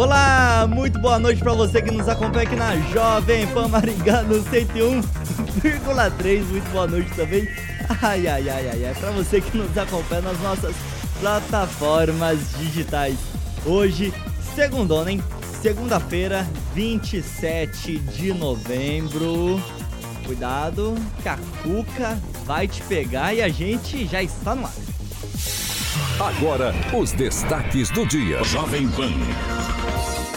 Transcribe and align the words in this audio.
Olá, 0.00 0.66
muito 0.66 0.98
boa 0.98 1.18
noite 1.18 1.42
para 1.42 1.52
você 1.52 1.82
que 1.82 1.90
nos 1.90 2.08
acompanha 2.08 2.46
aqui 2.46 2.56
na 2.56 2.74
Jovem 2.90 3.46
Pan 3.48 3.68
Maringá 3.68 4.22
no 4.22 4.42
101,3. 4.42 6.42
Muito 6.46 6.70
boa 6.70 6.86
noite 6.86 7.10
também. 7.14 7.46
Ai, 8.00 8.26
ai, 8.26 8.48
ai, 8.48 8.68
ai, 8.70 8.84
ai. 8.86 8.94
Para 8.98 9.10
você 9.10 9.42
que 9.42 9.58
nos 9.58 9.76
acompanha 9.76 10.22
nas 10.22 10.40
nossas 10.40 10.74
plataformas 11.20 12.38
digitais. 12.58 13.18
Hoje, 13.66 14.10
segundona, 14.54 15.12
hein? 15.12 15.22
Segunda-feira, 15.60 16.48
27 16.74 17.98
de 17.98 18.32
novembro. 18.32 19.62
Cuidado, 20.24 20.94
que 21.22 21.28
a 21.28 21.36
Cuca 21.62 22.18
vai 22.46 22.66
te 22.66 22.80
pegar 22.84 23.34
e 23.34 23.42
a 23.42 23.50
gente 23.50 24.06
já 24.06 24.22
está 24.22 24.54
no 24.54 24.64
ar. 24.64 24.72
Agora, 26.18 26.74
os 26.98 27.12
destaques 27.12 27.90
do 27.90 28.06
dia. 28.06 28.42
Jovem 28.44 28.88
Pan. 28.88 29.12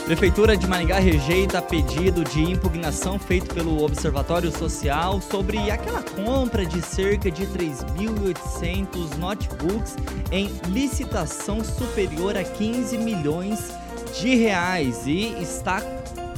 Prefeitura 0.06 0.58
de 0.58 0.68
Maringá 0.68 1.00
rejeita 1.00 1.62
pedido 1.62 2.26
de 2.26 2.42
impugnação 2.42 3.18
feito 3.18 3.56
pelo 3.56 3.82
Observatório 3.82 4.52
Social 4.52 5.22
sobre 5.22 5.72
aquela 5.72 6.04
compra 6.04 6.66
de 6.66 6.82
cerca 6.82 7.32
de 7.32 7.48
3.800 7.48 9.18
notebooks 9.18 9.96
em 10.30 10.52
licitação 10.68 11.64
superior 11.64 12.36
a 12.36 12.44
15 12.44 12.98
milhões 12.98 13.72
de 14.20 14.36
reais 14.36 15.08
e 15.08 15.42
está 15.42 15.82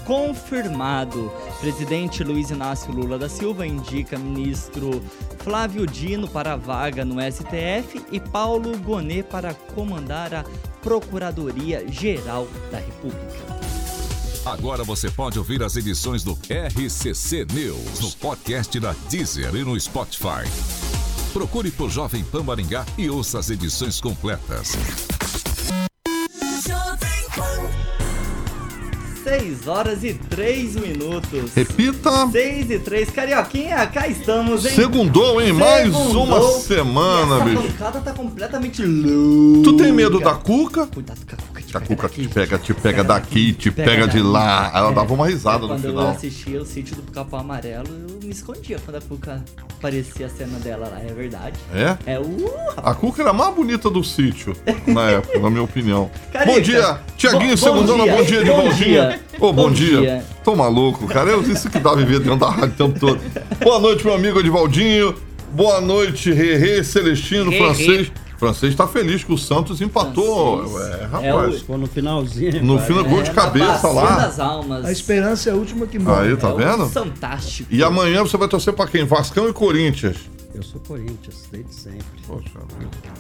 confirmado. 0.06 1.32
Presidente 1.60 2.24
Luiz 2.24 2.52
Inácio 2.52 2.94
Lula 2.94 3.18
da 3.18 3.28
Silva 3.28 3.66
indica 3.66 4.16
ministro 4.16 5.02
Flávio 5.40 5.88
Dino 5.88 6.28
para 6.28 6.54
a 6.54 6.56
vaga 6.56 7.04
no 7.04 7.16
STF 7.20 8.06
e 8.12 8.20
Paulo 8.20 8.78
Gonet 8.78 9.24
para 9.24 9.56
comandar 9.56 10.36
a 10.36 10.46
Procuradoria 10.84 11.84
Geral 11.88 12.48
da 12.72 12.78
República. 12.78 13.55
Agora 14.46 14.84
você 14.84 15.10
pode 15.10 15.40
ouvir 15.40 15.64
as 15.64 15.76
edições 15.76 16.24
do 16.24 16.34
RCC 16.34 17.48
News 17.52 18.00
no 18.00 18.12
podcast 18.12 18.80
da 18.80 18.94
Deezer 19.10 19.56
e 19.56 19.64
no 19.64 19.80
Spotify. 19.80 20.48
Procure 21.34 21.72
por 21.72 21.90
Jovem 21.90 22.24
Pan 22.24 22.44
Maringá 22.44 22.86
e 22.96 23.10
ouça 23.10 23.40
as 23.40 23.50
edições 23.50 24.00
completas. 24.00 24.74
6 29.24 29.68
horas 29.68 30.04
e 30.04 30.14
3 30.14 30.76
minutos. 30.76 31.52
Repita. 31.56 32.28
6 32.32 32.70
e 32.70 32.78
3. 32.78 33.10
Carioquinha, 33.10 33.88
cá 33.88 34.08
estamos, 34.08 34.64
hein? 34.64 34.76
Segundou, 34.76 35.42
hein? 35.42 35.52
Mais 35.54 35.92
uma 35.96 36.40
semana, 36.60 37.38
e 37.38 37.40
essa 37.40 37.46
bicho. 37.46 37.62
bancada 37.64 38.02
tá 38.02 38.14
completamente 38.14 38.86
louca. 38.86 39.64
Tu 39.64 39.78
tem 39.78 39.92
medo 39.92 40.20
da 40.20 40.36
Cuca? 40.36 40.86
Cuidado 40.86 41.20
com 41.26 41.34
a 41.34 41.38
Cuca. 41.38 41.55
A 41.78 41.80
pega 41.82 41.96
Cuca 41.96 42.08
daqui, 42.08 42.22
te 42.28 42.34
pega, 42.34 42.58
te 42.58 42.74
pega 42.74 43.04
daqui, 43.04 43.54
te 43.54 43.72
pega 43.72 44.08
de 44.08 44.22
lá. 44.22 44.72
Ela 44.74 44.92
dava 44.92 45.14
uma 45.14 45.28
risada 45.28 45.60
no 45.60 45.68
Quando 45.70 45.86
eu 45.86 45.92
final. 45.92 46.08
assistia 46.10 46.62
o 46.62 46.66
sítio 46.66 46.96
do 46.96 47.12
Capão 47.12 47.40
Amarelo, 47.40 47.88
eu 48.10 48.20
me 48.24 48.30
escondia 48.30 48.80
quando 48.84 48.98
a 48.98 49.02
Cuca 49.02 49.44
aparecia 49.78 50.26
a 50.28 50.30
cena 50.30 50.58
dela 50.60 50.88
lá, 50.88 51.02
é 51.02 51.14
verdade. 51.14 51.58
É? 51.74 52.14
É 52.14 52.20
uh, 52.20 52.54
A 52.78 52.94
Cuca 52.94 53.22
era 53.22 53.32
a 53.32 53.34
mais 53.34 53.54
bonita 53.54 53.90
do 53.90 54.04
sítio, 54.04 54.56
na 54.88 55.10
época, 55.12 55.40
na 55.40 55.50
minha 55.50 55.64
opinião. 55.64 56.10
Carica. 56.32 56.54
Bom 56.54 56.62
dia, 56.62 57.00
Tiaguinho, 57.18 57.58
segundona, 57.58 58.04
dia. 58.04 58.16
bom 58.16 58.24
dia 58.24 58.44
de 58.44 58.50
Bom 58.52 58.70
dia. 58.70 59.20
Ô, 59.38 59.40
bom, 59.52 59.54
Bom 59.54 59.72
dia. 59.72 60.00
dia. 60.02 60.26
Tô 60.44 60.56
maluco, 60.56 61.08
cara. 61.08 61.30
Eu 61.32 61.44
disse 61.44 61.70
que 61.70 61.80
dá 61.80 61.94
viver 61.94 62.20
dentro 62.20 62.38
da 62.40 62.50
rádio 62.50 62.86
o 62.86 62.88
tempo 62.90 63.00
todo. 63.00 63.20
Boa 63.62 63.80
noite, 63.80 64.06
meu 64.06 64.16
amigo 64.16 64.40
Edivaldinho. 64.40 65.16
Boa 65.52 65.82
noite, 65.82 66.32
Rerê, 66.32 66.84
Celestino, 66.84 67.50
Rê, 67.52 67.58
Francês. 67.58 68.12
Francês 68.46 68.76
tá 68.76 68.88
feliz 68.88 69.24
que 69.24 69.34
o 69.34 69.38
Santos 69.38 69.82
empatou. 69.82 70.70
Francês. 70.70 71.00
É, 71.00 71.04
É 71.04 71.06
rapaz. 71.08 71.60
Ficou 71.60 71.78
no 71.80 71.88
finalzinho. 71.88 72.64
No 72.64 72.80
final, 72.80 73.04
gol 73.04 73.24
de 73.24 73.32
é, 73.32 73.34
cabeça 73.34 73.66
na 73.66 73.74
bacia 73.74 73.90
lá. 73.92 74.16
das 74.18 74.40
almas. 74.40 74.86
A 74.86 74.92
esperança 74.92 75.50
é 75.50 75.54
a 75.54 75.56
última 75.56 75.88
que 75.88 75.98
morre. 75.98 76.30
Aí, 76.30 76.38
tá 76.38 76.50
é 76.50 76.54
vendo? 76.54 76.88
Fantástico. 76.90 77.74
E 77.74 77.84
amanhã 77.84 78.22
você 78.22 78.38
vai 78.38 78.48
torcer 78.48 78.74
pra 78.74 78.86
quem? 78.86 79.04
Vascão 79.04 79.50
e 79.50 79.54
Corinthians. 79.54 80.18
Eu 80.54 80.64
sou 80.64 80.80
Corinthians, 80.88 81.50
desde 81.52 81.74
sempre. 81.74 82.06
Poxa. 82.28 82.50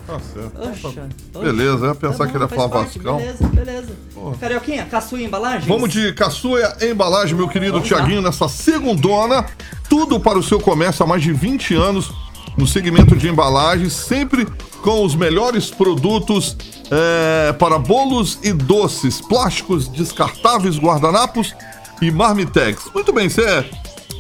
Tá 0.08 0.20
certo. 0.20 0.62
Oxa, 0.62 0.88
oxa. 0.88 1.10
Beleza, 1.42 1.86
eu 1.86 1.90
ia 1.90 1.96
pensar 1.96 2.18
Tá 2.20 2.28
que 2.28 2.38
ele 2.38 2.44
ia 2.44 2.48
bom, 2.48 2.56
falar 2.56 2.70
parte, 2.70 3.00
Vascão. 3.00 3.18
Beleza, 3.18 3.48
beleza. 3.48 3.94
Carioquinha, 4.40 4.86
caçua 4.86 5.20
e 5.20 5.26
embalagem? 5.26 5.68
Vamos 5.68 5.92
de 5.92 6.14
caçuia 6.14 6.78
embalagem, 6.82 7.36
meu 7.36 7.50
querido 7.50 7.82
Tiaguinho, 7.82 8.22
nessa 8.22 8.48
segundona. 8.48 9.46
Tudo 9.90 10.20
para 10.20 10.38
o 10.38 10.44
seu 10.44 10.60
comércio 10.62 11.04
há 11.04 11.08
mais 11.08 11.22
de 11.24 11.34
20 11.34 11.74
anos 11.76 12.14
no 12.58 12.68
segmento 12.68 13.16
de 13.16 13.28
embalagem, 13.28 13.90
sempre 13.90 14.48
com 14.82 15.04
os 15.04 15.16
melhores 15.16 15.70
produtos 15.70 16.56
é, 16.92 17.54
para 17.54 17.78
bolos 17.80 18.40
e 18.44 18.54
doces, 18.54 19.20
plásticos 19.20 19.88
descartáveis, 19.88 20.78
guardanapos 20.78 21.56
e 22.02 22.12
marmitex. 22.12 22.90
Muito 22.94 23.12
bem, 23.12 23.30
você 23.30 23.66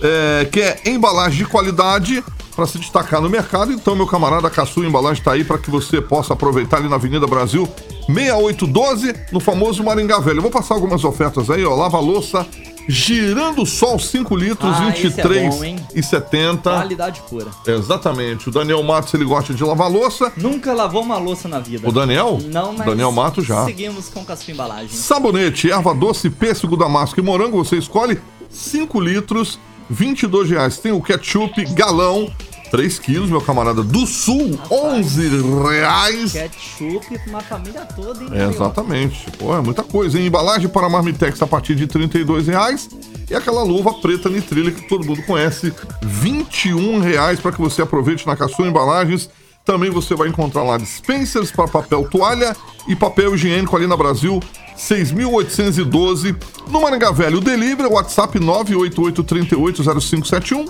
é, 0.01 0.45
quer 0.51 0.81
embalagem 0.85 1.39
de 1.39 1.45
qualidade 1.45 2.23
para 2.55 2.65
se 2.65 2.79
destacar 2.79 3.21
no 3.21 3.29
mercado, 3.29 3.73
então 3.73 3.95
meu 3.95 4.07
camarada 4.07 4.49
Caçu 4.49 4.83
Embalagem 4.83 5.19
está 5.19 5.33
aí 5.33 5.43
para 5.43 5.57
que 5.57 5.69
você 5.69 5.99
possa 6.01 6.33
aproveitar 6.33 6.77
ali 6.77 6.87
na 6.87 6.95
Avenida 6.95 7.27
Brasil 7.27 7.67
6812, 8.07 9.13
no 9.31 9.39
famoso 9.41 9.83
Maringá 9.83 10.19
Velho. 10.19 10.37
Eu 10.37 10.41
vou 10.41 10.51
passar 10.51 10.75
algumas 10.75 11.03
ofertas 11.03 11.49
aí, 11.49 11.65
ó. 11.65 11.75
Lava 11.75 11.99
louça, 11.99 12.47
girando 12.87 13.61
o 13.63 13.65
sol 13.65 13.97
5 13.99 14.35
litros, 14.35 14.73
Ah, 14.77 14.89
esse 14.89 14.99
é 15.07 15.09
23 15.09 15.55
bom, 15.55 15.63
hein? 15.63 15.79
e 15.93 16.03
70. 16.03 16.61
Qualidade 16.69 17.21
pura. 17.29 17.47
Exatamente. 17.65 18.49
O 18.49 18.51
Daniel 18.51 18.81
Matos, 18.83 19.13
ele 19.13 19.25
gosta 19.25 19.53
de 19.53 19.63
lavar 19.63 19.89
louça. 19.91 20.31
Nunca 20.37 20.73
lavou 20.73 21.01
uma 21.01 21.17
louça 21.17 21.47
na 21.47 21.59
vida. 21.59 21.87
O 21.87 21.91
Daniel? 21.91 22.39
Não, 22.45 22.73
mas 22.73 22.85
Daniel 22.85 23.11
Matos 23.11 23.45
já. 23.45 23.65
seguimos 23.65 24.09
com 24.09 24.23
caçua 24.23 24.51
e 24.51 24.53
embalagem. 24.53 24.89
Sabonete, 24.89 25.71
erva 25.71 25.93
doce, 25.93 26.29
pêssego, 26.29 26.77
damasco 26.77 27.19
e 27.19 27.23
morango, 27.23 27.57
você 27.63 27.77
escolhe 27.77 28.19
5 28.49 28.99
litros, 28.99 29.59
22 29.89 30.49
reais. 30.49 30.77
Tem 30.77 30.91
o 30.91 31.01
ketchup 31.01 31.63
galão, 31.73 32.31
3 32.75 32.99
quilos, 32.99 33.29
meu 33.29 33.39
camarada, 33.39 33.81
do 33.81 34.05
sul, 34.05 34.59
11 34.69 35.41
reais. 35.63 36.33
Ketchup 36.33 37.07
pra 37.07 37.29
uma 37.29 37.39
família 37.39 37.85
toda, 37.95 38.21
hein? 38.21 38.29
É, 38.33 38.49
exatamente. 38.49 39.31
Pô, 39.39 39.55
é 39.55 39.61
muita 39.61 39.81
coisa, 39.81 40.19
hein? 40.19 40.25
Embalagem 40.25 40.67
para 40.67 40.89
Marmitex 40.89 41.41
a 41.41 41.47
partir 41.47 41.73
de 41.73 41.87
32 41.87 42.47
reais. 42.47 42.89
E 43.29 43.33
aquela 43.33 43.63
luva 43.63 43.93
preta 43.93 44.27
nitrilha 44.27 44.71
que 44.71 44.89
todo 44.89 45.05
mundo 45.05 45.23
conhece, 45.23 45.73
21 46.03 46.99
reais 46.99 47.39
para 47.39 47.53
que 47.53 47.61
você 47.61 47.81
aproveite 47.81 48.27
na 48.27 48.35
Caçua 48.35 48.67
Embalagens. 48.67 49.29
Também 49.65 49.89
você 49.89 50.13
vai 50.13 50.27
encontrar 50.27 50.61
lá 50.61 50.77
dispensers 50.77 51.51
para 51.51 51.67
papel 51.67 52.07
toalha 52.07 52.55
e 52.87 52.95
papel 52.95 53.33
higiênico 53.33 53.75
ali 53.75 53.87
na 53.87 53.97
Brasil, 53.97 54.39
6.812. 54.77 56.35
No 56.69 56.81
Maringá 56.81 57.09
Velho, 57.11 57.39
o 57.39 57.41
delivery, 57.41 57.89
WhatsApp 57.89 58.37
988380571, 58.39 60.67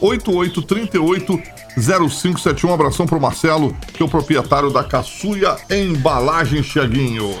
988380571. 0.00 2.64
Um 2.64 2.74
abração 2.74 3.06
pro 3.06 3.20
Marcelo, 3.20 3.72
que 3.94 4.02
é 4.02 4.06
o 4.06 4.08
proprietário 4.08 4.72
da 4.72 4.82
Caçuia 4.82 5.56
Embalagens, 5.70 6.66
Tiaguinho. 6.66 7.38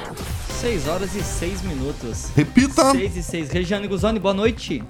6 0.60 0.86
horas 0.86 1.12
e 1.16 1.24
6 1.24 1.62
minutos. 1.62 2.28
Repita. 2.36 2.92
6 2.92 3.16
e 3.16 3.22
6. 3.24 3.50
Regiane 3.50 3.88
Guzoni, 3.88 4.20
boa 4.20 4.34
noite. 4.34 4.84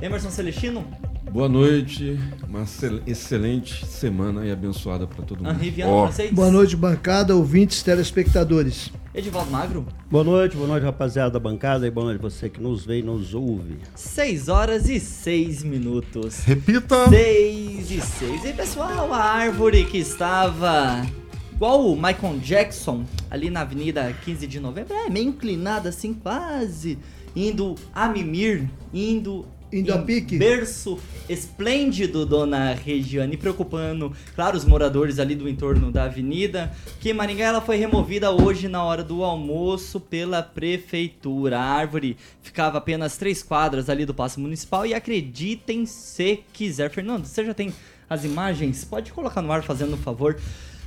Emerson 0.00 0.30
Celestino, 0.30 0.86
Boa 1.34 1.48
noite, 1.48 2.16
uma 2.48 2.64
excelente 3.08 3.84
semana 3.86 4.46
e 4.46 4.52
abençoada 4.52 5.04
para 5.04 5.24
todo 5.24 5.42
mundo. 5.42 5.58
Oh. 5.84 6.32
Boa 6.32 6.48
noite, 6.48 6.76
bancada, 6.76 7.34
ouvintes, 7.34 7.82
telespectadores. 7.82 8.92
Edivaldo 9.12 9.50
Magro. 9.50 9.84
Boa 10.08 10.22
noite, 10.22 10.56
boa 10.56 10.68
noite, 10.68 10.84
rapaziada 10.84 11.32
da 11.32 11.40
bancada, 11.40 11.88
e 11.88 11.90
boa 11.90 12.04
noite 12.04 12.20
você 12.20 12.48
que 12.48 12.60
nos 12.60 12.86
vê 12.86 13.00
e 13.00 13.02
nos 13.02 13.34
ouve. 13.34 13.78
6 13.96 14.48
horas 14.48 14.88
e 14.88 15.00
6 15.00 15.64
minutos. 15.64 16.38
Repita. 16.44 17.08
6 17.08 17.90
e 17.90 18.00
6. 18.00 18.44
E 18.44 18.52
pessoal, 18.52 19.12
a 19.12 19.20
árvore 19.20 19.86
que 19.86 19.98
estava 19.98 21.04
igual 21.52 21.84
o 21.84 21.96
Michael 21.96 22.38
Jackson 22.38 23.04
ali 23.28 23.50
na 23.50 23.62
Avenida 23.62 24.14
15 24.24 24.46
de 24.46 24.60
Novembro, 24.60 24.94
é 24.94 25.10
meio 25.10 25.30
inclinada 25.30 25.88
assim, 25.88 26.14
quase 26.14 26.96
indo 27.34 27.74
a 27.92 28.08
mimir, 28.08 28.68
indo 28.92 29.44
Indo 29.74 29.92
a 29.92 29.98
pique. 29.98 30.38
Berço 30.38 31.00
esplêndido, 31.28 32.24
dona 32.24 32.74
Regiane, 32.74 33.36
preocupando, 33.36 34.12
claro, 34.36 34.56
os 34.56 34.64
moradores 34.64 35.18
ali 35.18 35.34
do 35.34 35.48
entorno 35.48 35.90
da 35.90 36.04
avenida, 36.04 36.72
que 37.00 37.12
Maringá 37.12 37.46
ela 37.46 37.60
foi 37.60 37.76
removida 37.76 38.30
hoje 38.30 38.68
na 38.68 38.84
hora 38.84 39.02
do 39.02 39.24
almoço 39.24 39.98
pela 39.98 40.44
prefeitura. 40.44 41.58
A 41.58 41.64
árvore 41.64 42.16
ficava 42.40 42.78
apenas 42.78 43.16
três 43.16 43.42
quadras 43.42 43.90
ali 43.90 44.06
do 44.06 44.14
Paço 44.14 44.38
Municipal 44.38 44.86
e 44.86 44.94
acreditem 44.94 45.86
se 45.86 46.44
quiser. 46.52 46.88
Fernando, 46.90 47.24
você 47.24 47.44
já 47.44 47.52
tem 47.52 47.72
as 48.08 48.24
imagens? 48.24 48.84
Pode 48.84 49.12
colocar 49.12 49.42
no 49.42 49.50
ar 49.50 49.64
fazendo 49.64 49.94
um 49.94 49.98
favor. 49.98 50.38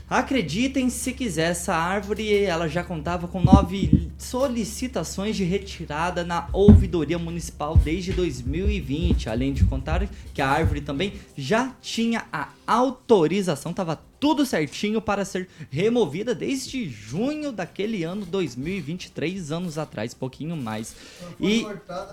Acreditem 0.09 0.89
se 0.89 1.11
quiser, 1.11 1.51
essa 1.51 1.75
árvore 1.75 2.33
ela 2.33 2.69
já 2.69 2.81
contava 2.81 3.27
com 3.27 3.41
nove 3.41 4.09
solicitações 4.17 5.35
de 5.35 5.43
retirada 5.43 6.23
na 6.23 6.47
ouvidoria 6.53 7.19
municipal 7.19 7.75
desde 7.75 8.13
2020, 8.13 9.29
além 9.29 9.51
de 9.51 9.65
contar 9.65 10.07
que 10.33 10.41
a 10.41 10.47
árvore 10.47 10.79
também 10.79 11.13
já 11.35 11.73
tinha 11.81 12.25
a 12.31 12.47
autorização, 12.65 13.71
estava 13.71 14.01
tudo 14.19 14.45
certinho 14.45 15.01
para 15.01 15.23
ser 15.23 15.47
removida 15.69 16.33
desde 16.33 16.89
junho 16.89 17.51
daquele 17.51 18.03
ano 18.03 18.25
2023, 18.25 19.51
anos 19.51 19.77
atrás, 19.77 20.13
pouquinho 20.13 20.55
mais. 20.55 20.95
E 21.39 21.65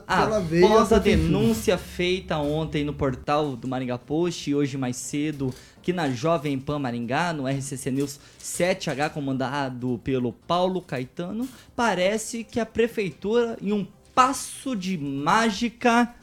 após 0.06 0.92
a 0.92 0.98
denúncia 0.98 1.78
feita 1.78 2.38
ontem 2.38 2.84
no 2.84 2.92
portal 2.92 3.56
do 3.56 3.66
Maringá 3.66 3.96
Post 3.96 4.50
e 4.50 4.54
hoje 4.54 4.76
mais 4.76 4.96
cedo 4.96 5.54
que 5.84 5.92
na 5.92 6.08
Jovem 6.08 6.58
Pan 6.58 6.78
Maringá, 6.78 7.34
no 7.34 7.46
RCC 7.46 7.90
News 7.90 8.18
7H, 8.40 9.10
comandado 9.10 10.00
pelo 10.02 10.32
Paulo 10.32 10.80
Caetano, 10.80 11.46
parece 11.76 12.42
que 12.42 12.58
a 12.58 12.64
prefeitura, 12.64 13.58
em 13.60 13.70
um 13.70 13.86
passo 14.14 14.74
de 14.74 14.96
mágica 14.96 16.14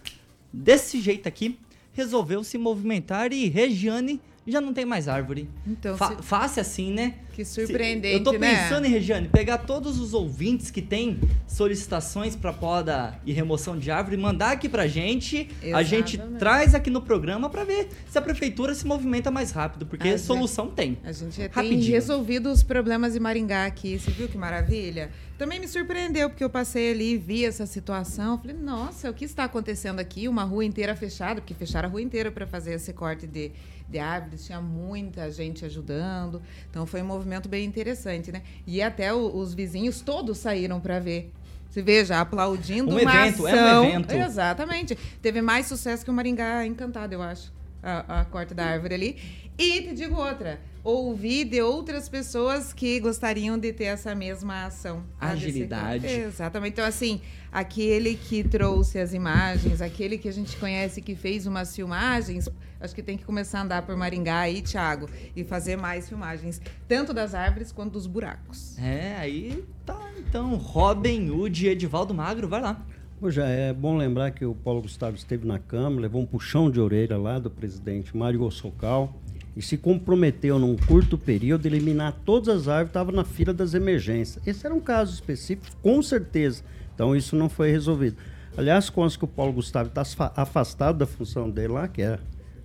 desse 0.51 0.99
jeito 0.99 1.27
aqui, 1.27 1.59
resolveu 1.93 2.43
se 2.43 2.57
movimentar 2.57 3.31
e 3.31 3.47
Regiane 3.47 4.19
já 4.51 4.61
não 4.61 4.73
tem 4.73 4.85
mais 4.85 5.07
árvore. 5.07 5.49
Então, 5.65 5.97
Fa 5.97 6.15
se... 6.15 6.23
Fácil 6.23 6.61
assim, 6.61 6.91
né? 6.91 7.15
Que 7.33 7.45
surpreendente, 7.45 8.17
Eu 8.17 8.23
tô 8.23 8.33
né? 8.33 8.39
pensando 8.39 8.81
né? 8.81 8.89
em, 8.89 8.91
Regiane, 8.91 9.29
pegar 9.29 9.59
todos 9.59 9.99
os 9.99 10.13
ouvintes 10.13 10.69
que 10.69 10.81
têm 10.81 11.19
solicitações 11.47 12.35
para 12.35 12.51
poda 12.51 13.17
e 13.25 13.31
remoção 13.31 13.77
de 13.77 13.89
árvore, 13.89 14.17
mandar 14.17 14.51
aqui 14.51 14.67
pra 14.67 14.85
gente. 14.87 15.49
Exatamente. 15.61 15.73
A 15.73 15.83
gente 15.83 16.17
traz 16.37 16.75
aqui 16.75 16.89
no 16.89 17.01
programa 17.01 17.49
para 17.49 17.63
ver 17.63 17.87
se 18.09 18.17
a 18.17 18.21
prefeitura 18.21 18.75
se 18.75 18.85
movimenta 18.85 19.31
mais 19.31 19.51
rápido, 19.51 19.85
porque 19.85 20.09
a 20.09 20.17
solução 20.17 20.65
gente, 20.65 20.75
tem. 20.75 20.97
A 21.03 21.11
gente 21.11 21.37
já 21.37 21.43
Rapidinho. 21.43 21.81
tem 21.81 21.91
resolvido 21.91 22.51
os 22.51 22.63
problemas 22.63 23.13
de 23.13 23.19
Maringá 23.19 23.65
aqui. 23.65 23.97
Você 23.97 24.11
viu 24.11 24.27
que 24.27 24.37
maravilha? 24.37 25.09
Também 25.37 25.59
me 25.59 25.67
surpreendeu, 25.67 26.29
porque 26.29 26.43
eu 26.43 26.49
passei 26.49 26.91
ali 26.91 27.13
e 27.13 27.17
vi 27.17 27.45
essa 27.45 27.65
situação. 27.65 28.37
Falei, 28.37 28.55
nossa, 28.55 29.09
o 29.09 29.13
que 29.13 29.25
está 29.25 29.45
acontecendo 29.45 29.99
aqui? 29.99 30.27
Uma 30.27 30.43
rua 30.43 30.63
inteira 30.63 30.95
fechada, 30.95 31.41
porque 31.41 31.55
fecharam 31.55 31.89
a 31.89 31.91
rua 31.91 32.01
inteira 32.01 32.31
para 32.31 32.45
fazer 32.45 32.73
esse 32.73 32.93
corte 32.93 33.25
de 33.25 33.51
de 33.91 33.99
árvores, 33.99 34.45
tinha 34.45 34.61
muita 34.61 35.29
gente 35.29 35.65
ajudando. 35.65 36.41
Então 36.69 36.85
foi 36.85 37.01
um 37.01 37.05
movimento 37.05 37.47
bem 37.49 37.65
interessante, 37.65 38.31
né? 38.31 38.41
E 38.65 38.81
até 38.81 39.13
o, 39.13 39.35
os 39.35 39.53
vizinhos 39.53 40.01
todos 40.01 40.37
saíram 40.37 40.79
para 40.79 40.99
ver. 40.99 41.31
Se 41.69 41.81
veja, 41.81 42.19
aplaudindo 42.19 42.93
um 42.93 42.99
evento, 42.99 43.47
ação. 43.47 43.57
é 43.57 43.79
um 43.79 43.85
evento. 43.85 44.11
Exatamente. 44.11 44.97
Teve 45.21 45.41
mais 45.41 45.67
sucesso 45.67 46.03
que 46.03 46.11
o 46.11 46.13
Maringá 46.13 46.65
Encantado, 46.65 47.13
eu 47.13 47.21
acho. 47.21 47.53
A, 47.81 48.21
a 48.21 48.25
corte 48.25 48.53
da 48.53 48.65
árvore 48.65 48.93
ali. 48.93 49.17
E 49.57 49.81
te 49.81 49.93
digo 49.93 50.15
outra, 50.15 50.59
ouvi 50.83 51.43
de 51.43 51.61
outras 51.61 52.09
pessoas 52.09 52.73
que 52.73 52.99
gostariam 52.99 53.57
de 53.57 53.71
ter 53.71 53.85
essa 53.85 54.15
mesma 54.15 54.65
ação. 54.65 55.03
Agilidade. 55.19 56.07
Exatamente. 56.07 56.73
Então, 56.73 56.85
assim, 56.85 57.21
aquele 57.51 58.15
que 58.15 58.43
trouxe 58.43 58.99
as 58.99 59.13
imagens, 59.13 59.81
aquele 59.81 60.17
que 60.17 60.27
a 60.27 60.33
gente 60.33 60.57
conhece 60.57 61.01
que 61.01 61.15
fez 61.15 61.45
umas 61.45 61.75
filmagens, 61.75 62.49
acho 62.79 62.95
que 62.95 63.03
tem 63.03 63.17
que 63.17 63.23
começar 63.23 63.59
a 63.59 63.63
andar 63.63 63.81
por 63.83 63.95
Maringá 63.95 64.39
aí, 64.39 64.61
Thiago, 64.61 65.07
e 65.35 65.43
fazer 65.43 65.75
mais 65.75 66.09
filmagens, 66.09 66.61
tanto 66.87 67.13
das 67.13 67.35
árvores 67.35 67.71
quanto 67.71 67.93
dos 67.93 68.07
buracos. 68.07 68.77
É, 68.79 69.15
aí 69.17 69.63
tá. 69.85 69.99
Então, 70.17 70.55
Robin 70.55 71.29
Hood 71.29 71.65
e 71.65 71.69
Edivaldo 71.69 72.13
Magro, 72.13 72.47
vai 72.47 72.61
lá. 72.61 72.83
Já 73.27 73.45
é 73.45 73.71
bom 73.71 73.97
lembrar 73.97 74.31
que 74.31 74.43
o 74.43 74.55
Paulo 74.55 74.81
Gustavo 74.81 75.15
esteve 75.15 75.45
na 75.45 75.59
Câmara, 75.59 76.01
levou 76.01 76.23
um 76.23 76.25
puxão 76.25 76.71
de 76.71 76.79
orelha 76.79 77.19
lá 77.19 77.37
do 77.37 77.51
presidente 77.51 78.17
Mário 78.17 78.49
Socal 78.49 79.13
e 79.55 79.61
se 79.61 79.77
comprometeu 79.77 80.57
num 80.57 80.75
curto 80.75 81.17
período 81.17 81.65
a 81.65 81.67
eliminar 81.67 82.13
todas 82.25 82.49
as 82.49 82.67
árvores 82.67 82.85
que 82.85 82.89
estavam 82.89 83.13
na 83.13 83.23
fila 83.23 83.53
das 83.53 83.73
emergências. 83.73 84.45
Esse 84.47 84.65
era 84.65 84.73
um 84.73 84.79
caso 84.79 85.13
específico, 85.13 85.67
com 85.81 86.01
certeza. 86.01 86.63
Então 86.95 87.15
isso 87.15 87.35
não 87.35 87.49
foi 87.49 87.71
resolvido. 87.71 88.17
Aliás, 88.55 88.89
consta 88.89 89.17
que 89.17 89.25
o 89.25 89.27
Paulo 89.27 89.53
Gustavo 89.53 89.89
está 89.89 90.03
afastado 90.35 90.97
da 90.97 91.05
função 91.05 91.49
dele 91.49 91.73
lá, 91.73 91.87
que 91.87 92.01
é 92.01 92.19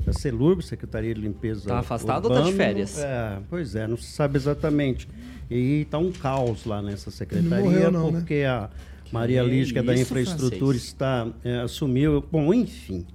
da 0.05 0.13
CELURB, 0.13 0.63
Secretaria 0.63 1.15
de 1.15 1.21
Limpeza 1.21 1.61
Está 1.61 1.79
afastado 1.79 2.27
Urbano. 2.27 2.45
ou 2.45 2.51
está 2.51 2.51
de 2.51 2.57
férias? 2.57 2.99
É, 2.99 3.39
pois 3.49 3.75
é, 3.75 3.87
não 3.87 3.97
se 3.97 4.11
sabe 4.13 4.37
exatamente. 4.37 5.09
E 5.51 5.83
está 5.83 5.99
um 5.99 6.13
caos 6.13 6.65
lá 6.65 6.83
nessa 6.83 7.11
secretaria, 7.11 7.59
não 7.59 7.65
morreu, 7.65 7.93
não, 7.93 8.11
né? 8.11 8.19
porque 8.19 8.43
né? 8.43 8.47
a 8.47 8.71
Maria 9.13 9.43
Lígia, 9.43 9.75
que 9.75 9.79
é 9.79 9.83
da 9.83 9.97
infraestrutura, 9.97 10.77
está, 10.77 11.29
é, 11.45 11.61
assumiu. 11.61 12.23
Bom, 12.31 12.53
enfim. 12.53 13.07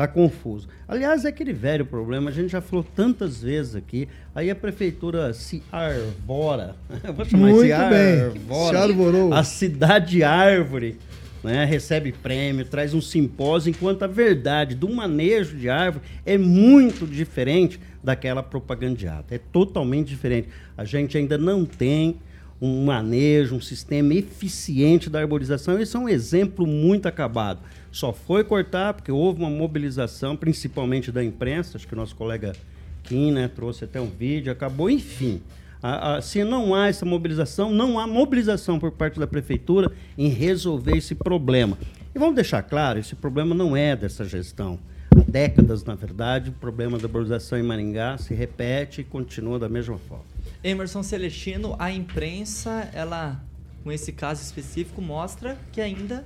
Está 0.00 0.08
confuso. 0.08 0.66
Aliás, 0.88 1.26
é 1.26 1.28
aquele 1.28 1.52
velho 1.52 1.84
problema, 1.84 2.30
a 2.30 2.32
gente 2.32 2.48
já 2.48 2.62
falou 2.62 2.82
tantas 2.82 3.42
vezes 3.42 3.76
aqui, 3.76 4.08
aí 4.34 4.50
a 4.50 4.54
prefeitura 4.54 5.34
se 5.34 5.62
arvora. 5.70 6.74
Vou 7.14 7.26
chamar 7.26 7.48
Muito 7.48 7.60
se 7.60 7.66
bem. 7.66 7.72
arvora. 7.74 8.78
Se 8.78 8.82
arvorou. 8.82 9.34
A 9.34 9.44
cidade 9.44 10.22
árvore. 10.22 10.96
Né, 11.42 11.64
recebe 11.64 12.12
prêmio, 12.12 12.66
traz 12.66 12.92
um 12.92 13.00
simpósio, 13.00 13.70
enquanto 13.70 14.02
a 14.02 14.06
verdade 14.06 14.74
do 14.74 14.90
manejo 14.90 15.56
de 15.56 15.70
árvore 15.70 16.04
é 16.26 16.36
muito 16.36 17.06
diferente 17.06 17.80
daquela 18.04 18.42
propagandeada. 18.42 19.34
É 19.34 19.38
totalmente 19.38 20.08
diferente. 20.08 20.48
A 20.76 20.84
gente 20.84 21.16
ainda 21.16 21.38
não 21.38 21.64
tem 21.64 22.18
um 22.60 22.84
manejo, 22.84 23.54
um 23.54 23.60
sistema 23.60 24.12
eficiente 24.14 25.08
da 25.08 25.20
arborização. 25.20 25.78
Esse 25.78 25.96
é 25.96 25.98
um 25.98 26.08
exemplo 26.08 26.66
muito 26.66 27.06
acabado. 27.06 27.60
Só 27.92 28.12
foi 28.12 28.44
cortar 28.44 28.94
porque 28.94 29.10
houve 29.10 29.40
uma 29.40 29.50
mobilização, 29.50 30.36
principalmente 30.36 31.10
da 31.10 31.24
imprensa, 31.24 31.76
acho 31.76 31.86
que 31.86 31.94
o 31.94 31.96
nosso 31.96 32.14
colega 32.14 32.52
Kim 33.02 33.32
né, 33.32 33.48
trouxe 33.48 33.84
até 33.84 34.00
um 34.00 34.08
vídeo, 34.08 34.52
acabou, 34.52 34.88
enfim. 34.88 35.42
A, 35.82 36.16
a, 36.16 36.22
se 36.22 36.44
não 36.44 36.74
há 36.74 36.88
essa 36.88 37.06
mobilização, 37.06 37.70
não 37.70 37.98
há 37.98 38.06
mobilização 38.06 38.78
por 38.78 38.92
parte 38.92 39.18
da 39.18 39.26
prefeitura 39.26 39.90
em 40.16 40.28
resolver 40.28 40.96
esse 40.96 41.14
problema. 41.14 41.76
E 42.14 42.18
vamos 42.18 42.34
deixar 42.34 42.62
claro, 42.62 42.98
esse 42.98 43.14
problema 43.14 43.54
não 43.54 43.76
é 43.76 43.96
dessa 43.96 44.24
gestão. 44.24 44.78
Há 45.16 45.20
décadas, 45.28 45.84
na 45.84 45.94
verdade, 45.94 46.50
o 46.50 46.52
problema 46.52 46.98
da 46.98 47.06
arborização 47.06 47.58
em 47.58 47.62
Maringá 47.62 48.18
se 48.18 48.34
repete 48.34 49.00
e 49.00 49.04
continua 49.04 49.58
da 49.58 49.68
mesma 49.68 49.98
forma. 49.98 50.24
Emerson 50.62 51.02
Celestino, 51.02 51.74
a 51.78 51.90
imprensa, 51.90 52.88
ela, 52.92 53.42
com 53.82 53.90
esse 53.90 54.12
caso 54.12 54.42
específico, 54.42 55.00
mostra 55.00 55.58
que 55.72 55.80
ainda 55.80 56.24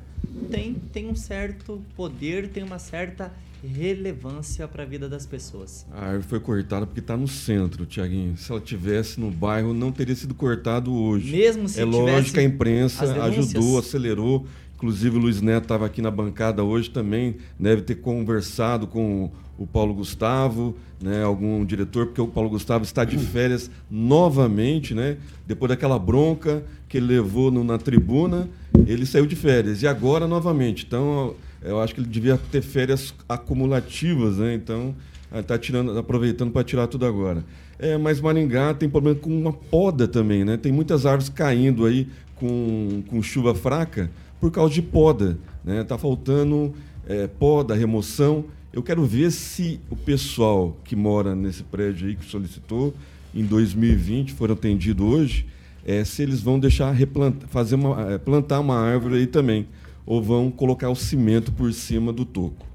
tem, 0.50 0.74
tem 0.74 1.08
um 1.08 1.14
certo 1.14 1.82
poder, 1.96 2.48
tem 2.48 2.62
uma 2.62 2.78
certa 2.78 3.32
relevância 3.66 4.68
para 4.68 4.82
a 4.82 4.86
vida 4.86 5.08
das 5.08 5.24
pessoas. 5.26 5.86
A 5.90 6.06
árvore 6.06 6.22
foi 6.24 6.40
cortada 6.40 6.86
porque 6.86 7.00
está 7.00 7.16
no 7.16 7.26
centro, 7.26 7.86
Tiaguinho. 7.86 8.36
Se 8.36 8.50
ela 8.52 8.60
tivesse 8.60 9.18
no 9.18 9.30
bairro, 9.30 9.72
não 9.72 9.90
teria 9.90 10.14
sido 10.14 10.34
cortado 10.34 10.92
hoje. 10.92 11.32
Mesmo 11.32 11.68
se 11.68 11.80
É 11.80 11.84
lógico 11.84 12.34
que 12.34 12.40
a 12.40 12.42
imprensa 12.42 13.04
ajudou, 13.24 13.78
acelerou. 13.78 14.46
Inclusive 14.84 15.16
o 15.16 15.20
Luiz 15.20 15.40
Neto 15.40 15.62
estava 15.62 15.86
aqui 15.86 16.02
na 16.02 16.10
bancada 16.10 16.62
hoje 16.62 16.90
também, 16.90 17.36
deve 17.58 17.80
ter 17.80 17.94
conversado 17.94 18.86
com 18.86 19.30
o 19.56 19.66
Paulo 19.66 19.94
Gustavo, 19.94 20.76
né, 21.02 21.24
algum 21.24 21.64
diretor, 21.64 22.04
porque 22.04 22.20
o 22.20 22.26
Paulo 22.26 22.50
Gustavo 22.50 22.84
está 22.84 23.02
de 23.02 23.16
férias 23.16 23.70
novamente, 23.90 24.92
né? 24.92 25.16
Depois 25.46 25.70
daquela 25.70 25.98
bronca 25.98 26.62
que 26.86 26.98
ele 26.98 27.06
levou 27.06 27.50
no, 27.50 27.64
na 27.64 27.78
tribuna, 27.78 28.46
ele 28.86 29.06
saiu 29.06 29.24
de 29.24 29.34
férias 29.34 29.82
e 29.82 29.86
agora 29.86 30.28
novamente. 30.28 30.84
Então, 30.86 31.34
eu 31.62 31.80
acho 31.80 31.94
que 31.94 32.02
ele 32.02 32.08
devia 32.08 32.38
ter 32.52 32.60
férias 32.60 33.14
acumulativas, 33.26 34.36
né? 34.36 34.52
Então, 34.52 34.94
está 35.34 35.58
tirando, 35.58 35.98
aproveitando 35.98 36.50
para 36.50 36.62
tirar 36.62 36.88
tudo 36.88 37.06
agora. 37.06 37.42
É, 37.78 37.96
mas 37.96 38.20
Maringá 38.20 38.74
tem 38.74 38.90
problema 38.90 39.18
com 39.18 39.30
uma 39.30 39.52
poda 39.52 40.06
também, 40.06 40.44
né? 40.44 40.58
Tem 40.58 40.70
muitas 40.70 41.06
árvores 41.06 41.30
caindo 41.30 41.86
aí 41.86 42.06
com, 42.34 43.02
com 43.08 43.22
chuva 43.22 43.54
fraca 43.54 44.10
por 44.44 44.50
causa 44.50 44.74
de 44.74 44.82
poda, 44.82 45.38
né? 45.64 45.82
Tá 45.84 45.96
faltando 45.96 46.74
é, 47.08 47.26
poda, 47.26 47.74
remoção 47.74 48.44
Eu 48.74 48.82
quero 48.82 49.02
ver 49.06 49.30
se 49.30 49.80
o 49.88 49.96
pessoal 49.96 50.76
que 50.84 50.94
mora 50.94 51.34
nesse 51.34 51.62
prédio 51.62 52.08
aí, 52.08 52.14
que 52.14 52.26
solicitou 52.26 52.92
em 53.34 53.42
2020, 53.42 54.34
foram 54.34 54.52
atendidos 54.52 55.02
hoje, 55.02 55.46
é, 55.82 56.04
se 56.04 56.22
eles 56.22 56.42
vão 56.42 56.60
deixar 56.60 56.92
replantar, 56.92 57.48
fazer 57.48 57.76
uma, 57.76 58.12
é, 58.12 58.18
plantar 58.18 58.60
uma 58.60 58.78
árvore 58.78 59.16
aí 59.16 59.26
também, 59.26 59.66
ou 60.04 60.22
vão 60.22 60.50
colocar 60.50 60.90
o 60.90 60.94
cimento 60.94 61.50
por 61.50 61.72
cima 61.72 62.12
do 62.12 62.26
toco. 62.26 62.66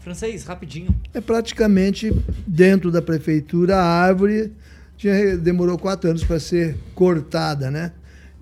Francês, 0.00 0.42
rapidinho. 0.42 0.92
É 1.14 1.20
praticamente 1.20 2.12
dentro 2.44 2.90
da 2.90 3.00
prefeitura 3.00 3.76
a 3.76 3.84
árvore 3.84 4.50
tinha, 4.96 5.36
demorou 5.36 5.78
quatro 5.78 6.10
anos 6.10 6.24
para 6.24 6.40
ser 6.40 6.76
cortada, 6.96 7.70
né? 7.70 7.92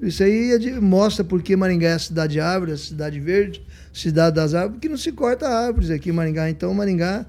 Isso 0.01 0.23
aí 0.23 0.53
é 0.53 0.81
mostra 0.81 1.23
porque 1.23 1.55
Maringá 1.55 1.89
é 1.89 1.93
a 1.95 1.99
cidade 1.99 2.35
de 2.35 2.41
árvores, 2.41 2.75
a 2.75 2.79
cidade 2.79 3.21
verde, 3.21 3.63
cidade 3.93 4.37
das 4.37 4.55
árvores, 4.55 4.75
porque 4.77 4.89
não 4.89 4.97
se 4.97 5.13
corta 5.13 5.49
árvores 5.49 5.91
aqui 5.91 6.09
em 6.11 6.13
Maringá. 6.13 6.49
Então, 6.49 6.73
Maringá 6.73 7.27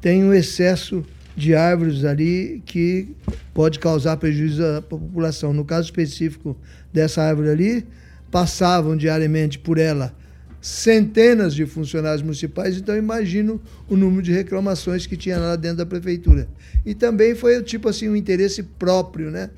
tem 0.00 0.22
um 0.22 0.32
excesso 0.32 1.04
de 1.36 1.54
árvores 1.54 2.04
ali 2.04 2.62
que 2.64 3.08
pode 3.52 3.78
causar 3.78 4.16
prejuízo 4.18 4.64
à 4.64 4.82
população. 4.82 5.52
No 5.52 5.64
caso 5.64 5.86
específico 5.86 6.56
dessa 6.92 7.22
árvore 7.22 7.48
ali, 7.48 7.86
passavam 8.30 8.96
diariamente 8.96 9.58
por 9.58 9.78
ela 9.78 10.14
centenas 10.62 11.56
de 11.56 11.66
funcionários 11.66 12.22
municipais, 12.22 12.76
então 12.76 12.96
imagino 12.96 13.60
o 13.88 13.96
número 13.96 14.22
de 14.22 14.32
reclamações 14.32 15.04
que 15.06 15.16
tinha 15.16 15.36
lá 15.36 15.56
dentro 15.56 15.78
da 15.78 15.86
prefeitura. 15.86 16.48
E 16.86 16.94
também 16.94 17.34
foi 17.34 17.60
tipo 17.64 17.88
assim 17.88 18.08
um 18.08 18.14
interesse 18.14 18.62
próprio, 18.62 19.28
né? 19.28 19.50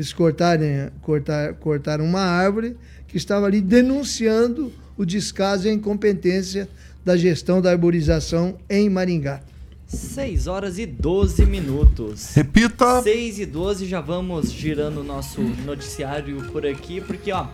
Eles 0.00 0.14
cortarem, 0.14 0.88
cortar, 1.02 1.52
cortaram 1.56 2.06
uma 2.06 2.22
árvore 2.22 2.74
que 3.06 3.18
estava 3.18 3.44
ali 3.44 3.60
denunciando 3.60 4.72
o 4.96 5.04
descaso 5.04 5.66
e 5.66 5.70
a 5.70 5.74
incompetência 5.74 6.66
da 7.04 7.18
gestão 7.18 7.60
da 7.60 7.70
arborização 7.70 8.56
em 8.70 8.88
Maringá. 8.88 9.42
6 9.86 10.46
horas 10.46 10.78
e 10.78 10.86
12 10.86 11.44
minutos. 11.44 12.32
Repita! 12.34 13.02
6 13.02 13.40
e 13.40 13.44
12, 13.44 13.86
já 13.86 14.00
vamos 14.00 14.50
girando 14.50 15.02
o 15.02 15.04
nosso 15.04 15.42
noticiário 15.42 16.50
por 16.50 16.64
aqui, 16.64 17.02
porque 17.02 17.30
ó, 17.30 17.48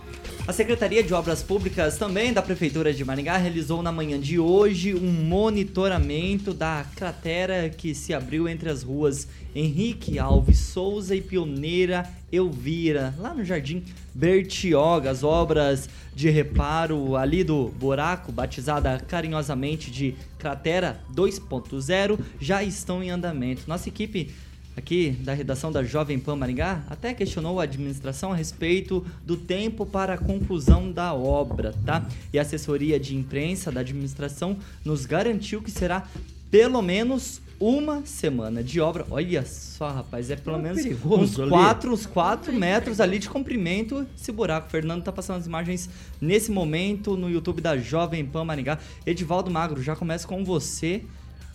a 0.47 0.53
Secretaria 0.53 1.03
de 1.03 1.13
Obras 1.13 1.43
Públicas 1.43 1.99
também 1.99 2.33
da 2.33 2.41
Prefeitura 2.41 2.95
de 2.95 3.05
Maringá 3.05 3.37
realizou 3.37 3.83
na 3.83 3.91
manhã 3.91 4.17
de 4.19 4.39
hoje 4.39 4.95
um 4.95 5.11
monitoramento 5.11 6.55
da 6.55 6.87
cratera 6.95 7.69
que 7.69 7.93
se 7.97 8.15
abriu 8.15 8.49
entre 8.49 8.69
as 8.71 8.85
ruas 8.85 9.27
Henrique 9.53 10.21
Alves 10.21 10.59
Souza 10.59 11.17
e 11.17 11.21
Pioneira 11.21 12.09
Elvira, 12.31 13.13
lá 13.19 13.35
no 13.35 13.45
Jardim 13.45 13.83
Bertioga. 14.15 15.11
As 15.11 15.25
obras 15.25 15.89
de 16.15 16.31
reparo 16.31 17.17
ali 17.17 17.43
do 17.43 17.69
buraco, 17.69 18.31
batizada 18.31 19.01
carinhosamente 19.01 19.91
de 19.91 20.15
Cratera 20.39 21.01
2.0, 21.13 22.21
já 22.41 22.63
estão 22.63 23.03
em 23.03 23.11
andamento. 23.11 23.65
Nossa 23.67 23.89
equipe 23.89 24.31
aqui 24.77 25.11
da 25.21 25.33
redação 25.33 25.73
da 25.73 25.83
Jovem 25.83 26.19
Pan 26.19 26.37
Maringá 26.37 26.85
até 26.89 27.15
questionou 27.15 27.59
a 27.59 27.63
administração 27.65 28.33
a 28.33 28.37
respeito 28.37 29.05
do 29.25 29.37
tempo 29.37 29.87
para 29.87 30.15
a 30.15 30.19
conclusão 30.19 30.93
da 30.93 31.15
obra, 31.15 31.75
tá? 31.85 32.07
E 32.33 32.39
a 32.39 32.43
assessoria 32.43 33.01
de 33.01 33.17
imprensa 33.17 33.73
da 33.73 33.81
administração 33.81 34.59
nos 34.85 35.07
garantiu 35.07 35.63
que 35.63 35.71
será 35.71 36.07
pelo 36.51 36.83
menos 36.83 37.41
uma 37.59 38.05
semana 38.05 38.63
de 38.63 38.81
obra. 38.81 39.07
Olha 39.11 39.45
só, 39.47 39.89
rapaz, 39.89 40.31
é 40.31 40.37
pelo 40.37 40.57
é 40.57 40.63
menos 40.63 40.85
uns 41.05 41.37
4 41.37 41.93
uns 41.93 42.07
quatro 42.07 42.53
metros 42.53 43.01
ali 43.01 43.19
de 43.19 43.29
comprimento 43.29 44.07
esse 44.15 44.31
buraco. 44.31 44.69
O 44.69 44.71
Fernando 44.71 45.03
tá 45.03 45.11
passando 45.11 45.39
as 45.39 45.47
imagens 45.47 45.89
nesse 46.21 46.51
momento 46.51 47.17
no 47.17 47.31
YouTube 47.31 47.63
da 47.63 47.77
Jovem 47.79 48.25
Pan 48.27 48.45
Maringá. 48.45 48.79
Edivaldo 49.07 49.51
Magro, 49.51 49.83
já 49.83 49.97
começa 49.97 50.29
com 50.29 50.45
você 50.45 51.03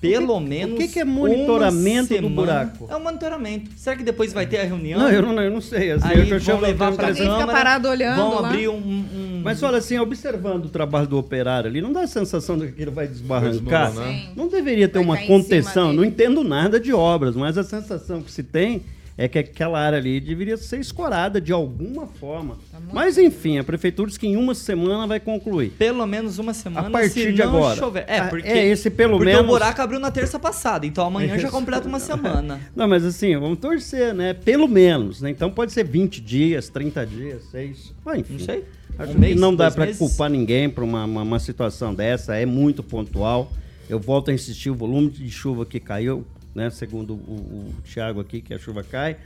pelo 0.01 0.35
o 0.35 0.41
que, 0.41 0.49
menos. 0.49 0.75
O 0.75 0.77
que, 0.79 0.87
que 0.87 0.99
é 0.99 1.05
monitoramento 1.05 2.19
do 2.19 2.29
buraco? 2.29 2.87
É 2.89 2.95
um 2.95 2.99
monitoramento. 3.03 3.69
Será 3.77 3.95
que 3.95 4.03
depois 4.03 4.33
vai 4.33 4.47
ter 4.47 4.57
a 4.57 4.63
reunião? 4.63 4.99
Não, 4.99 5.09
eu 5.09 5.21
não, 5.21 5.39
eu 5.39 5.51
não 5.51 5.61
sei. 5.61 5.91
Assim, 5.91 6.07
Aí 6.07 6.29
eu 6.29 6.39
vão 6.39 6.59
levar 6.59 6.91
para 6.93 7.09
a 7.09 7.15
câmera, 7.15 7.47
parado 7.47 7.87
olhando 7.87 8.15
vão 8.15 8.41
lá. 8.41 8.49
abrir 8.49 8.67
um, 8.67 8.73
um, 8.73 9.41
Mas 9.43 9.61
olha 9.61 9.77
assim, 9.77 9.99
observando 9.99 10.65
o 10.65 10.69
trabalho 10.69 11.05
do 11.05 11.17
operário 11.19 11.69
ali, 11.69 11.81
não 11.81 11.93
dá 11.93 12.01
a 12.01 12.07
sensação 12.07 12.57
de 12.57 12.71
que 12.71 12.81
ele 12.81 12.91
vai 12.91 13.07
desbarrancar? 13.07 13.93
Não 14.35 14.47
deveria 14.47 14.87
ter 14.89 14.97
vai 14.97 15.03
uma 15.03 15.17
contenção. 15.17 15.93
Não 15.93 16.03
entendo 16.03 16.43
nada 16.43 16.79
de 16.79 16.91
obras, 16.91 17.35
mas 17.35 17.57
a 17.57 17.63
sensação 17.63 18.21
que 18.23 18.31
se 18.31 18.41
tem 18.41 18.81
é 19.17 19.27
que 19.27 19.37
aquela 19.39 19.79
área 19.79 19.97
ali 19.97 20.19
deveria 20.19 20.57
ser 20.57 20.79
escorada 20.79 21.39
de 21.39 21.51
alguma 21.51 22.07
forma. 22.07 22.57
Tá 22.71 22.79
Mas 22.91 23.17
enfim, 23.17 23.57
a 23.57 23.63
prefeitura 23.63 24.09
diz 24.09 24.17
que 24.17 24.27
em 24.27 24.35
uma 24.35 24.55
semana 24.55 25.05
vai 25.05 25.19
concluir. 25.19 25.71
Pelo 25.71 26.05
menos 26.05 26.39
uma 26.39 26.53
semana. 26.53 26.87
A 26.87 26.91
partir 26.91 27.33
de 27.33 27.41
agora. 27.41 27.77
Chover. 27.77 28.05
É, 28.07 28.19
ah, 28.19 28.27
porque, 28.27 28.47
é 28.47 28.67
esse 28.67 28.89
pelo 28.89 29.17
porque 29.17 29.25
menos. 29.25 29.43
o 29.43 29.47
buraco 29.47 29.81
abriu 29.81 29.99
na 29.99 30.11
terça 30.11 30.39
passada, 30.39 30.85
então 30.85 31.05
amanhã 31.05 31.37
já 31.37 31.49
completa 31.51 31.87
uma 31.87 31.99
semana. 31.99 32.59
Não, 32.75 32.87
mas 32.87 33.05
assim, 33.05 33.37
vamos 33.37 33.59
torcer, 33.59 34.13
né? 34.13 34.33
Pelo 34.33 34.67
menos, 34.67 35.21
né? 35.21 35.29
Então 35.29 35.51
pode 35.51 35.71
ser 35.71 35.83
20 35.83 36.21
dias, 36.21 36.69
30 36.69 37.05
dias, 37.05 37.43
6. 37.51 37.93
Mas 38.03 38.19
enfim. 38.19 38.33
Não 38.33 38.39
sei. 38.39 38.63
Acho 38.97 39.13
um 39.13 39.19
mês, 39.19 39.33
que 39.33 39.39
não 39.39 39.55
dá 39.55 39.71
para 39.71 39.93
culpar 39.95 40.29
ninguém 40.29 40.69
por 40.69 40.83
uma, 40.83 41.05
uma, 41.05 41.21
uma 41.23 41.39
situação 41.39 41.93
dessa, 41.93 42.35
é 42.35 42.45
muito 42.45 42.83
pontual. 42.83 43.51
Eu 43.89 43.99
volto 43.99 44.31
a 44.31 44.33
insistir, 44.33 44.69
o 44.69 44.75
volume 44.75 45.09
de 45.09 45.29
chuva 45.29 45.65
que 45.65 45.79
caiu 45.79 46.25
né? 46.53 46.69
Segundo 46.69 47.13
o, 47.13 47.15
o 47.15 47.73
Tiago 47.83 48.19
aqui, 48.19 48.41
que 48.41 48.53
a 48.53 48.59
chuva 48.59 48.83
cai. 48.83 49.17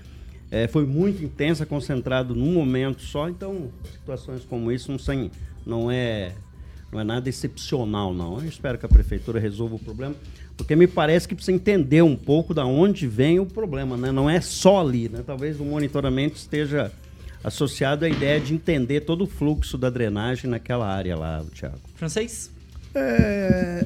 É, 0.51 0.67
foi 0.67 0.85
muito 0.85 1.23
intensa, 1.23 1.65
concentrado 1.65 2.35
num 2.35 2.53
momento 2.53 3.01
só, 3.01 3.27
então 3.27 3.69
situações 3.91 4.43
como 4.45 4.71
isso 4.71 4.91
não, 4.91 4.99
sem, 4.99 5.31
não, 5.65 5.89
é, 5.89 6.33
não 6.91 6.99
é 6.99 7.03
nada 7.03 7.27
excepcional, 7.27 8.13
não. 8.13 8.39
Eu 8.39 8.47
espero 8.47 8.77
que 8.77 8.85
a 8.85 8.89
prefeitura 8.89 9.39
resolva 9.39 9.75
o 9.75 9.79
problema, 9.79 10.15
porque 10.55 10.75
me 10.75 10.87
parece 10.87 11.27
que 11.27 11.35
precisa 11.35 11.55
entender 11.55 12.03
um 12.03 12.15
pouco 12.15 12.53
da 12.53 12.65
onde 12.65 13.07
vem 13.07 13.39
o 13.39 13.45
problema, 13.45 13.97
né? 13.97 14.11
Não 14.11 14.29
é 14.29 14.39
só 14.39 14.81
ali, 14.81 15.09
né? 15.09 15.23
Talvez 15.25 15.59
o 15.59 15.65
monitoramento 15.65 16.37
esteja 16.37 16.91
associado 17.43 18.05
à 18.05 18.09
ideia 18.09 18.39
de 18.39 18.53
entender 18.53 19.01
todo 19.01 19.23
o 19.23 19.27
fluxo 19.27 19.77
da 19.77 19.89
drenagem 19.89 20.49
naquela 20.49 20.87
área 20.87 21.15
lá, 21.15 21.43
Tiago. 21.53 21.79
Francês? 21.95 22.51
É, 22.93 23.85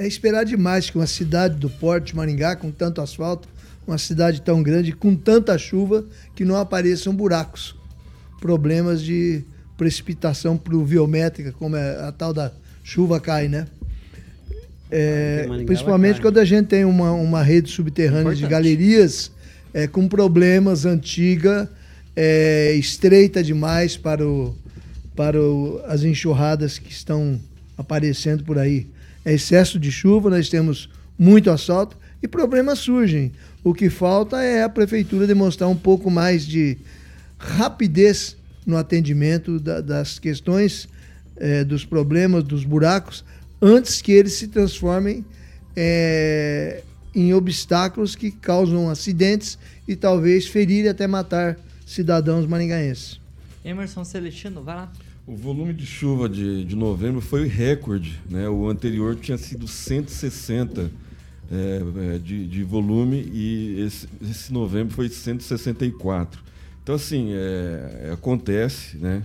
é 0.00 0.06
esperar 0.06 0.46
demais 0.46 0.88
que 0.88 0.96
uma 0.96 1.06
cidade 1.06 1.56
do 1.56 1.68
Porto 1.68 2.06
de 2.06 2.16
Maringá, 2.16 2.56
com 2.56 2.70
tanto 2.70 3.02
asfalto, 3.02 3.46
uma 3.86 3.98
cidade 3.98 4.40
tão 4.40 4.62
grande, 4.62 4.92
com 4.92 5.14
tanta 5.14 5.58
chuva, 5.58 6.06
que 6.34 6.42
não 6.42 6.56
apareçam 6.56 7.14
buracos. 7.14 7.76
Problemas 8.40 9.02
de 9.02 9.44
precipitação 9.76 10.56
pluviométrica, 10.56 11.52
como 11.52 11.76
é 11.76 12.02
a 12.02 12.10
tal 12.12 12.32
da 12.32 12.50
chuva 12.82 13.20
cai, 13.20 13.46
né? 13.46 13.66
É, 14.90 15.46
principalmente 15.66 16.18
quando 16.18 16.38
a 16.38 16.46
gente 16.46 16.68
tem 16.68 16.84
uma, 16.84 17.12
uma 17.12 17.42
rede 17.42 17.70
subterrânea 17.70 18.22
Importante. 18.22 18.42
de 18.42 18.48
galerias 18.48 19.30
é, 19.74 19.86
com 19.86 20.08
problemas, 20.08 20.86
antiga, 20.86 21.70
é, 22.16 22.72
estreita 22.72 23.42
demais 23.42 23.98
para, 23.98 24.26
o, 24.26 24.56
para 25.14 25.38
o, 25.38 25.78
as 25.86 26.04
enxurradas 26.04 26.78
que 26.78 26.90
estão 26.90 27.38
aparecendo 27.76 28.42
por 28.44 28.58
aí 28.58 28.88
é 29.24 29.34
excesso 29.34 29.78
de 29.78 29.90
chuva, 29.90 30.30
nós 30.30 30.48
temos 30.48 30.88
muito 31.18 31.50
assalto 31.50 31.96
e 32.22 32.28
problemas 32.28 32.78
surgem. 32.78 33.32
O 33.62 33.74
que 33.74 33.90
falta 33.90 34.42
é 34.42 34.62
a 34.62 34.68
prefeitura 34.68 35.26
demonstrar 35.26 35.68
um 35.68 35.76
pouco 35.76 36.10
mais 36.10 36.46
de 36.46 36.78
rapidez 37.38 38.36
no 38.66 38.76
atendimento 38.76 39.58
da, 39.58 39.80
das 39.80 40.18
questões, 40.18 40.88
é, 41.36 41.64
dos 41.64 41.84
problemas, 41.84 42.44
dos 42.44 42.64
buracos, 42.64 43.24
antes 43.60 44.00
que 44.00 44.12
eles 44.12 44.34
se 44.34 44.48
transformem 44.48 45.24
é, 45.76 46.82
em 47.14 47.34
obstáculos 47.34 48.14
que 48.14 48.30
causam 48.30 48.88
acidentes 48.88 49.58
e 49.86 49.96
talvez 49.96 50.46
ferir 50.46 50.84
e 50.84 50.88
até 50.88 51.06
matar 51.06 51.58
cidadãos 51.86 52.46
maringaenses. 52.46 53.20
Emerson 53.64 54.04
Celestino, 54.04 54.62
vai 54.62 54.76
lá. 54.76 54.92
O 55.26 55.36
volume 55.36 55.72
de 55.72 55.86
chuva 55.86 56.28
de, 56.28 56.64
de 56.64 56.74
novembro 56.74 57.20
foi 57.20 57.46
recorde. 57.46 58.18
Né? 58.28 58.48
O 58.48 58.68
anterior 58.68 59.14
tinha 59.16 59.38
sido 59.38 59.68
160 59.68 60.90
é, 61.50 62.14
é, 62.14 62.18
de, 62.18 62.46
de 62.46 62.62
volume 62.62 63.28
e 63.32 63.80
esse, 63.80 64.08
esse 64.22 64.52
novembro 64.52 64.94
foi 64.94 65.08
164. 65.08 66.40
Então, 66.82 66.94
assim, 66.94 67.32
é, 67.32 68.08
é, 68.08 68.12
acontece, 68.12 68.96
né? 68.96 69.22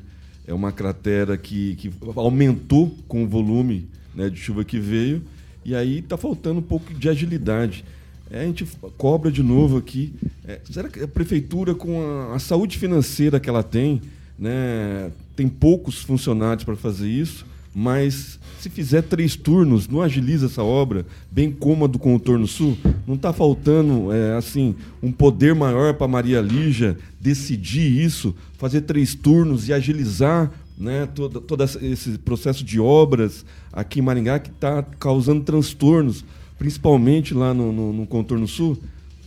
É 0.48 0.54
uma 0.54 0.72
cratera 0.72 1.38
que, 1.38 1.76
que 1.76 1.92
aumentou 2.16 2.96
com 3.08 3.24
o 3.24 3.28
volume 3.28 3.90
né, 4.14 4.30
de 4.30 4.38
chuva 4.38 4.64
que 4.64 4.78
veio 4.78 5.24
e 5.64 5.74
aí 5.76 6.00
está 6.00 6.16
faltando 6.18 6.60
um 6.60 6.64
pouco 6.64 6.94
de 6.94 7.10
agilidade. 7.10 7.84
É, 8.30 8.42
a 8.42 8.46
gente 8.46 8.68
cobra 8.98 9.32
de 9.32 9.42
novo 9.42 9.78
aqui. 9.78 10.14
É, 10.48 10.60
será 10.70 10.88
que 10.88 11.02
a 11.02 11.08
prefeitura, 11.08 11.74
com 11.74 12.02
a, 12.02 12.36
a 12.36 12.40
saúde 12.40 12.78
financeira 12.78 13.40
que 13.40 13.50
ela 13.50 13.64
tem, 13.64 14.02
né, 14.38 15.12
tem 15.36 15.48
poucos 15.48 16.02
funcionários 16.02 16.64
para 16.64 16.76
fazer 16.76 17.10
isso, 17.10 17.46
mas 17.74 18.40
se 18.60 18.70
fizer 18.70 19.02
três 19.02 19.36
turnos, 19.36 19.88
não 19.88 20.02
agiliza 20.02 20.46
essa 20.46 20.64
obra, 20.64 21.06
bem 21.30 21.52
como 21.52 21.84
a 21.84 21.88
do 21.88 22.00
Contorno 22.00 22.48
Sul? 22.48 22.78
Não 23.06 23.16
está 23.16 23.34
faltando 23.34 24.14
é, 24.14 24.38
assim 24.38 24.76
um 25.04 25.12
poder 25.12 25.54
maior 25.54 25.94
para 25.94 26.08
Maria 26.08 26.40
Lígia 26.40 26.98
decidir 27.20 28.02
isso, 28.02 28.34
fazer 28.58 28.82
três 28.82 29.14
turnos 29.14 29.68
e 29.68 29.74
agilizar 29.74 30.52
né, 30.78 31.08
todo, 31.14 31.42
todo 31.42 31.64
esse 31.64 32.18
processo 32.20 32.64
de 32.64 32.80
obras 32.80 33.46
aqui 33.72 34.00
em 34.00 34.02
Maringá 34.02 34.40
que 34.40 34.50
está 34.50 34.82
causando 35.00 35.44
transtornos, 35.44 36.24
principalmente 36.58 37.34
lá 37.34 37.54
no, 37.54 37.72
no, 37.72 37.94
no 37.94 38.08
contorno 38.08 38.48
sul. 38.48 38.78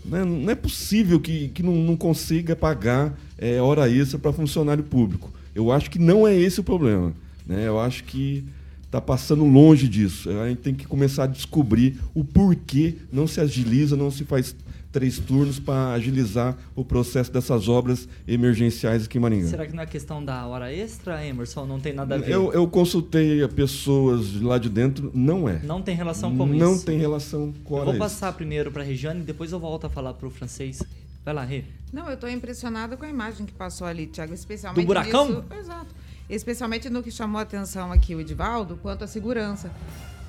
Né, 0.05 0.25
não 0.25 0.51
é 0.51 0.55
possível 0.55 1.21
que, 1.21 1.49
que 1.49 1.63
não, 1.63 1.75
não 1.75 1.97
consiga 1.97 2.57
pagar 2.57 3.15
é, 3.37 3.61
hora 3.61 3.91
extra 3.91 4.19
para 4.19 4.33
funcionário 4.33 4.83
público. 4.83 5.31
Eu 5.59 5.73
acho 5.73 5.91
que 5.91 5.99
não 5.99 6.27
é 6.27 6.37
esse 6.37 6.61
o 6.61 6.65
problema. 6.65 7.13
Né? 7.45 7.67
Eu 7.67 7.81
acho 7.81 8.05
que 8.05 8.45
está 8.85 9.01
passando 9.01 9.45
longe 9.45 9.89
disso. 9.89 10.31
A 10.31 10.49
gente 10.49 10.61
tem 10.61 10.73
que 10.73 10.87
começar 10.87 11.25
a 11.25 11.27
descobrir 11.27 11.99
o 12.15 12.25
porquê 12.25 12.95
não 13.13 13.27
se 13.27 13.41
agiliza, 13.41 13.97
não 13.97 14.09
se 14.09 14.25
faz 14.25 14.55
três 14.93 15.19
turnos 15.19 15.59
para 15.59 15.93
agilizar 15.93 16.57
o 16.77 16.85
processo 16.85 17.33
dessas 17.33 17.69
obras 17.69 18.09
emergenciais 18.27 19.05
aqui 19.05 19.19
em 19.19 19.21
Maringá. 19.21 19.49
Será 19.49 19.67
que 19.67 19.75
não 19.75 19.83
é 19.83 19.87
questão 19.87 20.25
da 20.25 20.47
hora 20.47 20.73
extra, 20.73 21.27
Emerson? 21.27 21.67
Não 21.67 21.81
tem 21.81 21.93
nada 21.93 22.15
a 22.15 22.19
ver? 22.19 22.31
Eu, 22.31 22.53
eu 22.53 22.67
consultei 22.69 23.47
pessoas 23.49 24.41
lá 24.41 24.59
de 24.59 24.71
dentro, 24.71 25.11
não 25.13 25.49
é. 25.49 25.61
Não 25.65 25.83
tem 25.83 25.95
relação 25.95 26.31
com 26.37 26.47
não 26.47 26.55
isso? 26.55 26.65
Não 26.65 26.79
tem 26.79 26.99
relação 26.99 27.53
com 27.65 27.77
a 27.77 27.81
hora 27.81 27.89
eu 27.91 27.93
Vou 27.95 27.99
passar 27.99 28.33
primeiro 28.33 28.71
para 28.71 28.83
a 28.83 28.87
Regiane 28.87 29.21
e 29.21 29.25
depois 29.25 29.51
eu 29.51 29.59
volto 29.59 29.87
a 29.87 29.91
falar 29.91 30.15
para 30.15 30.29
o 30.29 30.31
francês. 30.31 30.83
Vai 31.29 31.35
lá, 31.35 31.45
Rê. 31.45 31.63
Não, 31.93 32.07
eu 32.09 32.15
estou 32.15 32.31
impressionada 32.31 32.97
com 32.97 33.05
a 33.05 33.09
imagem 33.11 33.45
que 33.45 33.53
passou 33.53 33.87
ali, 33.87 34.07
Tiago, 34.07 34.33
especialmente 34.33 34.83
Do 34.83 34.87
buracão? 34.87 35.27
Disso, 35.27 35.45
exato. 35.61 35.95
Especialmente 36.27 36.89
no 36.89 37.03
que 37.03 37.11
chamou 37.11 37.39
a 37.39 37.43
atenção 37.43 37.93
aqui 37.93 38.15
o 38.15 38.21
Edivaldo, 38.23 38.79
quanto 38.79 39.05
à 39.05 39.07
segurança. 39.07 39.71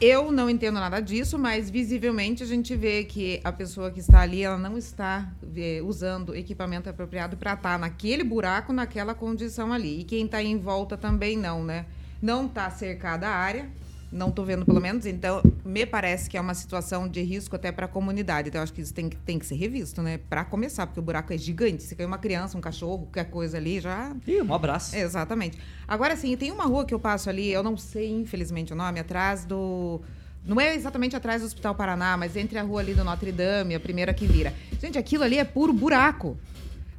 Eu 0.01 0.29
não 0.29 0.49
entendo 0.49 0.73
nada 0.73 0.99
disso, 0.99 1.39
mas 1.39 1.69
visivelmente 1.69 2.43
a 2.43 2.45
gente 2.45 2.75
vê 2.75 3.05
que 3.05 3.39
a 3.45 3.51
pessoa 3.53 3.89
que 3.91 4.01
está 4.01 4.19
ali, 4.19 4.43
ela 4.43 4.57
não 4.57 4.77
está 4.77 5.31
é, 5.55 5.81
usando 5.81 6.35
equipamento 6.35 6.89
apropriado 6.89 7.37
para 7.37 7.53
estar 7.53 7.79
naquele 7.79 8.25
buraco, 8.25 8.73
naquela 8.73 9.15
condição 9.15 9.71
ali. 9.71 10.01
E 10.01 10.03
quem 10.03 10.25
está 10.25 10.43
em 10.43 10.57
volta 10.57 10.97
também 10.97 11.37
não, 11.37 11.63
né? 11.63 11.85
Não 12.21 12.45
está 12.45 12.69
cercada 12.69 13.25
a 13.25 13.33
área, 13.33 13.69
não 14.11 14.29
estou 14.29 14.43
vendo 14.43 14.65
pelo 14.65 14.81
menos, 14.81 15.05
então 15.05 15.41
me 15.63 15.85
parece 15.85 16.29
que 16.29 16.37
é 16.37 16.41
uma 16.41 16.53
situação 16.53 17.07
de 17.07 17.21
risco 17.21 17.55
até 17.55 17.71
para 17.71 17.85
a 17.85 17.89
comunidade. 17.89 18.49
Então 18.49 18.61
acho 18.61 18.73
que 18.73 18.81
isso 18.81 18.93
tem 18.93 19.09
que, 19.09 19.15
tem 19.17 19.37
que 19.37 19.45
ser 19.45 19.55
revisto, 19.55 20.01
né? 20.01 20.19
Para 20.29 20.43
começar, 20.43 20.87
porque 20.87 20.99
o 20.99 21.03
buraco 21.03 21.31
é 21.31 21.37
gigante. 21.37 21.83
Se 21.83 21.95
cair 21.95 22.05
uma 22.05 22.17
criança, 22.17 22.57
um 22.57 22.61
cachorro, 22.61 22.99
qualquer 22.99 23.29
coisa 23.29 23.57
ali, 23.57 23.79
já. 23.79 24.15
Ih, 24.27 24.41
um 24.41 24.53
abraço. 24.53 24.95
Exatamente. 24.95 25.57
Agora 25.87 26.15
sim, 26.15 26.35
tem 26.35 26.51
uma 26.51 26.65
rua 26.65 26.85
que 26.85 26.93
eu 26.93 26.99
passo 26.99 27.29
ali, 27.29 27.51
eu 27.51 27.61
não 27.61 27.77
sei, 27.77 28.09
infelizmente, 28.11 28.73
o 28.73 28.75
nome, 28.75 28.99
atrás 28.99 29.45
do. 29.45 30.01
Não 30.45 30.59
é 30.59 30.73
exatamente 30.73 31.15
atrás 31.15 31.41
do 31.41 31.45
Hospital 31.45 31.75
Paraná, 31.75 32.15
mas 32.17 32.35
entre 32.35 32.57
a 32.57 32.63
rua 32.63 32.79
ali 32.79 32.93
do 32.93 33.03
Notre 33.03 33.31
Dame, 33.31 33.75
a 33.75 33.79
primeira 33.79 34.13
que 34.13 34.25
vira. 34.25 34.53
Gente, 34.81 34.97
aquilo 34.97 35.23
ali 35.23 35.37
é 35.37 35.43
puro 35.43 35.73
buraco. 35.73 36.37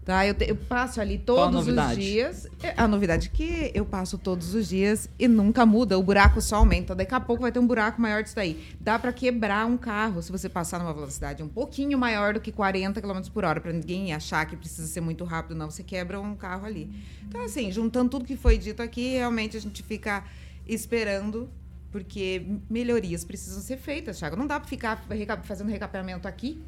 Tá? 0.04 0.26
Eu, 0.26 0.34
te, 0.34 0.48
eu 0.48 0.56
passo 0.56 1.00
ali 1.00 1.18
todos 1.18 1.66
os 1.68 1.96
dias. 1.96 2.48
É, 2.62 2.74
a 2.76 2.88
novidade 2.88 3.28
é 3.28 3.36
que 3.36 3.70
eu 3.74 3.84
passo 3.84 4.16
todos 4.16 4.54
os 4.54 4.66
dias 4.66 5.10
e 5.18 5.28
nunca 5.28 5.66
muda, 5.66 5.98
o 5.98 6.02
buraco 6.02 6.40
só 6.40 6.56
aumenta. 6.56 6.94
Daqui 6.94 7.14
a 7.14 7.20
pouco 7.20 7.42
vai 7.42 7.52
ter 7.52 7.58
um 7.58 7.66
buraco 7.66 8.00
maior 8.00 8.22
disso 8.22 8.34
daí. 8.34 8.74
Dá 8.80 8.98
para 8.98 9.12
quebrar 9.12 9.66
um 9.66 9.76
carro 9.76 10.22
se 10.22 10.32
você 10.32 10.48
passar 10.48 10.78
numa 10.78 10.94
velocidade 10.94 11.42
um 11.42 11.48
pouquinho 11.48 11.98
maior 11.98 12.34
do 12.34 12.40
que 12.40 12.50
40 12.50 13.00
km 13.00 13.20
por 13.32 13.44
hora, 13.44 13.60
para 13.60 13.72
ninguém 13.72 14.14
achar 14.14 14.46
que 14.46 14.56
precisa 14.56 14.88
ser 14.88 15.02
muito 15.02 15.22
rápido, 15.24 15.54
não. 15.54 15.70
Você 15.70 15.82
quebra 15.82 16.18
um 16.18 16.34
carro 16.34 16.64
ali. 16.64 16.90
Então, 17.28 17.44
assim, 17.44 17.70
juntando 17.70 18.10
tudo 18.10 18.24
que 18.24 18.36
foi 18.36 18.56
dito 18.56 18.82
aqui, 18.82 19.12
realmente 19.16 19.56
a 19.56 19.60
gente 19.60 19.82
fica 19.82 20.24
esperando 20.66 21.48
porque 21.92 22.46
melhorias 22.68 23.24
precisam 23.24 23.60
ser 23.60 23.76
feitas, 23.76 24.18
Thiago. 24.18 24.36
Não 24.36 24.46
dá 24.46 24.58
para 24.58 24.68
ficar 24.68 24.96
fazendo 25.42 25.68
recapeamento 25.68 26.26
aqui 26.26 26.60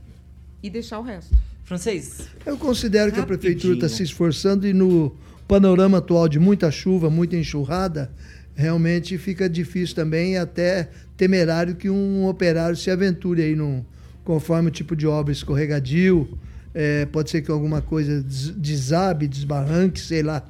e 0.63 0.69
deixar 0.69 0.99
o 0.99 1.03
resto. 1.03 1.35
Francês. 1.73 2.29
Eu 2.45 2.59
considero 2.59 3.07
Rapidinho. 3.07 3.27
que 3.27 3.33
a 3.33 3.39
prefeitura 3.39 3.75
está 3.75 3.89
se 3.89 4.03
esforçando 4.03 4.67
e 4.67 4.75
no 4.75 5.17
panorama 5.49 5.99
atual 5.99 6.29
de 6.29 6.39
muita 6.39 6.71
chuva, 6.71 7.09
muita 7.09 7.35
enxurrada, 7.35 8.13
realmente 8.55 9.17
fica 9.17 9.49
difícil 9.49 9.97
também 9.97 10.35
e 10.35 10.37
até 10.37 10.91
temerário 11.17 11.75
que 11.75 11.89
um 11.89 12.27
operário 12.27 12.77
se 12.77 12.91
aventure 12.91 13.41
aí 13.41 13.57
num, 13.57 13.83
conforme 14.23 14.69
o 14.69 14.71
tipo 14.71 14.95
de 14.95 15.07
obra 15.07 15.33
escorregadio, 15.33 16.39
é, 16.75 17.07
pode 17.07 17.31
ser 17.31 17.41
que 17.41 17.51
alguma 17.51 17.81
coisa 17.81 18.23
desabe, 18.23 19.27
desbarranque, 19.27 19.99
sei 19.99 20.23
lá. 20.23 20.45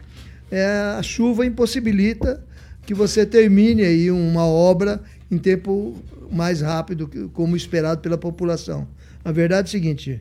É, 0.51 0.67
a 0.99 1.03
chuva 1.05 1.47
impossibilita 1.47 2.45
que 2.85 2.95
você 2.95 3.25
termine 3.25 3.85
aí 3.85 4.11
uma 4.11 4.45
obra 4.45 5.01
em 5.31 5.39
tempo 5.39 5.97
mais 6.33 6.61
rápido, 6.61 7.09
como 7.33 7.57
esperado 7.57 8.01
pela 8.01 8.19
população. 8.19 8.89
A 9.25 9.31
verdade 9.31 9.69
é 9.69 9.69
o 9.69 9.71
seguinte: 9.71 10.21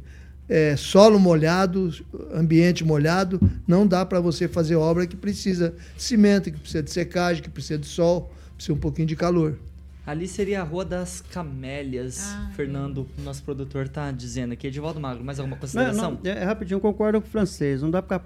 é, 0.52 0.76
solo 0.76 1.18
molhado, 1.18 1.90
ambiente 2.34 2.84
molhado, 2.84 3.40
não 3.66 3.88
dá 3.88 4.06
para 4.06 4.20
você 4.20 4.50
fazer 4.50 4.76
obra 4.76 5.08
que 5.08 5.16
precisa 5.16 5.74
de 5.96 6.04
cimento, 6.04 6.52
que 6.52 6.60
precisa 6.60 6.84
de 6.84 6.92
secagem, 6.92 7.42
que 7.42 7.50
precisa 7.50 7.80
de 7.80 7.88
sol, 7.88 8.30
precisa 8.54 8.74
um 8.74 8.78
pouquinho 8.78 9.08
de 9.08 9.16
calor. 9.16 9.58
Ali 10.06 10.28
seria 10.28 10.62
a 10.62 10.64
Rua 10.64 10.84
das 10.84 11.22
Camélias. 11.22 12.34
Ah. 12.34 12.50
Fernando, 12.56 13.08
nosso 13.24 13.44
produtor, 13.44 13.88
tá 13.88 14.12
dizendo 14.12 14.54
aqui. 14.54 14.66
Edivaldo 14.66 15.00
Magro, 15.00 15.24
mais 15.24 15.40
alguma 15.40 15.56
consideração? 15.58 16.12
Não, 16.12 16.20
não, 16.24 16.32
é, 16.32 16.44
rapidinho, 16.44 16.80
concordo 16.80 17.22
com 17.22 17.28
o 17.28 17.30
francês. 17.30 17.84
Não 17.84 17.92
dá 17.92 18.02
para 18.02 18.20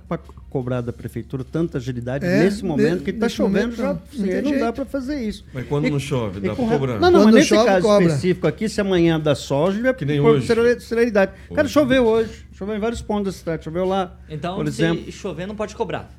cobrar 0.49 0.79
da 0.79 0.93
prefeitura 0.93 1.43
tanta 1.43 1.77
agilidade 1.77 2.25
é, 2.25 2.43
nesse 2.43 2.63
momento, 2.63 3.03
que 3.03 3.09
está 3.09 3.27
chovendo, 3.27 3.75
já, 3.75 3.93
não, 3.93 4.51
não 4.51 4.59
dá 4.59 4.71
para 4.71 4.85
fazer 4.85 5.21
isso. 5.21 5.43
Mas 5.53 5.67
quando 5.67 5.87
e, 5.87 5.91
não 5.91 5.99
chove, 5.99 6.39
dá 6.39 6.55
para 6.55 6.65
cobrar? 6.65 6.99
Não, 6.99 7.11
não, 7.11 7.19
quando 7.19 7.25
mas 7.25 7.35
nesse 7.35 7.49
chove, 7.49 7.65
caso 7.65 7.85
cobra. 7.85 8.07
específico 8.07 8.47
aqui, 8.47 8.69
se 8.69 8.79
amanhã 8.79 9.19
dá 9.19 9.35
sol, 9.35 9.73
já 9.73 9.93
que 9.93 10.05
nem 10.05 10.21
hoje. 10.21 10.47
celeridade. 10.79 11.33
Cara, 11.53 11.67
choveu 11.67 12.05
hoje. 12.05 12.45
Choveu 12.53 12.73
em 12.77 12.79
vários 12.79 13.01
pontos 13.01 13.33
da 13.33 13.37
cidade. 13.37 13.65
Choveu 13.65 13.83
lá, 13.83 14.17
então, 14.29 14.55
por 14.55 14.65
exemplo. 14.65 15.03
se 15.03 15.11
chover, 15.11 15.45
não 15.45 15.55
pode 15.55 15.75
cobrar. 15.75 16.09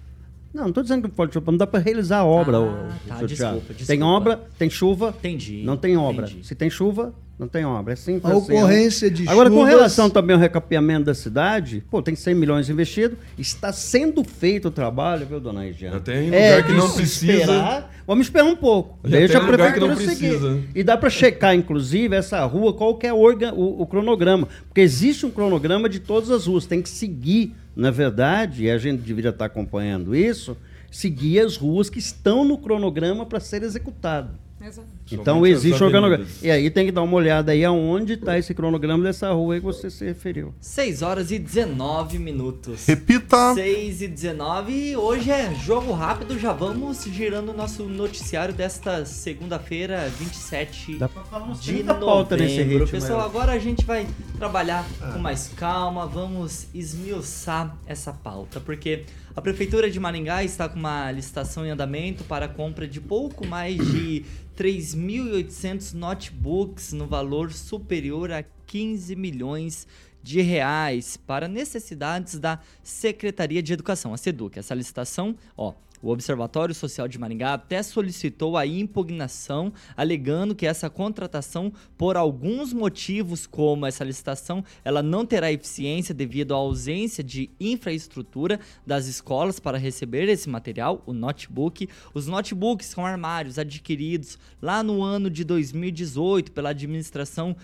Não, 0.56 0.62
não 0.62 0.68
estou 0.70 0.82
dizendo 0.82 1.06
que 1.06 1.14
pode 1.14 1.34
chover, 1.34 1.50
não 1.50 1.58
dá 1.58 1.66
para 1.66 1.80
realizar 1.80 2.20
a 2.20 2.24
obra. 2.24 2.56
Ah, 2.56 2.60
o, 2.60 2.74
tá, 3.06 3.26
desculpa, 3.26 3.26
desculpa, 3.26 3.84
Tem 3.86 4.02
obra, 4.02 4.40
tem 4.58 4.70
chuva, 4.70 5.14
entendi, 5.18 5.62
não 5.62 5.76
tem 5.76 5.98
obra. 5.98 6.24
Entendi. 6.24 6.46
Se 6.46 6.54
tem 6.54 6.70
chuva, 6.70 7.12
não 7.38 7.46
tem 7.46 7.62
obra. 7.66 7.92
É 7.92 7.96
simples 7.96 8.24
a 8.24 8.38
assim, 8.38 8.54
ocorrência 8.54 9.10
de 9.10 9.28
Agora, 9.28 9.50
chuvas... 9.50 9.64
com 9.64 9.68
relação 9.68 10.08
também 10.08 10.34
ao 10.34 10.40
recapeamento 10.40 11.04
da 11.04 11.14
cidade, 11.14 11.84
pô, 11.90 12.00
tem 12.00 12.16
100 12.16 12.34
milhões 12.34 12.70
investido, 12.70 13.18
está 13.36 13.70
sendo 13.70 14.24
feito 14.24 14.68
o 14.68 14.70
trabalho, 14.70 15.26
viu, 15.26 15.38
dona 15.38 15.60
Regiane? 15.60 16.00
Tem 16.00 16.24
lugar 16.24 16.40
é, 16.40 16.62
que 16.62 16.72
não 16.72 16.90
precisa. 16.90 17.32
Esperar, 17.34 17.94
vamos 18.06 18.26
esperar 18.28 18.46
um 18.46 18.56
pouco. 18.56 18.98
Já 19.04 19.18
Deixa 19.18 19.36
a 19.36 19.46
prefeitura 19.46 19.96
seguir. 19.96 20.70
E 20.74 20.82
dá 20.82 20.96
para 20.96 21.10
checar, 21.10 21.54
inclusive, 21.54 22.16
essa 22.16 22.42
rua, 22.46 22.72
qual 22.72 22.96
que 22.96 23.06
é 23.06 23.12
o, 23.12 23.20
o 23.22 23.86
cronograma. 23.86 24.48
Porque 24.68 24.80
existe 24.80 25.26
um 25.26 25.30
cronograma 25.30 25.86
de 25.86 26.00
todas 26.00 26.30
as 26.30 26.46
ruas, 26.46 26.64
tem 26.64 26.80
que 26.80 26.88
seguir, 26.88 27.54
na 27.76 27.90
verdade, 27.90 28.64
e 28.64 28.70
a 28.70 28.78
gente 28.78 29.02
deveria 29.02 29.30
estar 29.30 29.44
acompanhando 29.44 30.16
isso, 30.16 30.56
seguir 30.90 31.40
as 31.40 31.56
ruas 31.56 31.90
que 31.90 31.98
estão 31.98 32.42
no 32.42 32.56
cronograma 32.56 33.26
para 33.26 33.38
ser 33.38 33.62
executado. 33.62 34.45
Exato. 34.66 34.88
Então 35.12 35.36
Somente 35.36 35.52
existe 35.52 35.84
um 35.84 35.90
cronograma. 35.90 36.26
E 36.42 36.50
aí 36.50 36.68
tem 36.70 36.86
que 36.86 36.92
dar 36.92 37.02
uma 37.02 37.16
olhada 37.16 37.52
aí 37.52 37.64
aonde 37.64 38.14
está 38.14 38.36
esse 38.36 38.52
cronograma 38.52 39.04
dessa 39.04 39.30
rua 39.32 39.54
aí 39.54 39.60
que 39.60 39.66
você 39.66 39.88
se 39.88 40.04
referiu. 40.04 40.52
6 40.60 41.02
horas 41.02 41.30
e 41.30 41.38
19 41.38 42.18
minutos. 42.18 42.84
Repita! 42.86 43.54
6 43.54 44.02
e 44.02 44.08
19 44.08 44.72
e 44.72 44.96
hoje 44.96 45.30
é 45.30 45.54
jogo 45.54 45.92
rápido, 45.92 46.38
já 46.38 46.52
vamos 46.52 47.04
girando 47.04 47.50
o 47.50 47.56
nosso 47.56 47.84
noticiário 47.84 48.52
desta 48.52 49.04
segunda-feira, 49.04 50.10
27 50.18 50.96
Dá 50.96 51.08
pra 51.08 51.22
falar 51.22 51.52
de 51.52 51.82
novembro. 51.84 52.36
Nesse 52.36 52.62
ritmo, 52.62 52.88
Pessoal, 52.88 53.20
agora 53.20 53.52
a 53.52 53.58
gente 53.58 53.84
vai 53.84 54.06
trabalhar 54.36 54.84
ah. 55.00 55.12
com 55.12 55.18
mais 55.18 55.48
calma, 55.56 56.06
vamos 56.06 56.66
esmiuçar 56.74 57.76
essa 57.86 58.12
pauta, 58.12 58.60
porque 58.60 59.04
a 59.36 59.42
Prefeitura 59.42 59.90
de 59.90 60.00
Maringá 60.00 60.42
está 60.42 60.66
com 60.66 60.78
uma 60.78 61.12
licitação 61.12 61.66
em 61.66 61.68
andamento 61.68 62.24
para 62.24 62.46
a 62.46 62.48
compra 62.48 62.88
de 62.88 63.02
pouco 63.02 63.46
mais 63.46 63.76
de 63.76 64.24
3.800 64.56 65.92
notebooks 65.92 66.94
no 66.94 67.06
valor 67.06 67.52
superior 67.52 68.32
a 68.32 68.42
15 68.66 69.14
milhões 69.14 69.86
de 70.22 70.40
reais 70.40 71.18
para 71.18 71.46
necessidades 71.48 72.38
da 72.38 72.58
Secretaria 72.82 73.62
de 73.62 73.74
Educação, 73.74 74.14
a 74.14 74.16
SEDUC. 74.16 74.58
Essa 74.58 74.74
licitação, 74.74 75.36
ó, 75.54 75.74
o 76.02 76.10
Observatório 76.10 76.74
Social 76.74 77.08
de 77.08 77.18
Maringá 77.18 77.54
até 77.54 77.82
solicitou 77.82 78.56
a 78.56 78.66
impugnação, 78.66 79.72
alegando 79.96 80.54
que 80.54 80.66
essa 80.66 80.90
contratação, 80.90 81.72
por 81.96 82.16
alguns 82.16 82.72
motivos, 82.72 83.46
como 83.46 83.86
essa 83.86 84.04
licitação, 84.04 84.64
ela 84.84 85.02
não 85.02 85.24
terá 85.24 85.50
eficiência 85.50 86.14
devido 86.14 86.54
à 86.54 86.56
ausência 86.56 87.22
de 87.22 87.50
infraestrutura 87.58 88.60
das 88.86 89.06
escolas 89.06 89.58
para 89.58 89.78
receber 89.78 90.28
esse 90.28 90.48
material, 90.48 91.02
o 91.06 91.12
notebook. 91.12 91.88
Os 92.14 92.26
notebooks 92.26 92.86
são 92.86 93.04
armários 93.04 93.58
adquiridos 93.58 94.38
lá 94.60 94.82
no 94.82 95.02
ano 95.02 95.30
de 95.30 95.44
2018 95.44 96.52
pela 96.52 96.70
administração 96.70 97.56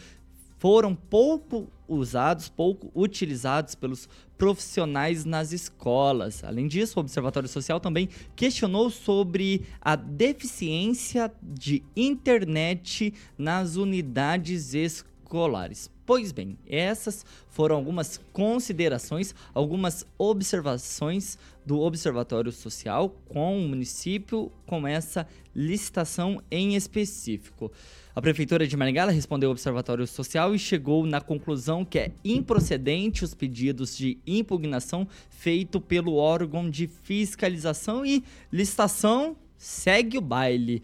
foram 0.62 0.95
pouco 0.95 1.68
usados, 1.95 2.49
pouco 2.49 2.91
utilizados 2.95 3.75
pelos 3.75 4.09
profissionais 4.39 5.25
nas 5.25 5.53
escolas. 5.53 6.43
Além 6.43 6.67
disso, 6.67 6.99
o 6.99 7.01
Observatório 7.03 7.49
Social 7.49 7.79
também 7.79 8.09
questionou 8.35 8.91
sobre 8.91 9.63
a 9.81 9.95
deficiência 9.95 11.33
de 11.43 11.83
internet 11.95 13.13
nas 13.37 13.77
unidades 13.77 14.75
escolares. 14.75 15.92
Pois 16.05 16.33
bem, 16.33 16.59
essas 16.69 17.25
foram 17.49 17.77
algumas 17.77 18.21
considerações, 18.33 19.35
algumas 19.55 20.05
observações 20.19 21.38
do 21.65 21.79
Observatório 21.79 22.51
Social 22.51 23.15
com 23.29 23.57
o 23.57 23.69
município 23.69 24.51
com 24.67 24.87
essa 24.87 25.29
licitação 25.55 26.43
em 26.51 26.75
específico. 26.75 27.71
A 28.17 28.21
Prefeitura 28.21 28.67
de 28.67 28.77
Maringá 28.77 29.09
respondeu 29.11 29.49
ao 29.49 29.53
Observatório 29.53 30.07
Social 30.07 30.55
e 30.55 30.59
chegou 30.59 31.07
na 31.07 31.21
conclusão 31.21 31.85
que 31.85 31.99
é 32.01 32.12
improcedente 32.25 33.25
os 33.25 33.33
pedidos 33.33 33.97
de 33.97 34.19
impugnação 34.27 35.07
feito 35.31 35.81
pelo 35.81 36.17
órgão 36.17 36.69
de 36.69 36.88
fiscalização 36.88 38.05
e 38.05 38.25
licitação 38.51 39.37
segue 39.57 40.19
o 40.19 40.21
baile. 40.21 40.83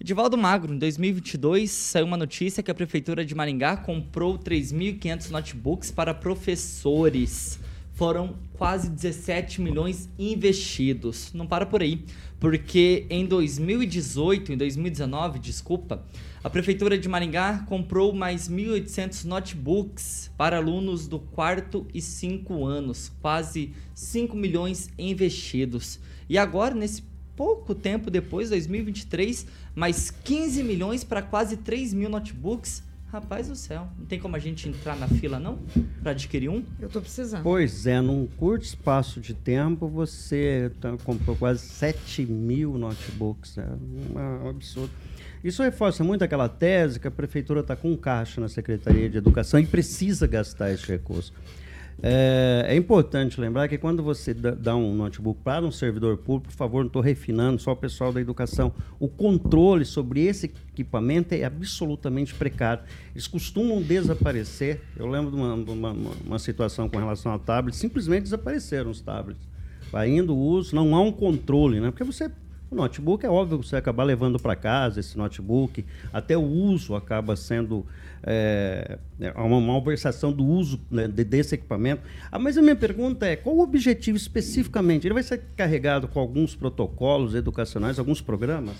Edivaldo 0.00 0.36
Magro, 0.36 0.74
em 0.74 0.78
2022, 0.78 1.70
saiu 1.70 2.04
uma 2.04 2.16
notícia 2.16 2.64
que 2.64 2.70
a 2.70 2.74
Prefeitura 2.74 3.24
de 3.24 3.32
Maringá 3.32 3.76
comprou 3.76 4.36
3.500 4.36 5.30
notebooks 5.30 5.92
para 5.92 6.12
professores. 6.12 7.60
Foram 7.92 8.34
quase 8.54 8.90
17 8.90 9.60
milhões 9.60 10.08
investidos. 10.18 11.32
Não 11.32 11.46
para 11.46 11.64
por 11.64 11.80
aí, 11.80 12.04
porque 12.40 13.06
em 13.08 13.24
2018, 13.24 14.52
em 14.52 14.56
2019, 14.56 15.38
desculpa, 15.38 16.04
a 16.42 16.50
Prefeitura 16.50 16.98
de 16.98 17.08
Maringá 17.08 17.64
comprou 17.68 18.12
mais 18.12 18.48
1.800 18.48 19.24
notebooks 19.24 20.28
para 20.36 20.56
alunos 20.56 21.06
do 21.06 21.20
quarto 21.20 21.86
e 21.94 22.02
cinco 22.02 22.66
anos, 22.66 23.12
quase 23.22 23.72
5 23.94 24.36
milhões 24.36 24.90
investidos. 24.98 26.00
E 26.28 26.36
agora, 26.36 26.74
nesse 26.74 27.14
pouco 27.36 27.74
tempo 27.74 28.10
depois, 28.10 28.50
2023, 28.50 29.46
mais 29.74 30.10
15 30.10 30.62
milhões 30.62 31.04
para 31.04 31.22
quase 31.22 31.56
3 31.56 31.92
mil 31.94 32.08
notebooks. 32.08 32.82
Rapaz 33.12 33.46
do 33.46 33.54
céu, 33.54 33.86
não 33.96 34.06
tem 34.06 34.18
como 34.18 34.34
a 34.34 34.40
gente 34.40 34.68
entrar 34.68 34.96
na 34.96 35.06
fila 35.06 35.38
não 35.38 35.60
para 36.02 36.10
adquirir 36.10 36.48
um? 36.48 36.64
Eu 36.80 36.88
estou 36.88 37.00
precisando. 37.00 37.44
Pois 37.44 37.86
é, 37.86 38.00
num 38.00 38.26
curto 38.26 38.64
espaço 38.64 39.20
de 39.20 39.32
tempo 39.32 39.86
você 39.86 40.72
tá, 40.80 40.96
comprou 41.04 41.36
quase 41.36 41.64
7 41.64 42.26
mil 42.26 42.76
notebooks. 42.76 43.56
É 43.56 43.68
um 44.44 44.48
absurdo. 44.48 44.90
Isso 45.44 45.62
reforça 45.62 46.02
muito 46.02 46.24
aquela 46.24 46.48
tese 46.48 46.98
que 46.98 47.06
a 47.06 47.10
prefeitura 47.10 47.60
está 47.60 47.76
com 47.76 47.96
caixa 47.96 48.40
na 48.40 48.48
Secretaria 48.48 49.08
de 49.08 49.18
Educação 49.18 49.60
e 49.60 49.66
precisa 49.66 50.26
gastar 50.26 50.72
esse 50.72 50.86
recurso. 50.88 51.32
É, 52.02 52.66
é, 52.68 52.76
importante 52.76 53.40
lembrar 53.40 53.68
que 53.68 53.78
quando 53.78 54.02
você 54.02 54.34
dá 54.34 54.76
um 54.76 54.94
notebook 54.94 55.40
para 55.42 55.64
um 55.64 55.70
servidor 55.70 56.16
público, 56.18 56.48
por 56.48 56.56
favor, 56.56 56.80
não 56.80 56.88
estou 56.88 57.00
refinando, 57.00 57.60
só 57.60 57.72
o 57.72 57.76
pessoal 57.76 58.12
da 58.12 58.20
educação, 58.20 58.72
o 58.98 59.08
controle 59.08 59.84
sobre 59.84 60.20
esse 60.22 60.52
equipamento 60.72 61.34
é 61.34 61.44
absolutamente 61.44 62.34
precário. 62.34 62.84
Eles 63.14 63.26
costumam 63.26 63.80
desaparecer. 63.80 64.80
Eu 64.96 65.06
lembro 65.06 65.30
de 65.30 65.36
uma, 65.36 65.54
uma, 65.54 66.12
uma 66.26 66.38
situação 66.38 66.88
com 66.88 66.98
relação 66.98 67.32
a 67.32 67.38
tablets, 67.38 67.78
simplesmente 67.78 68.24
desapareceram 68.24 68.90
os 68.90 69.00
tablets. 69.00 69.42
Vai 69.90 70.10
indo 70.10 70.34
o 70.34 70.38
uso, 70.38 70.74
não 70.74 70.94
há 70.94 71.00
um 71.00 71.12
controle, 71.12 71.80
né? 71.80 71.90
Porque 71.90 72.04
você 72.04 72.30
o 72.70 72.74
notebook 72.74 73.24
é 73.24 73.28
óbvio 73.28 73.58
que 73.58 73.66
você 73.66 73.76
acabar 73.76 74.04
levando 74.04 74.38
para 74.38 74.56
casa 74.56 75.00
esse 75.00 75.16
notebook, 75.16 75.84
até 76.12 76.36
o 76.36 76.42
uso 76.42 76.94
acaba 76.94 77.36
sendo 77.36 77.86
é, 78.22 78.98
é, 79.20 79.30
uma 79.32 79.60
malversação 79.60 80.32
do 80.32 80.44
uso 80.44 80.80
né, 80.90 81.06
desse 81.06 81.54
equipamento. 81.54 82.02
Ah, 82.32 82.38
mas 82.38 82.56
a 82.56 82.62
minha 82.62 82.76
pergunta 82.76 83.26
é: 83.26 83.36
qual 83.36 83.56
o 83.56 83.60
objetivo 83.60 84.16
especificamente? 84.16 85.06
Ele 85.06 85.14
vai 85.14 85.22
ser 85.22 85.42
carregado 85.56 86.08
com 86.08 86.18
alguns 86.18 86.56
protocolos 86.56 87.34
educacionais, 87.34 87.98
alguns 87.98 88.20
programas? 88.20 88.76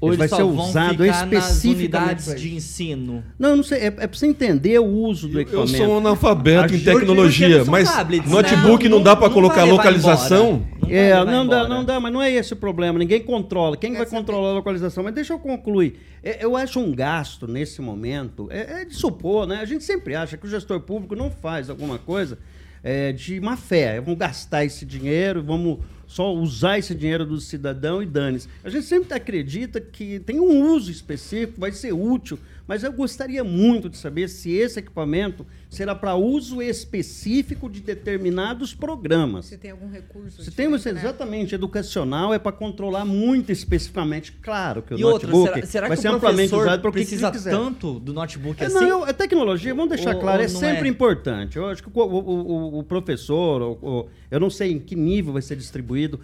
Ou 0.00 0.10
ele 0.10 0.16
vai 0.16 0.28
ser 0.28 0.42
usado 0.42 1.04
especificamente 1.04 1.34
nas 1.34 1.64
unidades 1.64 2.40
de 2.40 2.54
ensino? 2.54 3.24
Não, 3.38 3.56
não 3.56 3.62
sei. 3.62 3.80
É, 3.80 3.86
é 3.86 3.90
para 3.90 4.08
você 4.12 4.26
entender 4.26 4.78
o 4.78 4.86
uso 4.86 5.28
do 5.28 5.40
equipamento. 5.40 5.72
Eu 5.72 5.76
sou 5.76 5.94
um 5.94 5.98
analfabeto 5.98 6.74
em 6.74 6.80
tecnologia, 6.80 7.64
mas 7.64 7.92
tablets, 7.92 8.30
notebook 8.30 8.88
não, 8.88 8.98
não 8.98 9.04
dá 9.04 9.16
para 9.16 9.28
colocar 9.30 9.64
localização? 9.64 10.64
Não 10.80 10.88
é, 10.90 11.24
não 11.24 11.46
dá, 11.46 11.68
não 11.68 11.84
dá, 11.84 12.00
mas 12.00 12.12
não 12.12 12.22
é 12.22 12.30
esse 12.30 12.52
o 12.52 12.56
problema. 12.56 12.98
Ninguém 12.98 13.20
controla. 13.20 13.76
Quem 13.76 13.94
vai 13.94 14.06
controlar 14.06 14.50
a 14.50 14.52
localização? 14.54 15.04
Mas 15.04 15.14
deixa 15.14 15.32
eu 15.32 15.38
concluir. 15.38 16.00
É, 16.22 16.44
eu 16.44 16.56
acho 16.56 16.80
um 16.80 16.92
gasto 16.94 17.46
nesse 17.46 17.80
momento, 17.82 18.48
é, 18.50 18.82
é, 18.82 18.84
de 18.84 18.94
supor, 18.94 19.46
né? 19.46 19.56
A 19.60 19.64
gente 19.64 19.84
sempre 19.84 20.14
acha 20.14 20.36
que 20.36 20.46
o 20.46 20.48
gestor 20.48 20.80
público 20.80 21.14
não 21.14 21.30
faz 21.30 21.68
alguma 21.68 21.98
coisa 21.98 22.38
é, 22.82 23.12
de 23.12 23.40
má 23.40 23.56
fé. 23.56 24.00
Vamos 24.00 24.18
gastar 24.18 24.64
esse 24.64 24.86
dinheiro, 24.86 25.42
vamos 25.42 25.78
só 26.08 26.34
usar 26.34 26.78
esse 26.78 26.94
dinheiro 26.94 27.24
do 27.24 27.40
cidadão 27.40 28.02
e 28.02 28.06
dane-se. 28.06 28.48
A 28.64 28.70
gente 28.70 28.86
sempre 28.86 29.14
acredita 29.14 29.80
que 29.80 30.18
tem 30.20 30.40
um 30.40 30.72
uso 30.72 30.90
específico, 30.90 31.60
vai 31.60 31.70
ser 31.70 31.92
útil, 31.92 32.38
mas 32.66 32.82
eu 32.82 32.92
gostaria 32.92 33.44
muito 33.44 33.88
de 33.88 33.98
saber 33.98 34.28
se 34.28 34.50
esse 34.50 34.80
equipamento 34.80 35.46
será 35.68 35.94
para 35.94 36.14
uso 36.14 36.62
específico 36.62 37.68
de 37.68 37.80
determinados 37.80 38.74
programas. 38.74 39.46
Se 39.46 39.58
tem 39.58 39.70
algum 39.70 39.90
recurso. 39.90 40.42
Se 40.42 40.50
tem, 40.50 40.68
né? 40.68 40.76
exatamente, 40.76 41.54
educacional 41.54 42.32
é 42.32 42.38
para 42.38 42.52
controlar 42.52 43.04
muito 43.04 43.52
especificamente. 43.52 44.32
Claro 44.32 44.82
que 44.82 44.94
o 44.94 44.98
e 44.98 45.02
notebook 45.02 45.36
outra, 45.36 45.54
será, 45.54 45.66
será 45.66 45.88
vai 45.88 45.96
que 45.96 46.02
ser 46.02 46.08
amplamente 46.08 46.54
usado 46.54 46.80
para 46.80 46.88
o 46.88 46.92
que 46.92 47.00
precisa 47.00 47.30
que 47.30 47.42
tanto 47.42 48.00
do 48.00 48.12
notebook 48.12 48.62
é, 48.62 48.66
assim? 48.66 48.86
Não, 48.86 49.04
a 49.04 49.12
tecnologia, 49.12 49.74
vamos 49.74 49.90
deixar 49.90 50.14
ou, 50.14 50.20
claro, 50.20 50.38
ou 50.38 50.44
é 50.44 50.48
sempre 50.48 50.88
é? 50.88 50.90
importante. 50.90 51.56
Eu 51.56 51.66
acho 51.66 51.82
que 51.82 51.90
o, 51.92 52.02
o, 52.02 52.78
o 52.78 52.82
professor, 52.82 53.78
o, 53.82 54.08
eu 54.30 54.40
não 54.40 54.50
sei 54.50 54.72
em 54.72 54.78
que 54.78 54.96
nível 54.96 55.34
vai 55.34 55.42
ser 55.42 55.56
distribuído, 55.56 56.20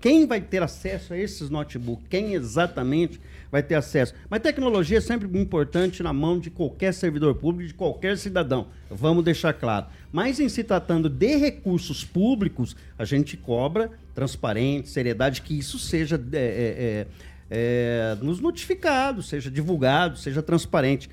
quem 0.00 0.26
vai 0.26 0.40
ter 0.40 0.62
acesso 0.62 1.12
a 1.12 1.18
esses 1.18 1.50
notebooks, 1.50 2.06
quem 2.08 2.32
exatamente 2.32 3.20
vai 3.50 3.62
ter 3.62 3.74
acesso. 3.74 4.14
Mas 4.28 4.40
tecnologia 4.40 4.98
é 4.98 5.00
sempre 5.00 5.28
importante 5.38 6.02
na 6.02 6.12
mão 6.12 6.38
de 6.38 6.50
qualquer 6.50 6.92
servidor 6.92 7.34
público, 7.34 7.68
de 7.68 7.74
qualquer 7.74 8.16
cidadão. 8.18 8.68
Vamos 8.90 9.24
deixar 9.24 9.52
claro. 9.52 9.86
Mas 10.12 10.40
em 10.40 10.48
se 10.48 10.62
tratando 10.62 11.08
de 11.08 11.36
recursos 11.36 12.04
públicos, 12.04 12.76
a 12.98 13.04
gente 13.04 13.36
cobra 13.36 13.90
transparente, 14.14 14.88
seriedade, 14.88 15.42
que 15.42 15.58
isso 15.58 15.78
seja 15.78 16.16
é, 16.32 16.38
é, 16.38 16.40
é, 16.40 17.06
é 17.50 18.24
nos 18.24 18.40
notificado, 18.40 19.22
seja 19.22 19.50
divulgado, 19.50 20.16
seja 20.16 20.42
transparente. 20.42 21.10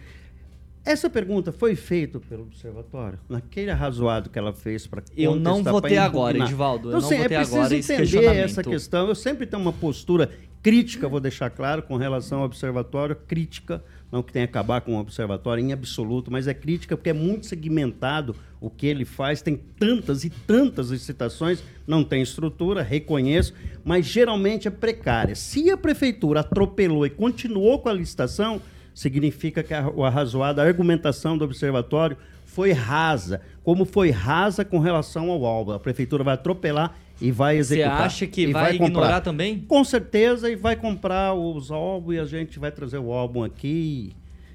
Essa 0.86 1.10
pergunta 1.10 1.52
foi 1.54 1.76
feita 1.76 2.20
pelo 2.20 2.44
observatório, 2.44 3.18
naquele 3.30 3.72
arrazoado 3.72 4.30
que 4.30 4.38
ela 4.38 4.52
fez 4.52 4.86
para 4.86 5.02
Eu 5.16 5.36
não 5.36 5.64
votei 5.64 5.98
agora, 5.98 6.38
Edivaldo. 6.38 6.90
Então, 6.90 7.00
eu 7.00 7.02
sim, 7.02 7.16
é 7.16 7.30
preciso 7.30 7.74
entender 7.74 8.36
essa 8.36 8.62
questão. 8.62 9.08
Eu 9.08 9.16
sempre 9.16 9.46
tenho 9.46 9.62
uma 9.62 9.72
postura 9.72 10.30
crítica, 10.62 11.08
vou 11.08 11.22
deixar 11.22 11.50
claro, 11.50 11.84
com 11.84 11.96
relação 11.96 12.40
ao 12.40 12.46
observatório, 12.46 13.16
crítica, 13.16 13.84
não 14.14 14.22
que 14.22 14.32
tenha 14.32 14.46
acabar 14.46 14.80
com 14.82 14.96
o 14.96 15.00
observatório 15.00 15.66
em 15.66 15.74
absoluto, 15.74 16.32
mas 16.32 16.48
é 16.48 16.54
crítica 16.54 16.96
porque 16.96 17.10
é 17.10 17.14
muito 17.14 17.48
segmentado 17.48 18.36
o 18.62 18.70
que 18.70 18.86
ele 18.86 19.06
faz, 19.06 19.42
tem 19.42 19.60
tantas 19.80 20.24
e 20.24 20.30
tantas 20.30 20.90
licitações, 20.92 21.64
não 21.88 22.04
tem 22.04 22.22
estrutura, 22.22 22.84
reconheço, 22.84 23.56
mas 23.84 24.06
geralmente 24.06 24.68
é 24.68 24.72
precária. 24.72 25.34
Se 25.34 25.72
a 25.72 25.76
prefeitura 25.76 26.42
atropelou 26.42 27.08
e 27.08 27.10
continuou 27.10 27.80
com 27.80 27.90
a 27.90 27.94
licitação, 27.94 28.62
significa 28.94 29.64
que 29.64 29.74
a, 29.74 29.90
o 29.90 30.06
arrazoado, 30.06 30.62
a 30.62 30.64
argumentação 30.64 31.36
do 31.36 31.46
observatório 31.46 32.16
foi 32.46 32.72
rasa, 32.72 33.42
como 33.64 33.84
foi 33.84 34.12
rasa 34.12 34.64
com 34.64 34.78
relação 34.78 35.32
ao 35.32 35.44
álbum. 35.44 35.72
A 35.72 35.80
prefeitura 35.80 36.24
vai 36.24 36.36
atropelar 36.36 36.96
e 37.24 37.32
vai 37.32 37.56
executar. 37.56 38.00
Você 38.00 38.04
acha 38.04 38.28
que 38.28 38.48
vai, 38.48 38.64
vai 38.64 38.76
ignorar 38.76 39.22
também? 39.22 39.60
Com 39.60 39.82
certeza, 39.86 40.52
e 40.52 40.58
vai 40.58 40.76
comprar 40.76 41.34
os 41.34 41.72
álbuns 41.72 42.16
e 42.16 42.20
a 42.20 42.26
gente 42.26 42.60
vai 42.60 42.70
trazer 42.70 42.98
o 42.98 43.14
álbum 43.14 43.42
aqui. 43.42 44.14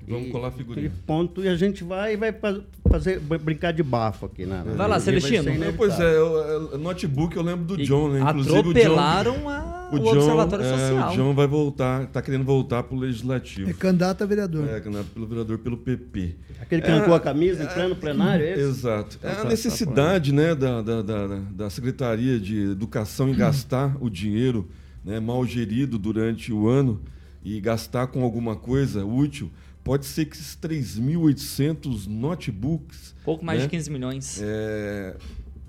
Vamos 0.09 0.29
e, 0.29 0.31
colar 0.31 0.51
figurinha. 0.51 0.93
ponto, 1.07 1.45
e 1.45 1.49
a 1.49 1.57
gente 1.57 1.85
vai 1.85 2.17
vai 2.17 2.35
fazer 2.89 3.21
brincar 3.21 3.73
de 3.73 3.83
bafo 3.83 4.27
aqui, 4.27 4.47
né? 4.47 4.65
Vai 4.77 4.89
lá, 4.89 4.99
Celestino. 4.99 5.51
Pois 5.77 5.99
é, 6.01 6.21
o, 6.21 6.79
notebook 6.79 7.37
eu 7.37 7.43
lembro 7.43 7.65
do 7.65 7.77
John, 7.85 8.11
né? 8.11 8.21
Inclusive 8.21 8.59
atropelaram 8.59 9.33
o 9.33 9.39
John, 9.39 9.49
a, 9.49 9.91
o, 9.93 9.95
o 9.95 9.99
John, 9.99 10.19
Observatório 10.19 10.65
é, 10.65 10.71
Social. 10.71 11.13
O 11.13 11.17
John 11.17 11.35
vai 11.35 11.47
voltar, 11.47 12.07
tá 12.07 12.23
querendo 12.23 12.45
voltar 12.45 12.83
pro 12.83 12.97
Legislativo. 12.97 13.71
É 13.71 13.73
candidato 13.73 14.23
a 14.23 14.27
vereador. 14.27 14.69
É, 14.69 14.81
candidato 14.81 15.09
pelo 15.11 15.27
vereador 15.27 15.59
pelo 15.59 15.77
PP. 15.77 16.37
Aquele 16.61 16.83
que 16.83 16.89
é, 16.89 16.93
arrancou 16.95 17.15
a 17.15 17.21
camisa 17.21 17.63
entrando 17.63 17.91
no 17.91 17.97
plenário, 17.97 18.45
é 18.45 18.53
esse? 18.53 18.63
Exato. 18.63 19.19
É 19.23 19.33
a 19.33 19.45
necessidade, 19.45 20.33
né, 20.33 20.55
da, 20.55 20.83
da, 20.83 21.03
da, 21.03 21.27
da 21.51 21.71
Secretaria 21.71 22.39
de 22.41 22.71
Educação 22.71 23.29
em 23.29 23.35
gastar 23.35 23.97
o 24.01 24.09
dinheiro 24.09 24.69
né, 25.05 25.21
mal 25.21 25.45
gerido 25.47 25.99
durante 25.99 26.53
o 26.53 26.69
ano 26.69 27.01
e 27.45 27.61
gastar 27.61 28.09
com 28.09 28.23
alguma 28.23 28.57
coisa 28.57 29.05
útil 29.05 29.51
pode 29.89 30.05
ser 30.05 30.27
que 30.27 30.37
esses 30.37 30.55
3.800 30.55 32.07
notebooks. 32.07 33.15
Pouco 33.25 33.43
mais 33.43 33.61
né, 33.61 33.65
de 33.65 33.71
15 33.71 33.91
milhões. 33.91 34.39
É, 34.43 35.17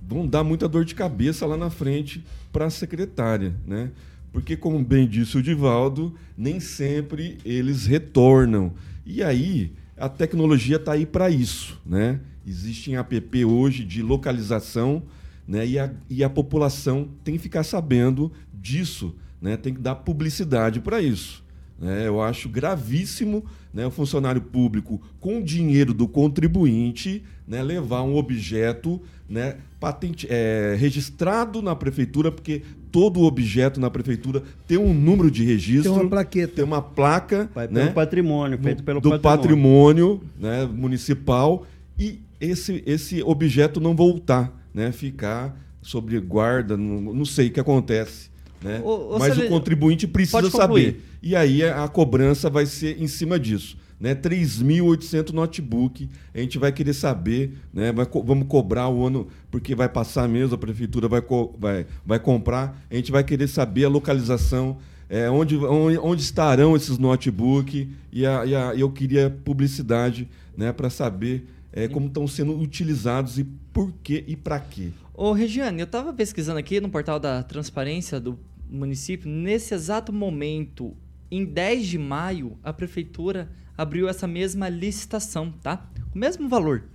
vão 0.06 0.28
dar 0.28 0.44
muita 0.44 0.68
dor 0.68 0.84
de 0.84 0.94
cabeça 0.94 1.46
lá 1.46 1.56
na 1.56 1.70
frente 1.70 2.22
para 2.52 2.66
a 2.66 2.70
secretária. 2.70 3.56
Né? 3.66 3.92
Porque, 4.34 4.58
como 4.58 4.84
bem 4.84 5.08
disse 5.08 5.38
o 5.38 5.42
Divaldo, 5.42 6.14
nem 6.38 6.60
sempre 6.60 7.38
eles 7.46 7.86
retornam. 7.86 8.74
E 9.06 9.24
aí, 9.24 9.72
a 9.96 10.10
tecnologia 10.10 10.76
está 10.76 10.92
aí 10.92 11.06
para 11.06 11.30
isso. 11.30 11.80
Né? 11.86 12.20
Existem 12.46 12.98
app 12.98 13.46
hoje 13.46 13.86
de 13.86 14.02
localização 14.02 15.02
né? 15.48 15.66
e, 15.66 15.80
a, 15.80 15.94
e 16.10 16.26
a 16.26 16.30
população 16.30 17.08
tem 17.24 17.36
que 17.36 17.42
ficar 17.42 17.64
sabendo 17.64 18.34
disso. 18.54 19.16
Né? 19.42 19.56
Tem 19.56 19.74
que 19.74 19.80
dar 19.80 19.96
publicidade 19.96 20.82
para 20.82 21.02
isso. 21.02 21.42
Né? 21.80 22.08
Eu 22.08 22.22
acho 22.22 22.50
gravíssimo 22.50 23.46
né, 23.74 23.86
o 23.86 23.92
funcionário 23.92 24.42
público, 24.42 25.02
com 25.20 25.42
dinheiro 25.42 25.94
do 25.94 26.08
contribuinte, 26.08 27.24
né, 27.48 27.62
levar 27.62 28.02
um 28.04 28.16
objeto 28.16 29.02
né, 29.28 29.58
patente, 29.80 30.28
é, 30.30 30.76
registrado 30.78 31.62
na 31.62 31.76
prefeitura, 31.76 32.32
porque 32.32 32.64
todo 32.92 33.22
objeto 33.22 33.80
na 33.80 33.90
prefeitura 33.90 34.44
tem 34.68 34.78
um 34.78 34.94
número 34.94 35.30
de 35.30 35.44
registro. 35.44 35.94
Tem 35.94 36.02
uma 36.02 36.10
plaqueta. 36.10 36.56
Tem 36.56 36.66
uma 36.66 36.82
placa. 36.82 37.50
Vai 37.54 37.68
né, 37.68 37.84
pelo 37.84 37.94
patrimônio, 37.94 38.58
feito 38.58 38.84
pelo 38.84 39.00
do 39.00 39.20
patrimônio, 39.20 40.18
patrimônio 40.18 40.22
né, 40.40 40.66
municipal. 40.66 41.66
E 41.98 42.20
esse, 42.42 42.84
esse 42.86 43.22
objeto 43.22 43.80
não 43.80 43.96
voltar, 43.96 44.52
né, 44.74 44.92
ficar 44.92 45.56
sobre 45.82 46.20
guarda, 46.20 46.76
não, 46.76 47.14
não 47.14 47.26
sei 47.26 47.48
o 47.48 47.52
que 47.52 47.60
acontece. 47.60 48.29
Né? 48.62 48.82
Mas 49.18 49.38
o 49.38 49.48
contribuinte 49.48 50.08
precisa 50.08 50.50
saber. 50.50 51.02
E 51.22 51.36
aí 51.36 51.64
a 51.64 51.88
cobrança 51.88 52.50
vai 52.50 52.66
ser 52.66 53.02
em 53.02 53.08
cima 53.08 53.40
disso. 53.40 53.78
Né? 54.00 54.16
3.800 54.16 55.34
notebook, 55.34 56.10
a 56.34 56.40
gente 56.40 56.58
vai 56.58 56.72
querer 56.72 56.94
saber, 56.94 57.58
né? 57.74 57.92
vai, 57.92 58.08
vamos 58.24 58.48
cobrar 58.48 58.88
o 58.88 59.06
ano, 59.06 59.28
porque 59.52 59.76
vai 59.76 59.90
passar 59.90 60.28
mesmo, 60.28 60.56
a 60.56 60.58
prefeitura 60.58 61.10
vai, 61.10 61.22
vai, 61.58 61.86
vai 62.06 62.20
comprar, 62.20 62.82
a 62.90 62.96
gente 62.96 63.12
vai 63.12 63.26
querer 63.26 63.50
saber 63.50 63.84
a 63.84 63.90
localização, 63.90 64.78
é, 65.10 65.30
onde, 65.30 65.58
onde, 65.58 66.22
estarão 66.22 66.78
esses 66.78 66.98
notebooks, 66.98 67.88
e, 68.10 68.26
a, 68.26 68.46
e 68.46 68.56
a, 68.56 68.74
eu 68.74 68.90
queria 68.90 69.30
publicidade 69.44 70.30
né? 70.56 70.72
para 70.72 70.90
saber 70.90 71.46
é, 71.74 71.88
como 71.90 72.08
estão 72.08 72.26
sendo 72.26 72.58
utilizados 72.58 73.38
e 73.38 73.44
por 73.74 73.92
quê 74.02 74.24
e 74.28 74.36
para 74.36 74.60
quê. 74.60 74.92
Ô, 75.22 75.34
Regiane, 75.34 75.82
eu 75.82 75.84
estava 75.84 76.14
pesquisando 76.14 76.60
aqui 76.60 76.80
no 76.80 76.88
portal 76.88 77.20
da 77.20 77.44
transparência 77.44 78.22
do 78.22 78.40
município, 78.70 79.30
nesse 79.30 79.74
exato 79.74 80.14
momento, 80.14 80.96
em 81.30 81.44
10 81.44 81.88
de 81.88 81.98
maio, 81.98 82.58
a 82.64 82.72
prefeitura 82.72 83.52
abriu 83.78 84.08
essa 84.08 84.26
mesma 84.26 84.70
licitação, 84.70 85.52
tá? 85.62 85.86
O 86.16 86.18
mesmo 86.18 86.48
valor, 86.48 86.86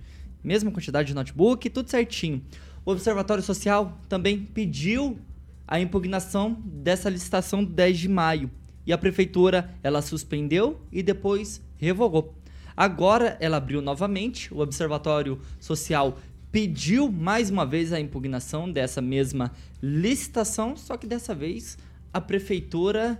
mesma 0.43 0.71
quantidade 0.71 1.09
de 1.09 1.13
notebook, 1.13 1.69
tudo 1.69 1.87
certinho. 1.87 2.41
O 2.83 2.93
Observatório 2.93 3.43
Social 3.43 3.95
também 4.09 4.39
pediu 4.39 5.19
a 5.67 5.79
impugnação 5.79 6.59
dessa 6.65 7.11
licitação 7.11 7.63
10 7.63 7.99
de 7.99 8.09
maio. 8.09 8.49
E 8.87 8.91
a 8.91 8.97
prefeitura, 8.97 9.69
ela 9.83 10.01
suspendeu 10.01 10.81
e 10.91 11.03
depois 11.03 11.61
revogou. 11.77 12.33
Agora 12.75 13.37
ela 13.39 13.57
abriu 13.57 13.81
novamente, 13.81 14.53
o 14.53 14.59
Observatório 14.59 15.39
Social 15.59 16.17
pediu 16.55 17.11
mais 17.11 17.49
uma 17.49 17.65
vez 17.65 17.91
a 17.91 17.99
impugnação 17.99 18.71
dessa 18.71 19.01
mesma 19.01 19.51
licitação, 19.83 20.77
só 20.77 20.95
que 20.95 21.05
dessa 21.05 21.35
vez 21.35 21.77
a 22.13 22.21
prefeitura 22.21 23.19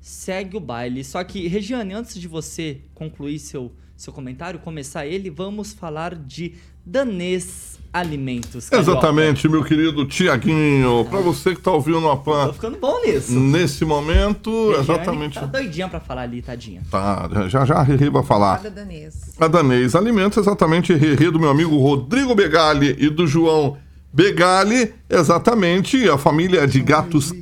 segue 0.00 0.56
o 0.56 0.60
baile. 0.60 1.04
Só 1.04 1.22
que, 1.22 1.46
Regiane, 1.46 1.94
antes 1.94 2.18
de 2.20 2.26
você 2.26 2.80
concluir 2.92 3.38
seu, 3.38 3.70
seu 3.96 4.12
comentário, 4.12 4.58
começar 4.58 5.06
ele, 5.06 5.30
vamos 5.30 5.72
falar 5.72 6.16
de 6.16 6.56
danês 6.84 7.72
alimentos. 7.92 8.68
Carioca. 8.68 8.90
Exatamente, 8.90 9.48
meu 9.48 9.62
querido 9.62 10.06
Tiaguinho. 10.06 11.06
Para 11.10 11.20
você 11.20 11.54
que 11.54 11.60
tá 11.60 11.70
ouvindo 11.70 12.08
a 12.08 12.16
PAN. 12.16 12.46
Tô 12.46 12.52
ficando 12.54 12.78
bom 12.78 13.00
nisso. 13.02 13.38
Nesse 13.38 13.84
momento, 13.84 14.70
Regiane 14.70 15.00
exatamente. 15.00 15.40
Tá 15.40 15.46
doidinha 15.46 15.88
para 15.88 16.00
falar 16.00 16.22
ali, 16.22 16.40
tadinha. 16.40 16.82
Tá, 16.90 17.28
já 17.48 17.64
já 17.64 17.74
a 17.74 17.82
Riri 17.82 18.08
vai 18.08 18.22
falar. 18.22 18.64
A 18.64 18.68
danês. 18.68 19.34
A 19.38 19.46
danês 19.46 19.94
alimentos, 19.94 20.38
exatamente, 20.38 20.94
Riri 20.94 21.30
do 21.30 21.38
meu 21.38 21.50
amigo 21.50 21.76
Rodrigo 21.76 22.34
Begali 22.34 22.96
e 22.98 23.10
do 23.10 23.26
João 23.26 23.76
Begali, 24.12 24.92
exatamente, 25.08 26.08
a 26.08 26.16
família 26.18 26.66
de 26.66 26.80
gatos 26.80 27.32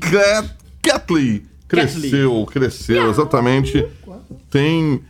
Catley. 0.83 1.44
Cresceu, 1.68 2.46
cresceu, 2.50 3.11
exatamente. 3.11 3.87
Tem 4.50 5.00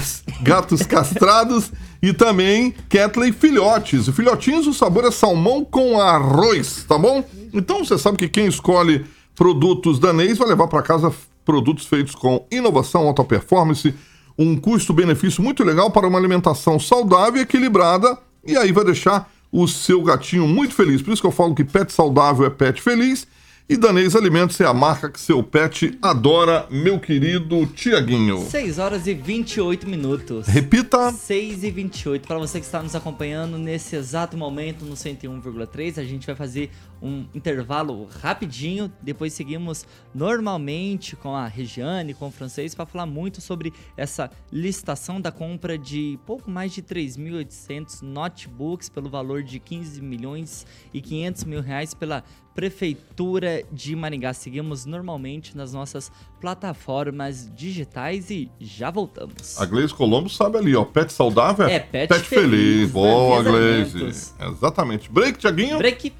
gatos 0.42 0.82
castrados 0.82 1.72
e 2.02 2.12
também 2.12 2.74
Catley 2.88 3.32
filhotes. 3.32 4.08
Filhotinhos, 4.08 4.66
o 4.66 4.74
sabor 4.74 5.04
é 5.04 5.10
salmão 5.10 5.64
com 5.64 6.00
arroz, 6.00 6.84
tá 6.88 6.98
bom? 6.98 7.24
Então 7.52 7.84
você 7.84 7.98
sabe 7.98 8.18
que 8.18 8.28
quem 8.28 8.46
escolhe 8.46 9.04
produtos 9.34 9.98
danês 9.98 10.38
vai 10.38 10.48
levar 10.48 10.68
para 10.68 10.82
casa 10.82 11.12
produtos 11.44 11.86
feitos 11.86 12.14
com 12.14 12.46
inovação, 12.50 13.06
alta 13.06 13.24
performance, 13.24 13.94
um 14.38 14.56
custo-benefício 14.56 15.42
muito 15.42 15.62
legal 15.64 15.90
para 15.90 16.06
uma 16.06 16.18
alimentação 16.18 16.78
saudável 16.78 17.40
e 17.40 17.42
equilibrada. 17.42 18.18
E 18.46 18.56
aí 18.56 18.72
vai 18.72 18.84
deixar 18.84 19.30
o 19.50 19.68
seu 19.68 20.02
gatinho 20.02 20.48
muito 20.48 20.74
feliz. 20.74 21.02
Por 21.02 21.12
isso 21.12 21.20
que 21.22 21.28
eu 21.28 21.32
falo 21.32 21.54
que 21.54 21.64
pet 21.64 21.92
saudável 21.92 22.46
é 22.46 22.50
pet 22.50 22.80
feliz. 22.80 23.26
E 23.68 23.76
Danês 23.76 24.16
Alimentos 24.16 24.60
é 24.60 24.66
a 24.66 24.74
marca 24.74 25.08
que 25.08 25.20
seu 25.20 25.40
pet 25.40 25.96
adora, 26.02 26.66
meu 26.68 26.98
querido 26.98 27.64
Tiaguinho. 27.64 28.40
6 28.50 28.78
horas 28.78 29.06
e 29.06 29.14
28 29.14 29.88
minutos. 29.88 30.48
Repita. 30.48 31.12
6 31.12 31.62
e 31.62 31.70
28. 31.70 32.26
Para 32.26 32.38
você 32.38 32.58
que 32.58 32.66
está 32.66 32.82
nos 32.82 32.96
acompanhando 32.96 33.56
nesse 33.56 33.94
exato 33.94 34.36
momento 34.36 34.84
no 34.84 34.94
101,3, 34.94 35.98
a 35.98 36.04
gente 36.04 36.26
vai 36.26 36.34
fazer 36.34 36.70
um 37.00 37.24
intervalo 37.32 38.08
rapidinho. 38.20 38.92
Depois 39.00 39.32
seguimos 39.32 39.86
normalmente 40.12 41.14
com 41.14 41.34
a 41.34 41.46
Regiane, 41.46 42.14
com 42.14 42.26
o 42.26 42.32
francês, 42.32 42.74
para 42.74 42.84
falar 42.84 43.06
muito 43.06 43.40
sobre 43.40 43.72
essa 43.96 44.28
licitação 44.50 45.20
da 45.20 45.30
compra 45.30 45.78
de 45.78 46.18
pouco 46.26 46.50
mais 46.50 46.72
de 46.72 46.82
3.800 46.82 48.02
notebooks 48.02 48.88
pelo 48.88 49.08
valor 49.08 49.42
de 49.42 49.60
15 49.60 50.02
milhões 50.02 50.66
e 50.92 51.00
500 51.00 51.44
mil 51.44 51.60
reais 51.60 51.94
pela 51.94 52.24
Prefeitura 52.54 53.62
de 53.70 53.94
Maringá. 53.96 54.32
Seguimos 54.32 54.84
normalmente 54.84 55.56
nas 55.56 55.72
nossas 55.72 56.10
plataformas 56.40 57.50
digitais 57.54 58.30
e 58.30 58.50
já 58.60 58.90
voltamos. 58.90 59.60
A 59.60 59.64
Gleise 59.64 59.94
Colombo 59.94 60.28
sabe 60.28 60.58
ali, 60.58 60.74
ó. 60.74 60.84
Pet 60.84 61.12
saudável 61.12 61.66
é, 61.66 61.78
pet, 61.78 62.08
pet 62.08 62.24
feliz. 62.24 62.50
feliz. 62.50 62.90
Boa, 62.90 63.42
Gleise. 63.42 64.32
Exatamente. 64.38 65.10
Break, 65.10 65.38
Tiaguinho. 65.38 65.78
Break. 65.78 66.12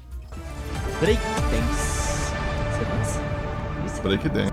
Break 0.99 1.19
dance. 1.51 1.93
Break 4.01 4.29
dance. 4.29 4.52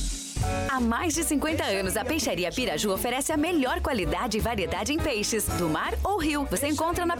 Há 0.69 0.79
mais 0.79 1.13
de 1.13 1.23
50 1.23 1.63
anos, 1.63 1.95
a 1.95 2.03
Peixaria 2.03 2.51
Piraju 2.51 2.91
oferece 2.91 3.31
a 3.31 3.37
melhor 3.37 3.81
qualidade 3.81 4.37
e 4.37 4.41
variedade 4.41 4.91
em 4.91 4.97
peixes, 4.97 5.45
do 5.57 5.69
mar 5.69 5.93
ou 6.03 6.17
rio. 6.17 6.45
Você 6.49 6.67
encontra 6.67 7.05
na 7.05 7.15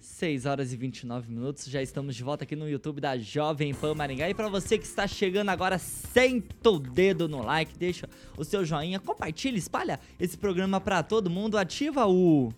6 0.00 0.46
horas 0.46 0.72
e 0.72 0.76
29 0.76 1.30
minutos, 1.32 1.64
já 1.66 1.82
estamos 1.82 2.14
de 2.14 2.22
volta 2.22 2.44
aqui 2.44 2.54
no 2.54 2.68
YouTube 2.68 3.00
da 3.00 3.16
Jovem 3.18 3.74
Pan 3.74 3.94
Maringá. 3.94 4.28
E 4.28 4.34
para 4.34 4.48
você 4.48 4.78
que 4.78 4.84
está 4.84 5.06
chegando 5.06 5.48
agora, 5.48 5.78
senta 5.78 6.70
o 6.70 6.78
dedo 6.78 7.28
no 7.28 7.42
like, 7.42 7.76
deixa 7.76 8.08
o 8.36 8.44
seu 8.44 8.64
joinha, 8.64 9.00
compartilha, 9.00 9.58
espalha 9.58 9.98
esse 10.18 10.36
programa 10.36 10.80
para 10.80 11.02
todo 11.02 11.28
mundo, 11.28 11.58
ativa 11.58 12.06
o 12.06 12.52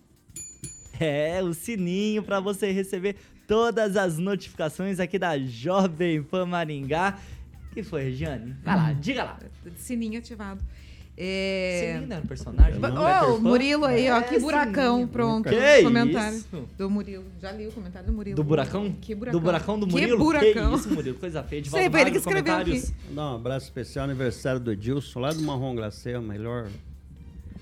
é, 0.99 1.41
o 1.41 1.53
sininho 1.53 2.21
para 2.21 2.39
você 2.39 2.71
receber 2.71 3.15
todas 3.47 3.97
as 3.97 4.17
notificações 4.17 4.99
aqui 4.99 5.17
da 5.17 5.37
Jovem 5.39 6.21
Pan 6.21 6.45
Maringá 6.45 7.17
que 7.73 7.83
foi, 7.83 8.03
Regiane? 8.03 8.55
Vai 8.63 8.75
lá, 8.75 8.93
diga 8.93 9.23
lá. 9.23 9.39
Sininho 9.75 10.19
ativado. 10.19 10.61
É... 11.15 11.93
Sininho 11.93 12.07
não 12.07 12.17
é 12.17 12.19
um 12.19 12.25
personagem? 12.25 12.79
Ô, 12.79 13.35
oh, 13.35 13.39
Murilo 13.39 13.85
aí, 13.85 14.09
ó. 14.09 14.17
É, 14.17 14.23
que 14.23 14.39
buracão. 14.39 14.93
Sininho. 14.95 15.07
Pronto. 15.07 15.49
Que 15.49 15.83
comentário 15.83 16.37
isso? 16.37 16.69
do 16.77 16.89
Murilo. 16.89 17.25
Já 17.41 17.51
li 17.51 17.67
o 17.67 17.71
comentário 17.71 18.07
do 18.07 18.13
Murilo. 18.13 18.35
Do 18.35 18.43
buracão? 18.43 18.91
Que 18.99 19.13
buracão. 19.13 19.39
Do 19.39 19.43
buracão 19.43 19.79
do 19.79 19.87
Murilo? 19.87 20.17
Que 20.17 20.23
buracão. 20.23 20.71
Que 20.71 20.77
isso, 20.77 20.93
Murilo? 20.93 21.17
Coisa 21.17 21.43
feia. 21.43 21.61
De 21.61 21.69
Sei, 21.69 21.89
foi 21.89 22.01
ele 22.01 22.11
que 22.11 22.17
escreveu 22.17 22.55
aqui. 22.55 22.83
Não, 23.11 23.33
um 23.33 23.35
abraço 23.35 23.65
especial, 23.65 24.05
aniversário 24.05 24.59
do 24.59 24.71
Edilson, 24.71 25.19
lá 25.19 25.31
do 25.31 25.41
Marrom 25.41 25.75
Glacê, 25.75 26.15
o 26.15 26.21
melhor 26.21 26.69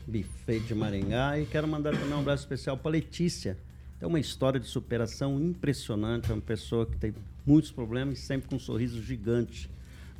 buffet 0.07 0.59
de 0.61 0.73
Maringá. 0.73 1.37
E 1.37 1.45
quero 1.45 1.67
mandar 1.67 1.91
também 1.91 2.13
um 2.13 2.19
abraço 2.19 2.43
especial 2.43 2.77
para 2.77 2.91
Letícia. 2.91 3.57
Tem 3.99 4.07
uma 4.07 4.19
história 4.19 4.59
de 4.59 4.67
superação 4.67 5.41
impressionante. 5.41 6.31
É 6.31 6.33
uma 6.33 6.41
pessoa 6.41 6.85
que 6.85 6.97
tem 6.97 7.13
muitos 7.45 7.71
problemas 7.71 8.19
e 8.19 8.21
sempre 8.21 8.49
com 8.49 8.55
um 8.55 8.59
sorriso 8.59 9.01
gigante 9.01 9.69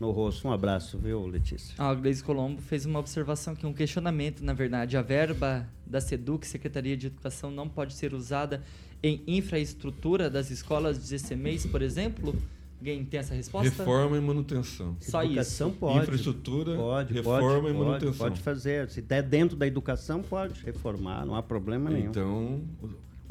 no 0.02 0.10
rosto. 0.10 0.48
Um 0.48 0.52
abraço, 0.52 0.98
viu, 0.98 1.28
Letícia? 1.28 1.76
A 1.78 1.94
Gleisi 1.94 2.24
Colombo 2.24 2.60
fez 2.60 2.88
uma 2.88 2.98
observação 2.98 3.54
aqui, 3.54 3.68
um 3.68 3.74
questionamento, 3.74 4.44
na 4.44 4.52
verdade. 4.52 4.98
A 4.98 5.02
verba 5.04 5.68
da 5.86 6.02
SEDUC, 6.02 6.48
Secretaria 6.48 6.98
de 6.98 7.08
Educação, 7.08 7.52
não 7.52 7.70
pode 7.70 7.94
ser 7.94 8.14
usada 8.14 8.64
em 9.04 9.22
infraestrutura 9.28 10.28
das 10.28 10.50
escolas 10.50 11.00
de 11.00 11.18
GCMEs, 11.18 11.68
por 11.68 11.84
exemplo? 11.84 12.36
Alguém 12.80 13.06
tem 13.06 13.20
essa 13.20 13.36
resposta? 13.36 13.70
Reforma 13.70 14.18
e 14.18 14.20
manutenção. 14.20 14.98
Só 15.00 15.24
educação 15.24 15.70
isso. 15.70 15.78
pode. 15.78 16.00
Infraestrutura, 16.00 16.76
pode, 16.76 17.14
reforma 17.14 17.62
pode, 17.62 17.76
e 17.76 17.78
manutenção. 17.78 18.14
Pode, 18.14 18.18
pode 18.18 18.42
fazer. 18.42 18.90
Se 18.90 19.04
der 19.04 19.22
dentro 19.22 19.56
da 19.56 19.68
educação, 19.68 20.24
pode 20.24 20.66
reformar, 20.66 21.28
não 21.28 21.36
há 21.36 21.44
problema 21.44 21.92
nenhum. 21.92 22.10
Então, 22.10 22.62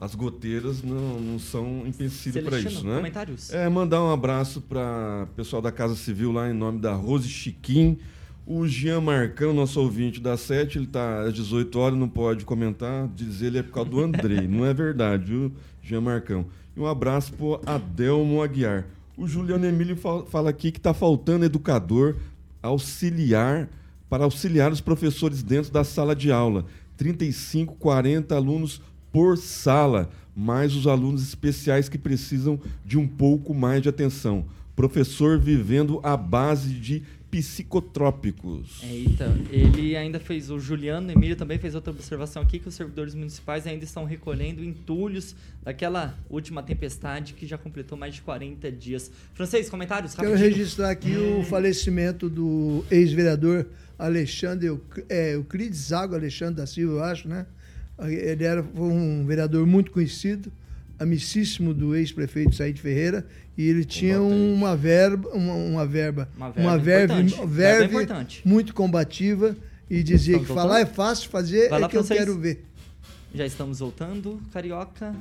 as 0.01 0.15
goteiras 0.15 0.83
não, 0.83 1.21
não 1.21 1.39
são 1.39 1.87
empecilho 1.87 2.43
para 2.43 2.59
isso, 2.59 2.87
né? 2.87 2.97
Comentários. 2.97 3.53
É, 3.53 3.69
mandar 3.69 4.03
um 4.03 4.11
abraço 4.11 4.63
para 4.63 5.29
o 5.31 5.35
pessoal 5.37 5.61
da 5.61 5.71
Casa 5.71 5.95
Civil 5.95 6.33
lá 6.33 6.51
em 6.51 6.55
nome 6.55 6.79
da 6.79 6.95
Rose 6.95 7.29
Chiquim. 7.29 7.99
O 8.47 8.67
Jean 8.67 9.03
Marcão, 9.03 9.53
nosso 9.53 9.79
ouvinte 9.79 10.19
da 10.19 10.39
Sete, 10.39 10.79
ele 10.79 10.87
está 10.87 11.25
às 11.25 11.35
18 11.35 11.79
horas, 11.79 11.99
não 11.99 12.09
pode 12.09 12.47
comentar, 12.47 13.07
diz 13.15 13.43
ele 13.43 13.59
é 13.59 13.63
por 13.63 13.73
causa 13.73 13.91
do 13.91 14.01
Andrei. 14.01 14.49
não 14.49 14.65
é 14.65 14.73
verdade, 14.73 15.27
viu, 15.27 15.53
Jean 15.83 16.01
Marcão? 16.01 16.47
E 16.75 16.81
um 16.81 16.87
abraço 16.87 17.35
para 17.35 17.75
Adelmo 17.75 18.43
Aguiar. 18.43 18.87
O 19.19 19.29
Juliano 19.29 19.67
Emílio 19.67 19.97
fala 19.97 20.49
aqui 20.49 20.73
que 20.73 20.79
está 20.79 20.95
faltando 20.95 21.45
educador 21.45 22.17
auxiliar 22.63 23.69
para 24.09 24.25
auxiliar 24.25 24.73
os 24.73 24.81
professores 24.81 25.43
dentro 25.43 25.71
da 25.71 25.85
sala 25.85 26.17
de 26.17 26.33
aula. 26.33 26.65
35, 26.97 27.77
40 27.77 28.35
alunos 28.35 28.83
por 29.13 29.37
sala, 29.37 30.11
mais 30.35 30.75
os 30.75 30.87
alunos 30.87 31.23
especiais 31.23 31.89
que 31.89 31.99
precisam 31.99 32.61
de 32.85 32.99
um 32.99 33.07
pouco 33.07 33.53
mais 33.55 33.83
de 33.83 33.89
atenção. 33.89 34.45
Professor 34.75 35.39
vivendo 35.39 36.01
à 36.03 36.17
base 36.17 36.73
de 36.73 37.03
psicotrópicos. 37.31 38.83
Eita, 38.83 39.33
ele 39.51 39.97
ainda 39.97 40.19
fez, 40.19 40.51
o 40.51 40.59
Juliano 40.59 41.13
Emílio 41.13 41.37
também 41.37 41.59
fez 41.59 41.75
outra 41.75 41.93
observação 41.93 42.43
aqui, 42.43 42.59
que 42.59 42.67
os 42.67 42.75
servidores 42.75 43.15
municipais 43.15 43.67
ainda 43.67 43.85
estão 43.85 44.05
recolhendo 44.05 44.65
entulhos 44.65 45.37
daquela 45.63 46.19
última 46.29 46.63
tempestade 46.63 47.35
que 47.35 47.47
já 47.47 47.57
completou 47.57 47.97
mais 47.97 48.15
de 48.15 48.23
40 48.23 48.73
dias. 48.73 49.13
Francês, 49.33 49.71
comentários? 49.71 50.15
Rapidinho. 50.15 50.39
Quero 50.39 50.51
registrar 50.51 50.91
aqui 50.91 51.17
o 51.17 51.45
falecimento 51.45 52.29
do 52.29 52.85
ex-vereador 52.91 53.67
Alexandre 53.97 54.77
é, 55.09 55.35
Euclides 55.35 55.79
Zago 55.89 56.15
Alexandre 56.15 56.57
da 56.57 56.67
Silva, 56.67 56.95
eu 56.95 57.05
acho, 57.05 57.29
né? 57.29 57.47
Ele 58.03 58.45
era 58.45 58.63
um 58.77 59.25
vereador 59.27 59.67
muito 59.67 59.91
conhecido, 59.91 60.53
amicíssimo 60.99 61.75
do 61.75 61.95
ex-prefeito 61.95 62.55
Said 62.55 62.79
Ferreira, 62.81 63.27
e 63.57 63.69
ele 63.69 63.85
tinha 63.85 64.21
uma 64.21 64.77
verba, 64.77 65.29
uma, 65.31 65.55
uma 65.55 65.87
verba, 65.87 66.29
uma 66.37 66.51
verba, 66.51 66.65
uma 66.65 66.79
verve, 66.79 67.47
verve 67.47 68.09
muito 68.45 68.75
combativa 68.75 69.57
e 69.89 70.03
dizia 70.03 70.39
que 70.39 70.47
falar 70.47 70.81
é 70.81 70.87
fácil, 70.87 71.29
fazer 71.31 71.69
Vai 71.69 71.83
é 71.83 71.89
que 71.89 71.97
eu 71.97 72.05
quero 72.05 72.39
ver. 72.39 72.65
Já 73.35 73.47
estamos 73.47 73.79
voltando, 73.79 74.41
Carioca. 74.53 75.15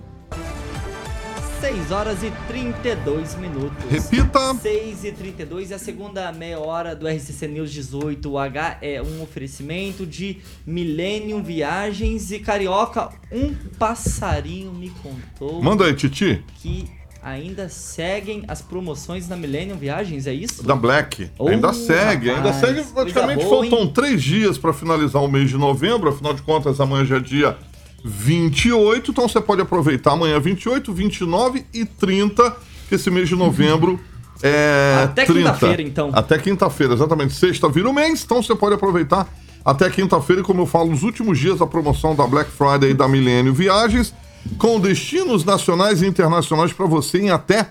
6 1.60 1.92
horas 1.92 2.24
e 2.24 2.32
32 2.48 3.36
minutos. 3.36 3.84
Repita! 3.90 4.56
6 4.56 5.04
e 5.04 5.12
32 5.12 5.72
e 5.72 5.74
a 5.74 5.80
segunda 5.80 6.32
meia 6.32 6.58
hora 6.58 6.96
do 6.96 7.06
RCC 7.06 7.50
News 7.50 7.70
18 7.72 8.38
H 8.38 8.78
é 8.82 9.02
um 9.02 9.22
oferecimento 9.22 10.06
de 10.06 10.38
Millennium 10.66 11.44
Viagens 11.44 12.32
e 12.32 12.40
Carioca. 12.40 13.10
Um 13.30 13.54
passarinho 13.78 14.72
me 14.72 14.90
contou. 14.90 15.62
Manda 15.62 15.86
aí, 15.86 15.94
Titi. 15.94 16.42
Que 16.56 16.90
ainda 17.22 17.68
seguem 17.68 18.46
as 18.48 18.62
promoções 18.62 19.28
da 19.28 19.36
Millennium 19.36 19.78
Viagens, 19.78 20.28
é 20.28 20.34
isso? 20.34 20.64
Da 20.64 20.78
Black. 20.78 21.30
Oh, 21.38 21.50
ainda 21.50 21.74
segue, 21.74 22.30
ainda 22.30 22.54
segue. 22.54 22.84
Praticamente 22.84 23.44
boa, 23.44 23.64
faltam 23.64 23.80
hein? 23.80 23.92
três 23.94 24.24
dias 24.24 24.58
para 24.58 24.72
finalizar 24.72 25.22
o 25.22 25.28
mês 25.28 25.50
de 25.50 25.58
novembro, 25.58 26.10
afinal 26.10 26.34
de 26.34 26.42
contas, 26.42 26.80
amanhã 26.80 27.04
já 27.04 27.18
é 27.18 27.20
dia 27.20 27.58
28, 28.04 29.12
então 29.12 29.28
você 29.28 29.42
pode 29.42 29.62
aproveitar 29.62 30.14
amanhã 30.14 30.40
28, 30.40 30.94
29 30.94 31.66
e 31.74 31.86
30, 31.86 32.56
que 32.88 32.96
esse 32.96 33.10
mês 33.10 33.28
de 33.28 33.36
novembro 33.36 34.00
é. 34.42 35.02
Até 35.04 35.26
quinta-feira, 35.26 35.82
então. 35.82 36.12
Até 36.14 36.38
quinta-feira, 36.38 36.94
exatamente. 36.94 37.34
Sexta 37.34 37.70
vira 37.70 37.90
o 37.90 37.94
mês, 37.94 38.24
então 38.24 38.42
você 38.42 38.56
pode 38.56 38.76
aproveitar 38.76 39.28
até 39.64 39.90
quinta-feira, 39.90 40.42
e 40.42 40.46
como 40.46 40.62
eu 40.62 40.66
falo, 40.66 40.90
nos 40.90 41.04
últimos 41.04 41.38
dias 41.38 41.60
da 41.60 41.68
promoção 41.68 42.16
da 42.16 42.26
Black 42.26 42.50
Friday 42.50 42.92
e 42.92 42.94
da 42.94 43.08
Milênio 43.08 43.54
Viagens, 43.54 44.14
com 44.58 44.80
destinos 44.80 45.44
nacionais 45.44 46.02
e 46.02 46.08
internacionais 46.08 46.72
para 46.72 46.86
você 46.86 47.20
em 47.20 47.30
até 47.30 47.70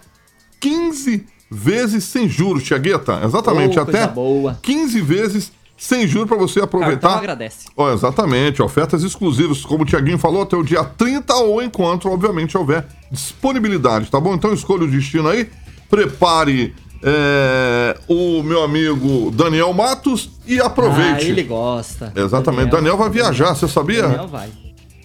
15 0.60 1.24
vezes 1.50 2.04
sem 2.04 2.28
juros, 2.28 2.62
Tiagueta. 2.62 3.20
Exatamente, 3.24 3.78
oh, 3.78 3.82
até 3.82 4.06
boa. 4.06 4.58
15 4.62 5.00
vezes 5.00 5.52
sem 5.78 6.06
juros 6.08 6.28
para 6.28 6.36
você 6.36 6.60
aproveitar. 6.60 7.00
Cartão 7.00 7.18
agradece. 7.18 7.68
Oh, 7.76 7.88
exatamente, 7.88 8.60
ofertas 8.60 9.04
exclusivas, 9.04 9.64
como 9.64 9.84
o 9.84 9.86
Tiaguinho 9.86 10.18
falou, 10.18 10.42
até 10.42 10.56
o 10.56 10.62
dia 10.64 10.82
30 10.82 11.34
ou 11.36 11.62
enquanto, 11.62 12.10
obviamente, 12.10 12.58
houver 12.58 12.84
disponibilidade, 13.10 14.10
tá 14.10 14.20
bom? 14.20 14.34
Então 14.34 14.52
escolha 14.52 14.84
o 14.84 14.90
destino 14.90 15.28
aí, 15.28 15.48
prepare 15.88 16.74
é, 17.00 17.96
o 18.08 18.42
meu 18.42 18.64
amigo 18.64 19.30
Daniel 19.30 19.72
Matos 19.72 20.30
e 20.44 20.60
aproveite. 20.60 21.26
Ah, 21.26 21.28
ele 21.28 21.44
gosta. 21.44 22.12
Exatamente, 22.14 22.70
Daniel, 22.70 22.96
Daniel 22.96 22.96
vai 22.96 23.10
viajar, 23.10 23.54
você 23.54 23.68
sabia? 23.68 24.02
Daniel 24.02 24.28
vai. 24.28 24.50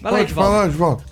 Vai 0.02 0.12
lá, 0.12 0.18
Pode 0.18 0.34
falar, 0.34 0.66
Edvaldo. 0.66 1.04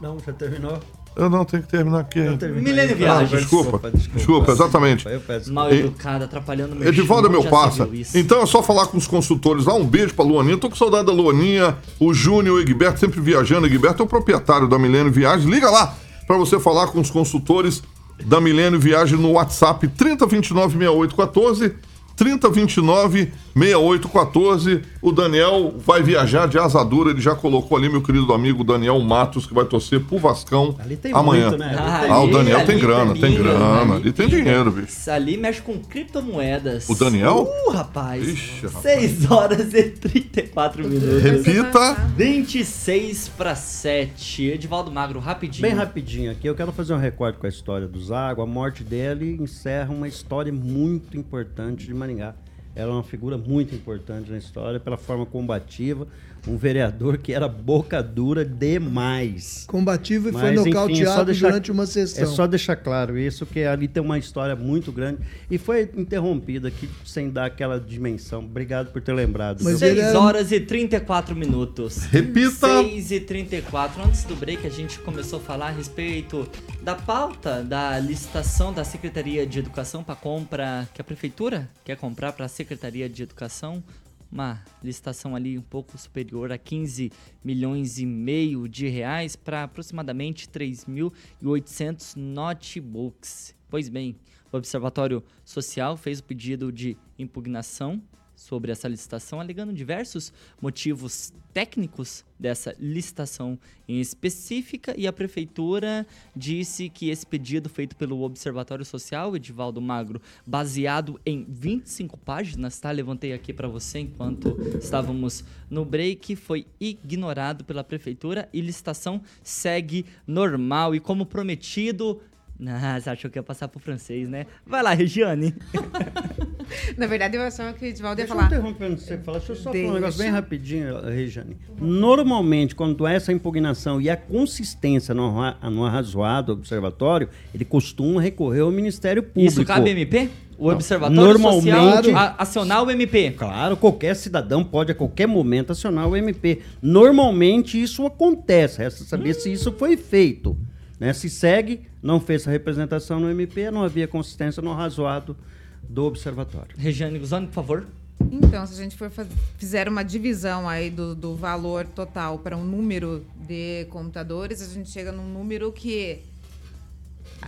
Não, 0.00 0.18
já 0.18 0.32
terminou. 0.32 0.80
Eu 1.14 1.28
não 1.28 1.44
tenho 1.44 1.62
que 1.62 1.68
terminar 1.68 2.00
aqui. 2.00 2.20
Milênio 2.20 2.96
Viagem. 2.96 3.36
Ah, 3.36 3.40
desculpa, 3.40 3.90
desculpa, 3.90 4.16
desculpa, 4.16 4.52
exatamente. 4.52 5.06
Mal 5.50 5.72
educado, 5.72 6.24
atrapalhando 6.24 6.74
meu 6.74 6.88
Edivaldo 6.88 7.28
é 7.28 7.30
meu 7.30 7.44
parça. 7.44 7.88
Então 8.14 8.42
é 8.42 8.46
só 8.46 8.62
falar 8.62 8.86
com 8.86 8.96
os 8.96 9.06
consultores 9.06 9.66
lá. 9.66 9.74
Um 9.74 9.86
beijo 9.86 10.14
pra 10.14 10.24
Luaninha. 10.24 10.56
Tô 10.56 10.70
com 10.70 10.76
saudade 10.76 11.06
da 11.06 11.12
Luaninha, 11.12 11.76
o 12.00 12.14
Júnior, 12.14 12.56
o 12.56 12.60
Egberto, 12.60 13.00
sempre 13.00 13.20
viajando. 13.20 13.66
Egberto 13.66 14.02
é 14.02 14.06
o 14.06 14.08
proprietário 14.08 14.68
da 14.68 14.78
Milênio 14.78 15.12
Viagens. 15.12 15.48
Liga 15.48 15.70
lá 15.70 15.94
para 16.26 16.36
você 16.36 16.58
falar 16.58 16.86
com 16.88 17.00
os 17.00 17.10
consultores 17.10 17.82
da 18.24 18.40
Milênio 18.40 18.78
Viagem 18.78 19.18
no 19.18 19.32
WhatsApp 19.32 19.86
3029 19.88 20.78
6814 20.78 21.91
3029 22.22 23.32
6814. 23.54 24.82
O 25.02 25.10
Daniel 25.10 25.74
vai 25.84 26.02
viajar 26.02 26.46
de 26.46 26.56
asadura. 26.56 27.10
Ele 27.10 27.20
já 27.20 27.34
colocou 27.34 27.76
ali, 27.76 27.88
meu 27.88 28.00
querido 28.00 28.32
amigo 28.32 28.62
Daniel 28.62 28.98
Matos, 29.00 29.44
que 29.44 29.52
vai 29.52 29.64
torcer 29.64 30.00
pro 30.00 30.18
Vascão 30.18 30.76
ali 30.78 30.98
amanhã. 31.12 31.48
Muito, 31.48 31.58
né? 31.58 31.74
ah, 31.76 32.06
ah, 32.08 32.20
o 32.22 32.30
Daniel 32.30 32.64
tem 32.64 32.78
grana, 32.78 33.14
tem 33.14 33.34
grana. 33.34 33.96
Ali, 33.96 34.12
tem 34.12 34.28
dinheiro, 34.28 34.70
bicho. 34.70 35.10
Ali 35.10 35.36
mexe 35.36 35.60
com 35.60 35.78
criptomoedas. 35.78 36.88
O 36.88 36.94
Daniel? 36.94 37.48
Uh, 37.66 37.70
rapaz. 37.72 38.26
Ixi, 38.26 38.66
rapaz. 38.66 38.82
6 38.82 39.30
horas 39.30 39.74
e 39.74 39.82
34 39.82 40.88
minutos. 40.88 41.22
Repita. 41.22 41.94
26 42.16 43.28
para 43.30 43.56
7. 43.56 44.44
Edivaldo 44.44 44.92
Magro, 44.92 45.18
rapidinho. 45.18 45.62
Bem 45.62 45.74
rapidinho 45.74 46.30
aqui. 46.30 46.46
Eu 46.46 46.54
quero 46.54 46.70
fazer 46.70 46.94
um 46.94 46.98
recorde 46.98 47.38
com 47.38 47.46
a 47.46 47.48
história 47.48 47.88
do 47.88 48.00
Zago. 48.00 48.40
A 48.40 48.46
morte 48.46 48.84
dele 48.84 49.36
encerra 49.40 49.92
uma 49.92 50.06
história 50.06 50.52
muito 50.52 51.16
importante 51.16 51.86
de 51.86 51.94
Maringá. 52.12 52.34
Ela 52.74 52.90
é 52.90 52.94
uma 52.94 53.02
figura 53.02 53.36
muito 53.36 53.74
importante 53.74 54.30
na 54.30 54.38
história 54.38 54.80
pela 54.80 54.96
forma 54.96 55.26
combativa, 55.26 56.06
um 56.46 56.56
vereador 56.56 57.18
que 57.18 57.32
era 57.32 57.48
boca 57.48 58.02
dura 58.02 58.44
demais. 58.44 59.64
Combativo 59.66 60.28
e 60.28 60.32
Mas, 60.32 60.42
foi 60.42 60.50
nocauteado 60.52 61.30
enfim, 61.30 61.44
é 61.44 61.48
durante 61.48 61.70
uma 61.70 61.86
sessão. 61.86 62.24
É 62.24 62.26
só 62.26 62.46
deixar 62.46 62.76
claro 62.76 63.18
isso, 63.18 63.46
que 63.46 63.64
ali 63.64 63.86
tem 63.86 64.02
uma 64.02 64.18
história 64.18 64.56
muito 64.56 64.90
grande 64.90 65.20
e 65.50 65.58
foi 65.58 65.88
interrompida 65.96 66.68
aqui 66.68 66.88
sem 67.04 67.30
dar 67.30 67.46
aquela 67.46 67.78
dimensão. 67.78 68.40
Obrigado 68.40 68.92
por 68.92 69.00
ter 69.00 69.12
lembrado. 69.12 69.62
Mas 69.62 69.78
6 69.78 69.98
era... 69.98 70.18
horas 70.18 70.50
e 70.50 70.60
34 70.60 71.36
minutos. 71.36 71.98
Repita! 72.04 72.82
6 72.82 73.10
e 73.12 73.20
34. 73.20 74.02
Antes 74.02 74.24
do 74.24 74.34
break, 74.34 74.66
a 74.66 74.70
gente 74.70 74.98
começou 75.00 75.38
a 75.38 75.42
falar 75.42 75.68
a 75.68 75.72
respeito 75.72 76.48
da 76.82 76.94
pauta 76.94 77.62
da 77.62 77.98
licitação 77.98 78.72
da 78.72 78.84
Secretaria 78.84 79.46
de 79.46 79.58
Educação 79.58 80.02
para 80.02 80.16
compra 80.16 80.88
que 80.92 81.00
a 81.00 81.04
Prefeitura 81.04 81.68
quer 81.84 81.96
comprar 81.96 82.32
para 82.32 82.46
a 82.46 82.48
Secretaria 82.48 83.08
de 83.08 83.22
Educação 83.22 83.82
uma 84.32 84.64
licitação 84.82 85.36
ali 85.36 85.58
um 85.58 85.62
pouco 85.62 85.98
superior 85.98 86.50
a 86.50 86.56
15 86.56 87.12
milhões 87.44 87.98
e 87.98 88.06
meio 88.06 88.66
de 88.66 88.88
reais 88.88 89.36
para 89.36 89.64
aproximadamente 89.64 90.48
3.800 90.48 92.16
notebooks. 92.16 93.54
Pois 93.68 93.90
bem, 93.90 94.16
o 94.50 94.56
Observatório 94.56 95.22
Social 95.44 95.96
fez 95.98 96.20
o 96.20 96.24
pedido 96.24 96.72
de 96.72 96.96
impugnação 97.18 98.02
sobre 98.42 98.72
essa 98.72 98.88
licitação, 98.88 99.40
alegando 99.40 99.72
diversos 99.72 100.32
motivos 100.60 101.32
técnicos 101.54 102.24
dessa 102.38 102.74
licitação 102.78 103.58
em 103.88 104.00
específica 104.00 104.94
e 104.98 105.06
a 105.06 105.12
prefeitura 105.12 106.04
disse 106.34 106.88
que 106.88 107.08
esse 107.08 107.24
pedido 107.24 107.68
feito 107.68 107.94
pelo 107.94 108.20
Observatório 108.22 108.84
Social 108.84 109.36
Edivaldo 109.36 109.80
Magro, 109.80 110.20
baseado 110.46 111.20
em 111.24 111.46
25 111.48 112.16
páginas, 112.16 112.78
tá? 112.80 112.90
Levantei 112.90 113.32
aqui 113.32 113.52
para 113.52 113.68
você 113.68 114.00
enquanto 114.00 114.56
estávamos 114.80 115.44
no 115.70 115.84
break, 115.84 116.34
foi 116.34 116.66
ignorado 116.80 117.64
pela 117.64 117.84
prefeitura 117.84 118.48
e 118.52 118.60
licitação 118.60 119.22
segue 119.42 120.04
normal 120.26 120.94
e 120.94 121.00
como 121.00 121.24
prometido 121.24 122.20
ah, 122.66 123.00
você 123.00 123.10
achou 123.10 123.30
que 123.30 123.38
ia 123.38 123.42
passar 123.42 123.68
pro 123.68 123.80
francês, 123.80 124.28
né? 124.28 124.46
Vai 124.64 124.82
lá, 124.82 124.92
Regiane. 124.94 125.54
Na 126.96 127.06
verdade, 127.06 127.36
eu 127.36 127.42
achava 127.42 127.72
que 127.72 127.84
o 127.84 127.88
Edvaldo 127.88 128.20
ia 128.20 128.26
falar. 128.26 128.48
Deixa 128.48 128.66
eu 128.66 128.96
você 128.96 129.18
falar. 129.18 129.38
Deixa 129.38 129.52
eu 129.52 129.56
só 129.56 129.70
Deixa. 129.70 129.86
falar 129.86 129.98
um 129.98 130.00
negócio 130.00 130.22
bem 130.22 130.30
rapidinho, 130.30 131.00
Regiane. 131.04 131.56
Normalmente, 131.80 132.74
quando 132.74 133.04
há 133.04 133.12
essa 133.12 133.32
impugnação 133.32 134.00
e 134.00 134.08
a 134.08 134.16
consistência 134.16 135.14
no, 135.14 135.32
no 135.70 135.84
arrazoado 135.84 136.54
do 136.54 136.58
observatório, 136.58 137.28
ele 137.54 137.64
costuma 137.64 138.20
recorrer 138.20 138.60
ao 138.60 138.70
Ministério 138.70 139.22
Público. 139.22 139.48
Isso 139.48 139.64
cabe 139.64 139.90
MP? 139.90 140.30
o 140.58 140.70
Observatório 140.70 141.20
Normalmente, 141.20 142.04
Social 142.04 142.34
acionar 142.38 142.84
o 142.84 142.90
MP. 142.90 143.32
Claro, 143.32 143.76
qualquer 143.76 144.14
cidadão 144.14 144.62
pode 144.62 144.92
a 144.92 144.94
qualquer 144.94 145.26
momento 145.26 145.72
acionar 145.72 146.08
o 146.08 146.16
MP. 146.16 146.60
Normalmente 146.80 147.82
isso 147.82 148.06
acontece, 148.06 148.78
resta 148.78 149.02
saber 149.02 149.30
hum. 149.30 149.40
se 149.40 149.52
isso 149.52 149.72
foi 149.72 149.96
feito. 149.96 150.56
Né? 151.02 151.12
Se 151.12 151.28
segue, 151.28 151.80
não 152.00 152.20
fez 152.20 152.46
a 152.46 152.50
representação 152.52 153.18
no 153.18 153.28
MP, 153.28 153.72
não 153.72 153.82
havia 153.82 154.06
consistência 154.06 154.62
no 154.62 154.72
razoado 154.72 155.36
do 155.82 156.04
observatório. 156.04 156.76
Regiane 156.78 157.18
Guzani, 157.18 157.48
por 157.48 157.54
favor. 157.54 157.86
Então, 158.30 158.64
se 158.64 158.74
a 158.74 158.76
gente 158.76 158.96
for 158.96 159.10
fazer, 159.10 159.34
fizer 159.58 159.88
uma 159.88 160.04
divisão 160.04 160.68
aí 160.68 160.90
do, 160.90 161.12
do 161.12 161.34
valor 161.34 161.86
total 161.86 162.38
para 162.38 162.56
um 162.56 162.62
número 162.62 163.26
de 163.34 163.84
computadores, 163.90 164.62
a 164.62 164.72
gente 164.72 164.90
chega 164.90 165.10
num 165.10 165.26
número 165.26 165.72
que 165.72 166.20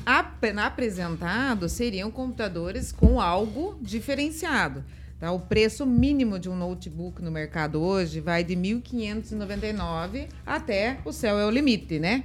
apresentado 0.05 1.69
seriam 1.69 2.11
computadores 2.11 2.91
com 2.91 3.21
algo 3.21 3.79
diferenciado. 3.81 4.83
Tá? 5.21 5.31
O 5.31 5.39
preço 5.39 5.87
mínimo 5.87 6.41
de 6.41 6.51
um 6.51 6.57
notebook 6.57 7.23
no 7.23 7.31
mercado 7.31 7.81
hoje 7.81 8.19
vai 8.19 8.43
de 8.43 8.57
1.599 8.57 10.27
até 10.45 10.99
o 11.05 11.13
céu 11.13 11.39
é 11.39 11.47
o 11.47 11.51
limite, 11.51 12.01
né? 12.01 12.25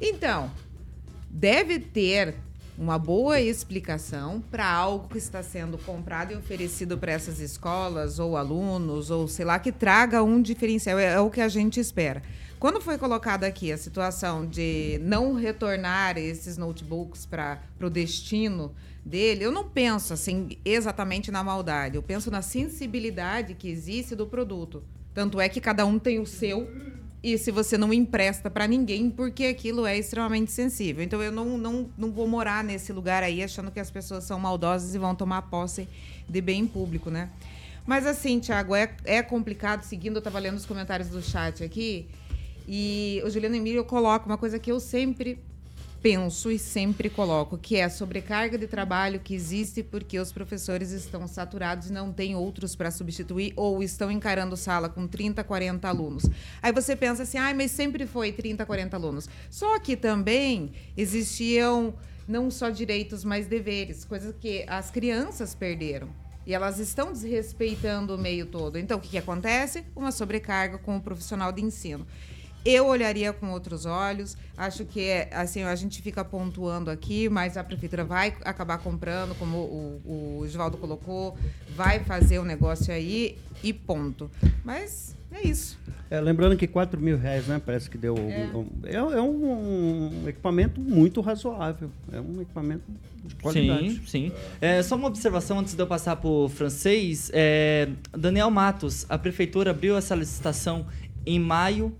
Então, 0.00 0.50
deve 1.30 1.78
ter 1.78 2.34
uma 2.78 2.98
boa 2.98 3.40
explicação 3.40 4.42
para 4.50 4.70
algo 4.70 5.08
que 5.08 5.16
está 5.16 5.42
sendo 5.42 5.78
comprado 5.78 6.32
e 6.32 6.36
oferecido 6.36 6.98
para 6.98 7.12
essas 7.12 7.40
escolas 7.40 8.18
ou 8.18 8.36
alunos 8.36 9.10
ou 9.10 9.26
sei 9.26 9.46
lá 9.46 9.58
que 9.58 9.72
traga 9.72 10.22
um 10.22 10.42
diferencial 10.42 10.98
é, 10.98 11.14
é 11.14 11.20
o 11.20 11.30
que 11.30 11.40
a 11.40 11.48
gente 11.48 11.80
espera. 11.80 12.22
Quando 12.58 12.80
foi 12.80 12.98
colocada 12.98 13.46
aqui 13.46 13.72
a 13.72 13.78
situação 13.78 14.46
de 14.46 14.98
não 15.02 15.34
retornar 15.34 16.18
esses 16.18 16.56
notebooks 16.56 17.24
para 17.24 17.60
o 17.80 17.88
destino 17.88 18.74
dele, 19.04 19.44
eu 19.44 19.52
não 19.52 19.68
penso 19.68 20.12
assim 20.12 20.58
exatamente 20.64 21.30
na 21.30 21.42
maldade, 21.44 21.96
eu 21.96 22.02
penso 22.02 22.30
na 22.30 22.42
sensibilidade 22.42 23.54
que 23.54 23.68
existe 23.68 24.14
do 24.14 24.26
produto. 24.26 24.82
Tanto 25.14 25.40
é 25.40 25.48
que 25.48 25.60
cada 25.60 25.86
um 25.86 25.98
tem 25.98 26.18
o 26.18 26.26
seu 26.26 26.68
e 27.26 27.36
se 27.36 27.50
você 27.50 27.76
não 27.76 27.92
empresta 27.92 28.48
para 28.48 28.68
ninguém, 28.68 29.10
porque 29.10 29.46
aquilo 29.46 29.84
é 29.84 29.98
extremamente 29.98 30.52
sensível. 30.52 31.02
Então 31.02 31.20
eu 31.20 31.32
não, 31.32 31.58
não, 31.58 31.90
não 31.98 32.12
vou 32.12 32.28
morar 32.28 32.62
nesse 32.62 32.92
lugar 32.92 33.24
aí 33.24 33.42
achando 33.42 33.68
que 33.68 33.80
as 33.80 33.90
pessoas 33.90 34.22
são 34.22 34.38
maldosas 34.38 34.94
e 34.94 34.98
vão 34.98 35.12
tomar 35.12 35.42
posse 35.42 35.88
de 36.28 36.40
bem 36.40 36.68
público, 36.68 37.10
né? 37.10 37.30
Mas 37.84 38.06
assim, 38.06 38.38
Thiago, 38.38 38.76
é, 38.76 38.94
é 39.04 39.24
complicado, 39.24 39.82
seguindo, 39.82 40.14
eu 40.14 40.18
estava 40.18 40.38
lendo 40.38 40.54
os 40.54 40.64
comentários 40.64 41.08
do 41.08 41.20
chat 41.20 41.64
aqui, 41.64 42.06
e 42.68 43.20
o 43.24 43.28
Juliano 43.28 43.56
Emílio 43.56 43.84
coloca 43.84 44.24
uma 44.24 44.38
coisa 44.38 44.56
que 44.56 44.70
eu 44.70 44.78
sempre 44.78 45.40
penso 46.06 46.52
e 46.52 46.56
sempre 46.56 47.10
coloco, 47.10 47.58
que 47.58 47.74
é 47.74 47.82
a 47.82 47.90
sobrecarga 47.90 48.56
de 48.56 48.68
trabalho 48.68 49.18
que 49.18 49.34
existe 49.34 49.82
porque 49.82 50.20
os 50.20 50.30
professores 50.30 50.92
estão 50.92 51.26
saturados 51.26 51.90
e 51.90 51.92
não 51.92 52.12
têm 52.12 52.36
outros 52.36 52.76
para 52.76 52.92
substituir 52.92 53.52
ou 53.56 53.82
estão 53.82 54.08
encarando 54.08 54.56
sala 54.56 54.88
com 54.88 55.08
30, 55.08 55.42
40 55.42 55.88
alunos. 55.88 56.22
Aí 56.62 56.70
você 56.70 56.94
pensa 56.94 57.24
assim, 57.24 57.38
ah, 57.38 57.52
mas 57.52 57.72
sempre 57.72 58.06
foi 58.06 58.30
30, 58.30 58.64
40 58.64 58.96
alunos. 58.96 59.28
Só 59.50 59.80
que 59.80 59.96
também 59.96 60.70
existiam 60.96 61.92
não 62.28 62.52
só 62.52 62.70
direitos, 62.70 63.24
mas 63.24 63.48
deveres, 63.48 64.04
coisas 64.04 64.32
que 64.40 64.64
as 64.68 64.92
crianças 64.92 65.56
perderam. 65.56 66.08
E 66.46 66.54
elas 66.54 66.78
estão 66.78 67.12
desrespeitando 67.12 68.14
o 68.14 68.18
meio 68.18 68.46
todo. 68.46 68.78
Então, 68.78 68.98
o 68.98 69.00
que, 69.00 69.08
que 69.08 69.18
acontece? 69.18 69.82
Uma 69.96 70.12
sobrecarga 70.12 70.78
com 70.78 70.96
o 70.96 71.00
profissional 71.00 71.50
de 71.50 71.64
ensino 71.64 72.06
eu 72.66 72.86
olharia 72.86 73.32
com 73.32 73.50
outros 73.52 73.86
olhos. 73.86 74.36
Acho 74.56 74.84
que 74.84 75.00
é, 75.00 75.30
assim, 75.32 75.62
a 75.62 75.74
gente 75.76 76.02
fica 76.02 76.24
pontuando 76.24 76.90
aqui, 76.90 77.28
mas 77.28 77.56
a 77.56 77.62
prefeitura 77.62 78.04
vai 78.04 78.34
acabar 78.44 78.78
comprando, 78.78 79.36
como 79.38 79.56
o, 79.56 80.40
o 80.40 80.48
Givaldo 80.48 80.76
colocou, 80.76 81.38
vai 81.76 82.00
fazer 82.00 82.38
o 82.40 82.42
um 82.42 82.44
negócio 82.44 82.92
aí 82.92 83.38
e 83.62 83.72
ponto. 83.72 84.28
Mas 84.64 85.16
é 85.30 85.46
isso. 85.46 85.78
É, 86.10 86.20
lembrando 86.20 86.56
que 86.56 86.66
4 86.66 87.00
mil 87.00 87.16
reais, 87.16 87.46
né? 87.46 87.60
Parece 87.64 87.88
que 87.88 87.98
deu. 87.98 88.16
É, 88.16 88.56
um, 88.56 88.68
é, 88.84 88.94
é 88.94 89.22
um, 89.22 90.22
um, 90.24 90.28
equipamento 90.28 90.80
muito 90.80 91.20
razoável. 91.20 91.90
É 92.12 92.20
um 92.20 92.40
equipamento 92.40 92.84
de 93.24 93.34
qualidade. 93.36 93.90
Sim, 93.90 94.06
sim. 94.06 94.32
É, 94.60 94.82
só 94.82 94.96
uma 94.96 95.08
observação 95.08 95.58
antes 95.58 95.74
de 95.74 95.82
eu 95.82 95.86
passar 95.86 96.16
para 96.16 96.28
o 96.28 96.48
francês. 96.48 97.30
É, 97.32 97.88
Daniel 98.12 98.50
Matos, 98.50 99.04
a 99.08 99.18
prefeitura 99.18 99.70
abriu 99.70 99.96
essa 99.96 100.14
licitação 100.14 100.86
em 101.24 101.40
maio 101.40 101.92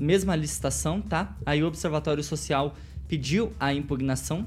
mesma 0.00 0.36
licitação, 0.36 1.00
tá? 1.00 1.36
Aí 1.44 1.62
o 1.62 1.66
Observatório 1.66 2.22
Social 2.22 2.74
pediu 3.06 3.52
a 3.58 3.72
impugnação. 3.72 4.46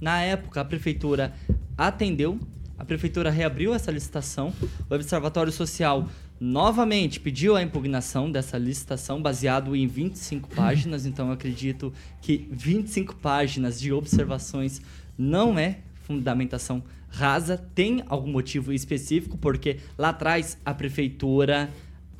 Na 0.00 0.20
época, 0.20 0.60
a 0.60 0.64
prefeitura 0.64 1.32
atendeu, 1.76 2.38
a 2.78 2.84
prefeitura 2.84 3.30
reabriu 3.30 3.74
essa 3.74 3.90
licitação. 3.90 4.52
O 4.90 4.94
Observatório 4.94 5.52
Social 5.52 6.08
novamente 6.40 7.20
pediu 7.20 7.54
a 7.54 7.62
impugnação 7.62 8.30
dessa 8.30 8.58
licitação 8.58 9.22
baseado 9.22 9.76
em 9.76 9.86
25 9.86 10.48
páginas, 10.54 11.06
então 11.06 11.28
eu 11.28 11.34
acredito 11.34 11.92
que 12.20 12.48
25 12.50 13.14
páginas 13.16 13.80
de 13.80 13.92
observações 13.92 14.82
não 15.16 15.56
é 15.56 15.78
fundamentação 16.02 16.82
rasa, 17.08 17.58
tem 17.74 18.02
algum 18.08 18.30
motivo 18.30 18.72
específico, 18.72 19.38
porque 19.38 19.78
lá 19.96 20.08
atrás 20.08 20.58
a 20.64 20.74
prefeitura 20.74 21.70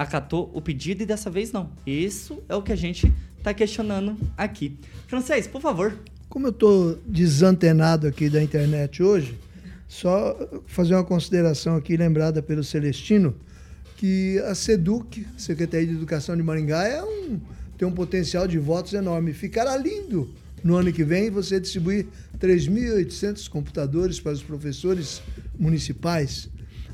acatou 0.02 0.50
o 0.52 0.60
pedido 0.60 1.02
e 1.02 1.06
dessa 1.06 1.30
vez 1.30 1.52
não. 1.52 1.70
Isso 1.86 2.42
é 2.48 2.54
o 2.54 2.62
que 2.62 2.72
a 2.72 2.76
gente 2.76 3.12
está 3.38 3.52
questionando 3.54 4.16
aqui. 4.36 4.76
Francês, 5.06 5.46
por 5.46 5.60
favor. 5.60 5.96
Como 6.28 6.46
eu 6.46 6.50
estou 6.50 6.98
desantenado 7.06 8.06
aqui 8.06 8.28
da 8.28 8.42
internet 8.42 9.02
hoje, 9.02 9.38
só 9.88 10.36
fazer 10.66 10.94
uma 10.94 11.04
consideração 11.04 11.76
aqui 11.76 11.96
lembrada 11.96 12.42
pelo 12.42 12.64
Celestino, 12.64 13.34
que 13.96 14.38
a 14.46 14.54
SEDUC, 14.54 15.26
Secretaria 15.36 15.86
de 15.86 15.92
Educação 15.92 16.36
de 16.36 16.42
Maringá, 16.42 16.84
é 16.88 17.02
um, 17.02 17.38
tem 17.76 17.86
um 17.86 17.92
potencial 17.92 18.48
de 18.48 18.58
votos 18.58 18.94
enorme. 18.94 19.32
Ficará 19.32 19.76
lindo 19.76 20.32
no 20.64 20.76
ano 20.76 20.92
que 20.92 21.04
vem 21.04 21.30
você 21.30 21.60
distribuir 21.60 22.06
3.800 22.38 23.48
computadores 23.48 24.18
para 24.18 24.32
os 24.32 24.42
professores 24.42 25.22
municipais. 25.58 26.48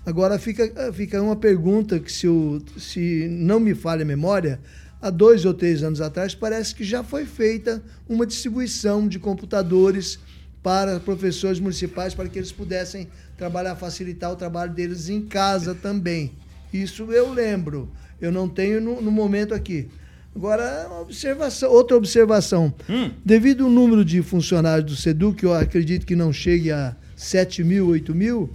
Agora 0.09 0.39
fica, 0.39 0.91
fica 0.95 1.21
uma 1.21 1.37
pergunta 1.37 2.01
que, 2.01 2.11
se, 2.11 2.25
eu, 2.25 2.63
se 2.79 3.29
não 3.29 3.61
me 3.61 3.75
falha 3.75 4.05
a 4.05 4.07
memória, 4.07 4.59
há 5.03 5.11
dois 5.11 5.45
ou 5.45 5.53
três 5.53 5.83
anos 5.83 6.01
atrás, 6.01 6.35
parece 6.35 6.75
que 6.75 6.83
já 6.83 7.05
foi 7.05 7.27
feita 7.27 7.83
uma 8.09 8.25
distribuição 8.25 9.07
de 9.07 9.19
computadores 9.19 10.19
para 10.63 10.99
professores 10.99 11.61
municipais 11.61 12.15
para 12.15 12.27
que 12.27 12.39
eles 12.39 12.51
pudessem 12.51 13.07
trabalhar, 13.37 13.77
facilitar 13.77 14.33
o 14.33 14.37
trabalho 14.37 14.73
deles 14.73 15.11
em 15.11 15.21
casa 15.21 15.75
também. 15.75 16.33
Isso 16.73 17.13
eu 17.13 17.31
lembro. 17.31 17.93
Eu 18.19 18.33
não 18.33 18.49
tenho 18.49 18.81
no, 18.81 19.03
no 19.03 19.11
momento 19.11 19.53
aqui. 19.53 19.91
Agora, 20.35 20.89
observação, 21.03 21.71
outra 21.71 21.99
observação. 21.99 22.73
Hum. 22.89 23.11
Devido 23.23 23.65
ao 23.65 23.71
número 23.71 24.03
de 24.03 24.23
funcionários 24.23 24.91
do 24.91 24.97
SEDU, 24.97 25.35
que 25.35 25.45
eu 25.45 25.53
acredito 25.53 26.07
que 26.07 26.17
não 26.17 26.33
chegue 26.33 26.73
a 26.73 26.97
7 27.15 27.63
mil, 27.63 27.89
8 27.89 28.15
mil, 28.15 28.49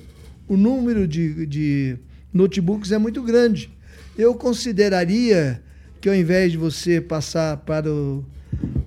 o 0.53 0.57
número 0.57 1.07
de, 1.07 1.47
de 1.47 1.97
notebooks 2.31 2.91
é 2.91 2.97
muito 2.99 3.23
grande. 3.23 3.71
Eu 4.15 4.35
consideraria 4.35 5.59
que 5.99 6.07
ao 6.07 6.13
invés 6.13 6.51
de 6.51 6.59
você 6.59 7.01
passar 7.01 7.57
para 7.57 7.91
o, 7.91 8.23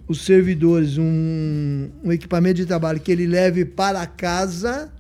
os 0.06 0.24
servidores 0.24 0.96
um, 0.96 1.90
um, 2.04 2.12
equipamento 2.12 2.54
de 2.54 2.66
trabalho 2.66 3.00
que 3.00 3.10
ele 3.10 3.26
leve 3.26 3.64
para 3.64 4.06
casa 4.06 4.92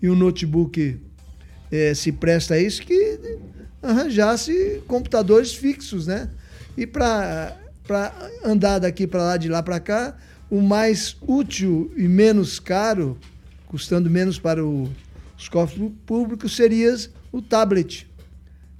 e 0.00 0.08
o 0.08 0.14
notebook 0.14 0.96
é, 1.72 1.92
se 1.92 2.12
presta 2.12 2.54
a 2.54 2.60
isso, 2.60 2.82
que 2.82 3.18
arranjasse 3.82 4.80
computadores 4.86 5.52
fixos, 5.52 6.06
né? 6.06 6.30
E 6.76 6.86
para 6.86 7.56
andar 8.44 8.78
daqui 8.78 9.08
para 9.08 9.22
lá, 9.24 9.36
de 9.36 9.48
lá 9.48 9.60
para 9.60 9.80
cá, 9.80 10.16
o 10.48 10.60
mais 10.60 11.16
útil 11.20 11.92
e 11.96 12.06
menos 12.06 12.60
caro, 12.60 13.18
custando 13.66 14.08
menos 14.08 14.38
para 14.38 14.64
o 14.64 14.88
os 15.42 15.48
cofres 15.48 15.90
públicos 16.06 16.54
seria 16.54 16.94
o 17.32 17.42
tablet, 17.42 18.08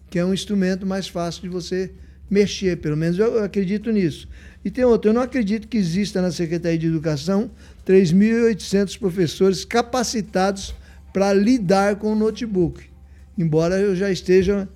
que 0.08 0.16
é 0.16 0.24
um 0.24 0.32
instrumento 0.32 0.86
mais 0.86 1.08
fácil 1.08 1.42
de 1.42 1.48
você 1.48 1.90
mexer, 2.30 2.76
pelo 2.76 2.96
menos 2.96 3.18
eu 3.18 3.42
acredito 3.42 3.90
nisso. 3.90 4.28
E 4.64 4.70
tem 4.70 4.84
outro, 4.84 5.10
eu 5.10 5.14
não 5.14 5.22
acredito 5.22 5.66
que 5.66 5.76
exista 5.76 6.22
na 6.22 6.30
Secretaria 6.30 6.78
de 6.78 6.86
Educação 6.86 7.50
3.800 7.84 8.96
professores 8.96 9.64
capacitados 9.64 10.72
para 11.12 11.32
lidar 11.32 11.96
com 11.96 12.12
o 12.12 12.14
notebook, 12.14 12.84
embora 13.36 13.80
eu 13.80 13.96
já 13.96 14.08
esteja 14.08 14.68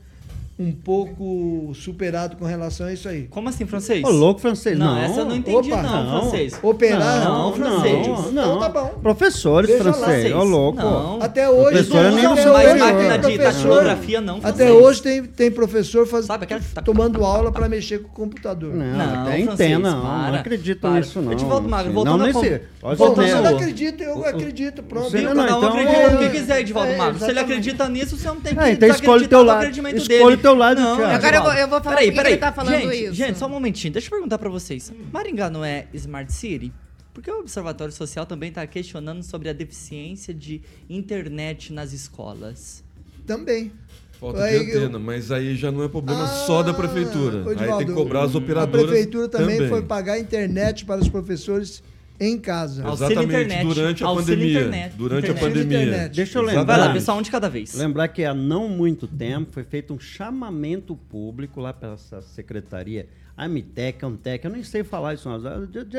um 0.58 0.72
pouco 0.72 1.70
superado 1.74 2.34
com 2.36 2.46
relação 2.46 2.86
a 2.86 2.92
isso 2.92 3.06
aí. 3.06 3.24
Como 3.28 3.46
assim, 3.48 3.66
francês? 3.66 4.02
Ô, 4.02 4.08
louco, 4.10 4.40
francês, 4.40 4.78
não. 4.78 4.86
Não, 4.94 5.02
essa 5.02 5.20
eu 5.20 5.24
não 5.26 5.36
entendi, 5.36 5.70
Opa, 5.70 5.82
não, 5.82 6.04
não. 6.04 6.20
francês. 6.22 6.58
Operar? 6.62 7.24
Não, 7.24 7.52
francês. 7.52 8.06
Não, 8.06 8.14
Então 8.30 8.32
não. 8.32 8.58
tá 8.60 8.68
bom. 8.70 8.86
Professores 9.02 9.70
francês, 9.76 10.32
ô 10.34 10.42
louco. 10.44 10.78
Não. 10.78 11.18
Até 11.20 11.48
hoje, 11.50 11.84
Professor 11.84 12.06
até 12.06 12.10
superior. 12.28 12.52
mais 12.54 12.78
máquina 12.78 13.18
tem 13.18 13.32
de 13.32 13.38
datilografia, 13.44 14.20
não, 14.22 14.36
Até 14.38 14.52
francês. 14.66 14.70
hoje 14.72 15.02
tem, 15.02 15.22
tem 15.24 15.50
professor 15.50 16.06
faz, 16.06 16.24
Sabe 16.24 16.44
aquela- 16.44 16.60
tomando 16.82 17.22
aula 17.22 17.52
para 17.52 17.68
mexer 17.68 17.98
com 17.98 18.08
o 18.08 18.10
computador. 18.12 18.72
Não, 18.74 18.96
Não, 18.96 19.26
tem, 19.26 19.44
francês, 19.44 19.78
não. 19.78 20.00
para, 20.00 20.30
não 20.32 20.38
acredito 20.38 20.80
para. 20.80 20.90
nisso, 20.92 21.20
não. 21.20 21.32
Edivaldo 21.32 21.68
Magro, 21.68 21.86
Assim, 21.86 21.94
voltando 21.94 22.16
não 22.18 22.24
a 22.24 22.28
nesse, 22.28 22.60
Voltando 22.96 23.26
você 23.26 23.32
ao- 23.34 23.42
não 23.42 23.50
acredita, 23.56 24.02
eu 24.04 24.24
acredito, 24.24 24.82
pronto. 24.82 25.10
Você 25.10 25.20
não, 25.20 25.34
Cada 25.34 25.42
um 25.42 25.58
então- 25.58 25.68
acredita 25.68 26.10
no 26.10 26.18
que 26.18 26.24
É, 26.24 26.28
quiser, 26.30 26.60
Edivaldo 26.60 26.92
é, 26.92 26.96
Magro. 26.96 27.18
Se 27.18 27.30
ele 27.30 27.40
acredita 27.40 27.88
nisso, 27.90 28.16
você 28.16 28.28
não 28.28 28.36
tem 28.40 28.54
que 28.54 28.60
É, 28.62 28.72
então 28.72 29.40
do 29.42 29.46
lado. 29.46 29.58
acreditamento 29.58 29.96
Escolhe 29.98 30.36
dele. 30.36 30.45
Teu 30.46 30.54
lado, 30.54 30.80
não, 30.80 30.96
Thiago. 30.96 31.14
Agora 31.14 31.36
eu 31.36 31.42
vou- 31.42 31.52
eu 31.52 31.68
vou 31.68 31.80
falar 31.82 31.96
peraí, 31.96 32.12
peraí. 32.14 32.32
ele 32.32 32.40
tá 32.40 32.52
falando 32.52 32.74
gente, 32.74 33.04
isso. 33.04 33.14
Gente, 33.14 33.38
só 33.38 33.46
um 33.46 33.50
momentinho. 33.50 33.92
Deixa 33.92 34.06
eu 34.06 34.10
perguntar 34.10 34.38
pra 34.38 34.48
vocês. 34.48 34.92
Maringá 35.12 35.50
não 35.50 35.64
é 35.64 35.86
Smart 35.94 36.32
City? 36.32 36.72
Porque 37.12 37.30
o 37.30 37.40
Observatório 37.40 37.92
Social 37.92 38.26
também 38.26 38.50
está 38.50 38.66
questionando 38.66 39.22
sobre 39.22 39.48
a 39.48 39.52
deficiência 39.52 40.34
de 40.34 40.60
internet 40.88 41.72
nas 41.72 41.92
escolas. 41.92 42.84
Também. 43.26 43.72
Falta 44.20 44.42
Aí 44.44 44.64
de 44.64 44.70
eu- 44.70 44.78
antena, 44.84 44.98
mas 44.98 45.30
aí 45.30 45.56
já 45.56 45.70
não 45.70 45.82
é 45.82 45.88
problema 45.88 46.24
Ah, 46.24 46.26
só 46.46 46.62
da 46.62 46.72
prefeitura. 46.72 47.44
aí 47.50 47.78
tem 47.78 47.86
que 47.88 47.92
cobrar 47.92 48.22
as 48.22 48.34
A 48.34 48.38
operadoras. 48.38 48.86
prefeitura 48.86 49.28
também, 49.28 49.68
foi 49.68 49.82
pagar 49.82 50.18
internet 50.18 50.84
para 50.86 51.00
os 51.00 51.08
professores 51.08 51.82
em 52.18 52.38
casa. 52.38 52.84
Auxílio 52.84 53.12
Exatamente, 53.12 53.44
internet. 53.44 53.74
durante 53.74 54.04
a 54.04 54.06
Auxílio 54.06 54.36
pandemia. 54.36 54.60
internet. 54.60 54.96
Durante 54.96 55.30
Internet. 55.30 55.44
a 55.44 55.48
pandemia. 55.48 55.82
Internet. 55.84 56.14
Deixa 56.16 56.38
eu 56.38 56.44
Vai 56.44 56.54
lá, 56.54 56.60
lembrar. 56.60 56.92
pessoal, 56.92 57.18
um 57.18 57.22
de 57.22 57.30
cada 57.30 57.48
vez. 57.48 57.74
Lembrar 57.74 58.08
que 58.08 58.24
há 58.24 58.34
não 58.34 58.68
muito 58.68 59.06
tempo 59.06 59.52
foi 59.52 59.64
feito 59.64 59.92
um 59.94 59.98
chamamento 60.00 60.94
público 60.96 61.60
lá 61.60 61.72
pela 61.72 61.94
essa 61.94 62.20
secretaria, 62.22 63.08
a 63.36 63.48
MTEC, 63.48 64.04
a 64.04 64.08
Antec, 64.08 64.44
eu 64.44 64.50
nem 64.50 64.62
sei 64.62 64.82
falar 64.84 65.14
isso, 65.14 65.28
não, 65.28 65.36
a 65.46 65.66
de- 65.66 65.84
de- 65.84 65.98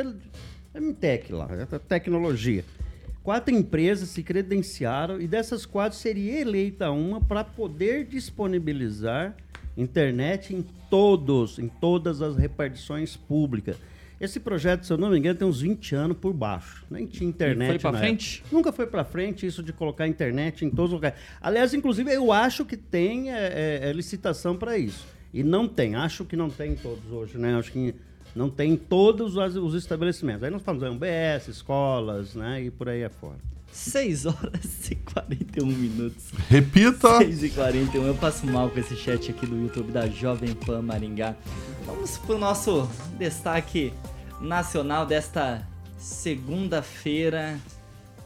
a 0.73 0.79
MTEC 0.81 1.31
lá, 1.33 1.47
a 1.71 1.79
tecnologia. 1.79 2.63
Quatro 3.23 3.53
empresas 3.53 4.09
se 4.09 4.23
credenciaram 4.23 5.19
e 5.19 5.27
dessas 5.27 5.65
quatro 5.65 5.97
seria 5.97 6.39
eleita 6.39 6.89
uma 6.91 7.19
para 7.19 7.43
poder 7.43 8.05
disponibilizar 8.05 9.35
internet 9.75 10.55
em 10.55 10.65
todos, 10.89 11.59
em 11.59 11.67
todas 11.67 12.21
as 12.21 12.37
repartições 12.37 13.15
públicas. 13.17 13.75
Esse 14.19 14.39
projeto, 14.39 14.83
se 14.83 14.91
eu 14.91 14.97
não 14.97 15.11
me 15.11 15.17
engano, 15.17 15.37
tem 15.37 15.47
uns 15.47 15.61
20 15.61 15.95
anos 15.95 16.17
por 16.17 16.33
baixo. 16.33 16.83
Nem 16.89 17.05
tinha 17.05 17.29
internet. 17.29 17.69
foi 17.69 17.79
pra 17.79 17.91
na 17.91 17.99
frente? 17.99 18.39
época. 18.39 18.55
Nunca 18.55 18.71
foi 18.71 18.87
pra 18.87 19.03
frente 19.03 19.45
isso 19.45 19.61
de 19.61 19.71
colocar 19.71 20.07
internet 20.07 20.65
em 20.65 20.69
todos 20.69 20.91
os 20.91 20.93
lugares. 20.93 21.19
Aliás, 21.39 21.73
inclusive, 21.73 22.11
eu 22.11 22.31
acho 22.31 22.65
que 22.65 22.75
tem 22.75 23.31
é, 23.31 23.79
é, 23.83 23.89
é, 23.89 23.93
licitação 23.93 24.55
para 24.55 24.77
isso. 24.77 25.05
E 25.33 25.43
não 25.43 25.67
tem. 25.67 25.95
Acho 25.95 26.25
que 26.25 26.35
não 26.35 26.49
tem 26.49 26.71
em 26.71 26.75
todos 26.75 27.11
hoje, 27.11 27.37
né? 27.37 27.55
Acho 27.55 27.71
que 27.71 27.93
não 28.35 28.49
tem 28.49 28.73
em 28.73 28.77
todos 28.77 29.35
os, 29.35 29.55
os 29.55 29.75
estabelecimentos. 29.75 30.43
Aí 30.43 30.49
nós 30.49 30.63
falamos 30.63 30.87
em 30.87 30.95
UBS, 30.95 31.47
escolas, 31.49 32.33
né? 32.33 32.63
E 32.63 32.71
por 32.71 32.89
aí 32.89 33.03
afora. 33.03 33.56
6 33.77 34.25
horas 34.25 34.89
e 34.89 34.95
41 34.95 35.65
minutos. 35.67 36.25
Repita. 36.49 37.19
6 37.19 37.43
e 37.43 37.49
41 37.51 38.07
eu 38.07 38.15
passo 38.15 38.47
mal 38.47 38.69
com 38.69 38.79
esse 38.79 38.95
chat 38.95 39.29
aqui 39.29 39.45
do 39.45 39.55
YouTube 39.55 39.91
da 39.91 40.07
Jovem 40.07 40.53
Pan 40.55 40.81
Maringá. 40.81 41.35
Vamos 41.85 42.17
pro 42.17 42.39
nosso 42.39 42.89
destaque 43.19 43.93
nacional 44.41 45.05
desta 45.05 45.65
segunda-feira, 45.97 47.59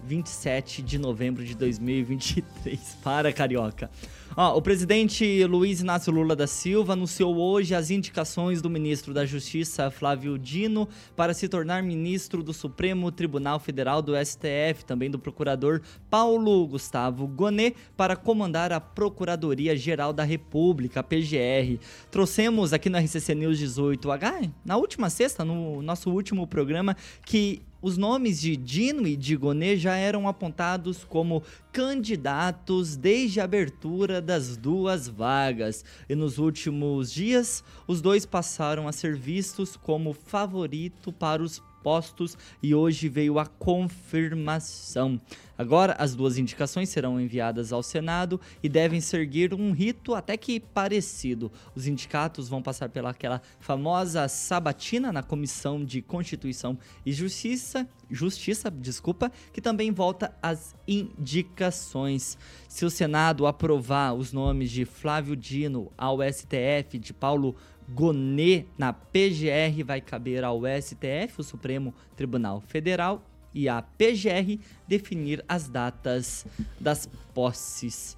27 0.05 0.81
de 0.81 0.97
novembro 0.97 1.43
de 1.43 1.55
2023. 1.55 2.97
Para, 3.03 3.31
Carioca. 3.31 3.89
Ó, 4.35 4.57
o 4.57 4.61
presidente 4.61 5.43
Luiz 5.43 5.81
Inácio 5.81 6.11
Lula 6.11 6.37
da 6.37 6.47
Silva 6.47 6.93
anunciou 6.93 7.35
hoje 7.35 7.75
as 7.75 7.91
indicações 7.91 8.61
do 8.61 8.69
ministro 8.69 9.13
da 9.13 9.25
Justiça, 9.25 9.91
Flávio 9.91 10.39
Dino, 10.39 10.87
para 11.17 11.33
se 11.33 11.49
tornar 11.49 11.83
ministro 11.83 12.41
do 12.41 12.53
Supremo 12.53 13.11
Tribunal 13.11 13.59
Federal 13.59 14.01
do 14.01 14.13
STF, 14.15 14.85
também 14.85 15.11
do 15.11 15.19
procurador 15.19 15.81
Paulo 16.09 16.65
Gustavo 16.65 17.27
Gonet, 17.27 17.75
para 17.97 18.15
comandar 18.15 18.71
a 18.71 18.79
Procuradoria-Geral 18.79 20.13
da 20.13 20.23
República, 20.23 21.03
PGR. 21.03 21.77
Trouxemos 22.09 22.71
aqui 22.71 22.89
no 22.89 22.97
RCC 22.97 23.35
News 23.35 23.59
18H, 23.59 24.49
na 24.63 24.77
última 24.77 25.09
sexta, 25.09 25.43
no 25.43 25.81
nosso 25.81 26.09
último 26.09 26.47
programa, 26.47 26.95
que 27.25 27.61
os 27.81 27.97
nomes 27.97 28.39
de 28.39 28.55
Dino 28.55 29.07
e 29.07 29.15
de 29.15 29.35
Gonet 29.35 29.77
já 29.77 29.95
eram 29.95 30.27
apontados 30.27 31.03
como 31.03 31.43
candidatos 31.71 32.95
desde 32.95 33.39
a 33.41 33.45
abertura 33.45 34.21
das 34.21 34.55
duas 34.55 35.07
vagas. 35.07 35.83
E 36.07 36.15
nos 36.15 36.37
últimos 36.37 37.11
dias, 37.11 37.63
os 37.87 38.01
dois 38.01 38.25
passaram 38.25 38.87
a 38.87 38.91
ser 38.91 39.15
vistos 39.15 39.75
como 39.75 40.13
favorito 40.13 41.11
para 41.11 41.41
os 41.41 41.61
postos 41.83 42.37
e 42.61 42.73
hoje 42.73 43.09
veio 43.09 43.39
a 43.39 43.45
confirmação. 43.45 45.19
Agora, 45.57 45.95
as 45.99 46.15
duas 46.15 46.39
indicações 46.39 46.89
serão 46.89 47.21
enviadas 47.21 47.71
ao 47.71 47.83
Senado 47.83 48.41
e 48.63 48.69
devem 48.69 48.99
seguir 48.99 49.53
um 49.53 49.71
rito 49.71 50.15
até 50.15 50.35
que 50.35 50.59
parecido. 50.59 51.51
Os 51.75 51.85
indicatos 51.85 52.49
vão 52.49 52.63
passar 52.63 52.89
pelaquela 52.89 53.41
famosa 53.59 54.27
sabatina 54.27 55.11
na 55.11 55.21
Comissão 55.21 55.85
de 55.85 56.01
Constituição 56.01 56.77
e 57.05 57.13
Justiça, 57.13 57.87
Justiça, 58.09 58.69
desculpa, 58.69 59.31
que 59.53 59.61
também 59.61 59.91
volta 59.91 60.35
às 60.41 60.75
indicações. 60.87 62.37
Se 62.67 62.83
o 62.83 62.89
Senado 62.89 63.45
aprovar 63.45 64.13
os 64.13 64.33
nomes 64.33 64.69
de 64.71 64.83
Flávio 64.83 65.35
Dino 65.35 65.91
ao 65.97 66.17
STF, 66.21 66.99
de 66.99 67.13
Paulo 67.13 67.55
Gonet 67.93 68.67
na 68.77 68.93
PGR 68.93 69.83
vai 69.85 70.01
caber 70.01 70.43
ao 70.43 70.61
STF, 70.81 71.39
o 71.39 71.43
Supremo 71.43 71.93
Tribunal 72.15 72.61
Federal, 72.61 73.23
e 73.53 73.67
à 73.67 73.81
PGR 73.81 74.59
definir 74.87 75.43
as 75.47 75.67
datas 75.67 76.45
das 76.79 77.05
posses. 77.33 78.15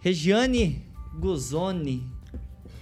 Regiane 0.00 0.84
Guzoni, 1.14 2.04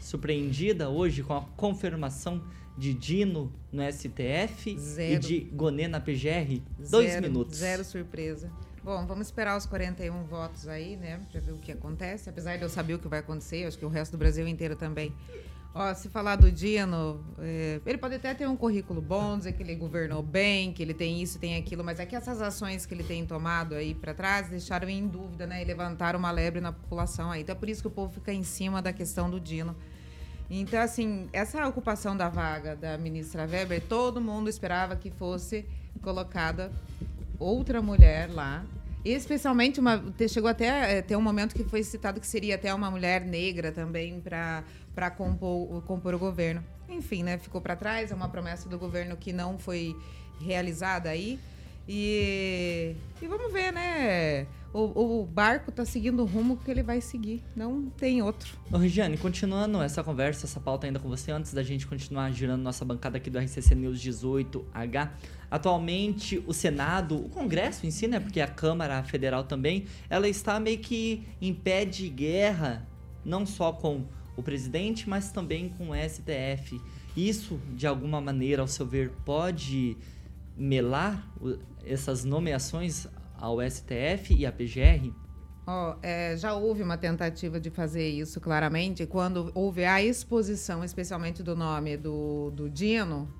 surpreendida 0.00 0.88
hoje 0.88 1.22
com 1.22 1.34
a 1.34 1.42
confirmação 1.56 2.42
de 2.78 2.94
Dino 2.94 3.52
no 3.70 3.82
STF 3.92 4.78
Zero. 4.78 5.12
e 5.14 5.18
de 5.18 5.40
Gonet 5.40 5.88
na 5.88 6.00
PGR? 6.00 6.62
Dois 6.90 7.10
Zero- 7.10 7.22
minutos. 7.22 7.58
Zero 7.58 7.84
surpresa. 7.84 8.50
Bom, 8.82 9.06
vamos 9.06 9.26
esperar 9.26 9.58
os 9.58 9.66
41 9.66 10.24
votos 10.24 10.66
aí, 10.66 10.96
né? 10.96 11.20
Pra 11.30 11.38
ver 11.38 11.52
o 11.52 11.58
que 11.58 11.70
acontece. 11.70 12.30
Apesar 12.30 12.56
de 12.56 12.62
eu 12.62 12.68
saber 12.70 12.94
o 12.94 12.98
que 12.98 13.08
vai 13.08 13.18
acontecer, 13.18 13.66
acho 13.66 13.76
que 13.78 13.84
o 13.84 13.90
resto 13.90 14.12
do 14.12 14.18
Brasil 14.18 14.48
inteiro 14.48 14.74
também. 14.74 15.12
Ó, 15.72 15.94
se 15.94 16.08
falar 16.08 16.34
do 16.34 16.50
Dino, 16.50 17.24
é, 17.38 17.80
ele 17.86 17.96
pode 17.96 18.16
até 18.16 18.34
ter 18.34 18.48
um 18.48 18.56
currículo 18.56 19.00
bom, 19.00 19.38
dizer 19.38 19.52
que 19.52 19.62
ele 19.62 19.76
governou 19.76 20.20
bem, 20.20 20.72
que 20.72 20.82
ele 20.82 20.92
tem 20.92 21.22
isso, 21.22 21.38
tem 21.38 21.56
aquilo, 21.56 21.84
mas 21.84 22.00
é 22.00 22.06
que 22.06 22.16
essas 22.16 22.42
ações 22.42 22.84
que 22.84 22.92
ele 22.92 23.04
tem 23.04 23.24
tomado 23.24 23.76
aí 23.76 23.94
pra 23.94 24.12
trás 24.12 24.48
deixaram 24.48 24.88
em 24.88 25.06
dúvida, 25.06 25.46
né? 25.46 25.62
E 25.62 25.64
levantaram 25.64 26.18
uma 26.18 26.32
lebre 26.32 26.60
na 26.60 26.72
população 26.72 27.30
aí. 27.30 27.42
Então 27.42 27.54
é 27.54 27.58
por 27.58 27.68
isso 27.68 27.82
que 27.82 27.86
o 27.86 27.90
povo 27.90 28.12
fica 28.12 28.32
em 28.32 28.42
cima 28.42 28.82
da 28.82 28.92
questão 28.92 29.30
do 29.30 29.38
Dino. 29.38 29.76
Então, 30.50 30.80
assim, 30.80 31.28
essa 31.32 31.64
ocupação 31.68 32.16
da 32.16 32.28
vaga 32.28 32.74
da 32.74 32.98
ministra 32.98 33.46
Weber, 33.46 33.80
todo 33.88 34.20
mundo 34.20 34.50
esperava 34.50 34.96
que 34.96 35.08
fosse 35.08 35.64
colocada 36.02 36.72
outra 37.38 37.80
mulher 37.80 38.28
lá. 38.28 38.64
Especialmente, 39.04 39.78
uma, 39.80 40.02
chegou 40.28 40.50
até 40.50 40.98
a 40.98 41.02
ter 41.02 41.16
um 41.16 41.22
momento 41.22 41.54
que 41.54 41.64
foi 41.64 41.82
citado 41.82 42.20
que 42.20 42.26
seria 42.26 42.56
até 42.56 42.74
uma 42.74 42.90
mulher 42.90 43.24
negra 43.24 43.72
também 43.72 44.20
para 44.20 44.62
compor, 45.10 45.82
compor 45.82 46.14
o 46.14 46.18
governo. 46.18 46.64
Enfim, 46.88 47.22
né? 47.22 47.38
Ficou 47.38 47.60
para 47.60 47.76
trás, 47.76 48.10
é 48.10 48.14
uma 48.14 48.28
promessa 48.28 48.68
do 48.68 48.78
governo 48.78 49.16
que 49.16 49.32
não 49.32 49.58
foi 49.58 49.96
realizada 50.40 51.08
aí. 51.08 51.38
E, 51.88 52.94
e 53.20 53.26
vamos 53.26 53.52
ver, 53.52 53.72
né? 53.72 54.46
O, 54.72 55.22
o 55.22 55.26
barco 55.26 55.72
tá 55.72 55.84
seguindo 55.84 56.22
o 56.22 56.24
rumo 56.24 56.56
que 56.56 56.70
ele 56.70 56.82
vai 56.82 57.00
seguir. 57.00 57.42
Não 57.56 57.90
tem 57.90 58.22
outro. 58.22 58.56
Ô, 58.70 58.76
Regiane, 58.76 59.16
continuando 59.16 59.82
essa 59.82 60.04
conversa, 60.04 60.46
essa 60.46 60.60
pauta 60.60 60.86
ainda 60.86 61.00
com 61.00 61.08
você, 61.08 61.32
antes 61.32 61.52
da 61.52 61.62
gente 61.62 61.88
continuar 61.88 62.30
girando 62.30 62.62
nossa 62.62 62.84
bancada 62.84 63.16
aqui 63.16 63.28
do 63.28 63.38
RCC 63.38 63.74
News 63.74 64.00
18H. 64.00 65.10
Atualmente, 65.50 66.40
o 66.46 66.52
Senado, 66.52 67.16
o 67.16 67.28
Congresso 67.28 67.84
em 67.84 67.90
si, 67.90 68.06
né? 68.06 68.20
Porque 68.20 68.40
a 68.40 68.46
Câmara 68.46 69.02
Federal 69.02 69.42
também, 69.42 69.86
ela 70.08 70.28
está 70.28 70.60
meio 70.60 70.78
que 70.78 71.24
em 71.40 71.52
pé 71.52 71.84
de 71.84 72.08
guerra, 72.08 72.86
não 73.24 73.44
só 73.44 73.72
com 73.72 74.04
o 74.40 74.42
presidente, 74.42 75.08
mas 75.08 75.30
também 75.30 75.68
com 75.68 75.90
o 75.90 75.94
STF. 75.94 76.80
Isso, 77.16 77.60
de 77.74 77.86
alguma 77.86 78.20
maneira, 78.20 78.62
ao 78.62 78.68
seu 78.68 78.86
ver, 78.86 79.10
pode 79.24 79.96
melar 80.56 81.26
essas 81.84 82.24
nomeações 82.24 83.06
ao 83.36 83.58
STF 83.62 84.34
e 84.34 84.44
à 84.44 84.52
PGR? 84.52 85.12
Ó, 85.66 85.96
é, 86.02 86.36
já 86.36 86.54
houve 86.54 86.82
uma 86.82 86.96
tentativa 86.96 87.60
de 87.60 87.70
fazer 87.70 88.08
isso 88.08 88.40
claramente 88.40 89.06
quando 89.06 89.50
houve 89.54 89.84
a 89.84 90.02
exposição, 90.02 90.82
especialmente 90.84 91.42
do 91.42 91.54
nome 91.54 91.96
do, 91.96 92.50
do 92.50 92.68
Dino. 92.68 93.32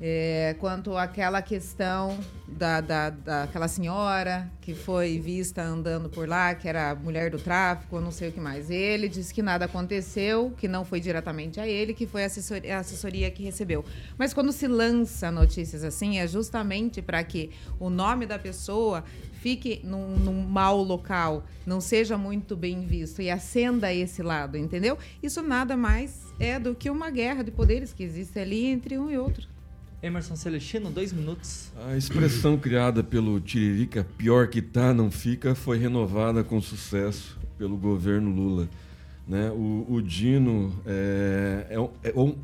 É, 0.00 0.56
quanto 0.58 0.96
àquela 0.96 1.40
questão 1.40 2.18
da, 2.48 2.80
da, 2.80 3.10
daquela 3.10 3.68
senhora 3.68 4.50
que 4.60 4.74
foi 4.74 5.18
vista 5.18 5.62
andando 5.62 6.08
por 6.08 6.28
lá, 6.28 6.54
que 6.54 6.68
era 6.68 6.94
mulher 6.94 7.30
do 7.30 7.38
tráfico, 7.38 8.00
não 8.00 8.10
sei 8.10 8.28
o 8.28 8.32
que 8.32 8.40
mais. 8.40 8.70
Ele 8.70 9.08
disse 9.08 9.32
que 9.32 9.42
nada 9.42 9.64
aconteceu, 9.64 10.52
que 10.56 10.66
não 10.66 10.84
foi 10.84 11.00
diretamente 11.00 11.60
a 11.60 11.66
ele, 11.66 11.94
que 11.94 12.06
foi 12.06 12.24
a 12.24 12.26
assessoria, 12.26 12.76
a 12.76 12.80
assessoria 12.80 13.30
que 13.30 13.42
recebeu. 13.42 13.84
Mas 14.18 14.34
quando 14.34 14.52
se 14.52 14.66
lança 14.66 15.30
notícias 15.30 15.84
assim, 15.84 16.18
é 16.18 16.26
justamente 16.26 17.00
para 17.00 17.22
que 17.22 17.50
o 17.78 17.88
nome 17.88 18.26
da 18.26 18.38
pessoa 18.38 19.04
fique 19.44 19.80
num, 19.84 20.16
num 20.16 20.42
mau 20.42 20.82
local, 20.82 21.44
não 21.66 21.78
seja 21.78 22.16
muito 22.16 22.56
bem 22.56 22.86
visto 22.86 23.20
e 23.20 23.30
acenda 23.30 23.92
esse 23.92 24.22
lado, 24.22 24.56
entendeu? 24.56 24.96
Isso 25.22 25.42
nada 25.42 25.76
mais 25.76 26.32
é 26.40 26.58
do 26.58 26.74
que 26.74 26.88
uma 26.88 27.10
guerra 27.10 27.42
de 27.42 27.50
poderes 27.50 27.92
que 27.92 28.02
existe 28.02 28.38
ali 28.38 28.64
entre 28.64 28.98
um 28.98 29.10
e 29.10 29.18
outro. 29.18 29.53
Emerson 30.04 30.36
Celestino, 30.36 30.90
dois 30.90 31.14
minutos. 31.14 31.72
A 31.88 31.96
expressão 31.96 32.58
criada 32.58 33.02
pelo 33.02 33.40
Tiririca, 33.40 34.06
pior 34.18 34.48
que 34.48 34.60
tá, 34.60 34.92
não 34.92 35.10
fica, 35.10 35.54
foi 35.54 35.78
renovada 35.78 36.44
com 36.44 36.60
sucesso 36.60 37.38
pelo 37.56 37.74
governo 37.78 38.30
Lula. 38.30 38.68
Né? 39.26 39.50
O, 39.50 39.86
o 39.88 40.02
Dino 40.02 40.78
é, 40.84 41.66
é, 41.70 42.10
é, 42.10 42.20
um, 42.20 42.34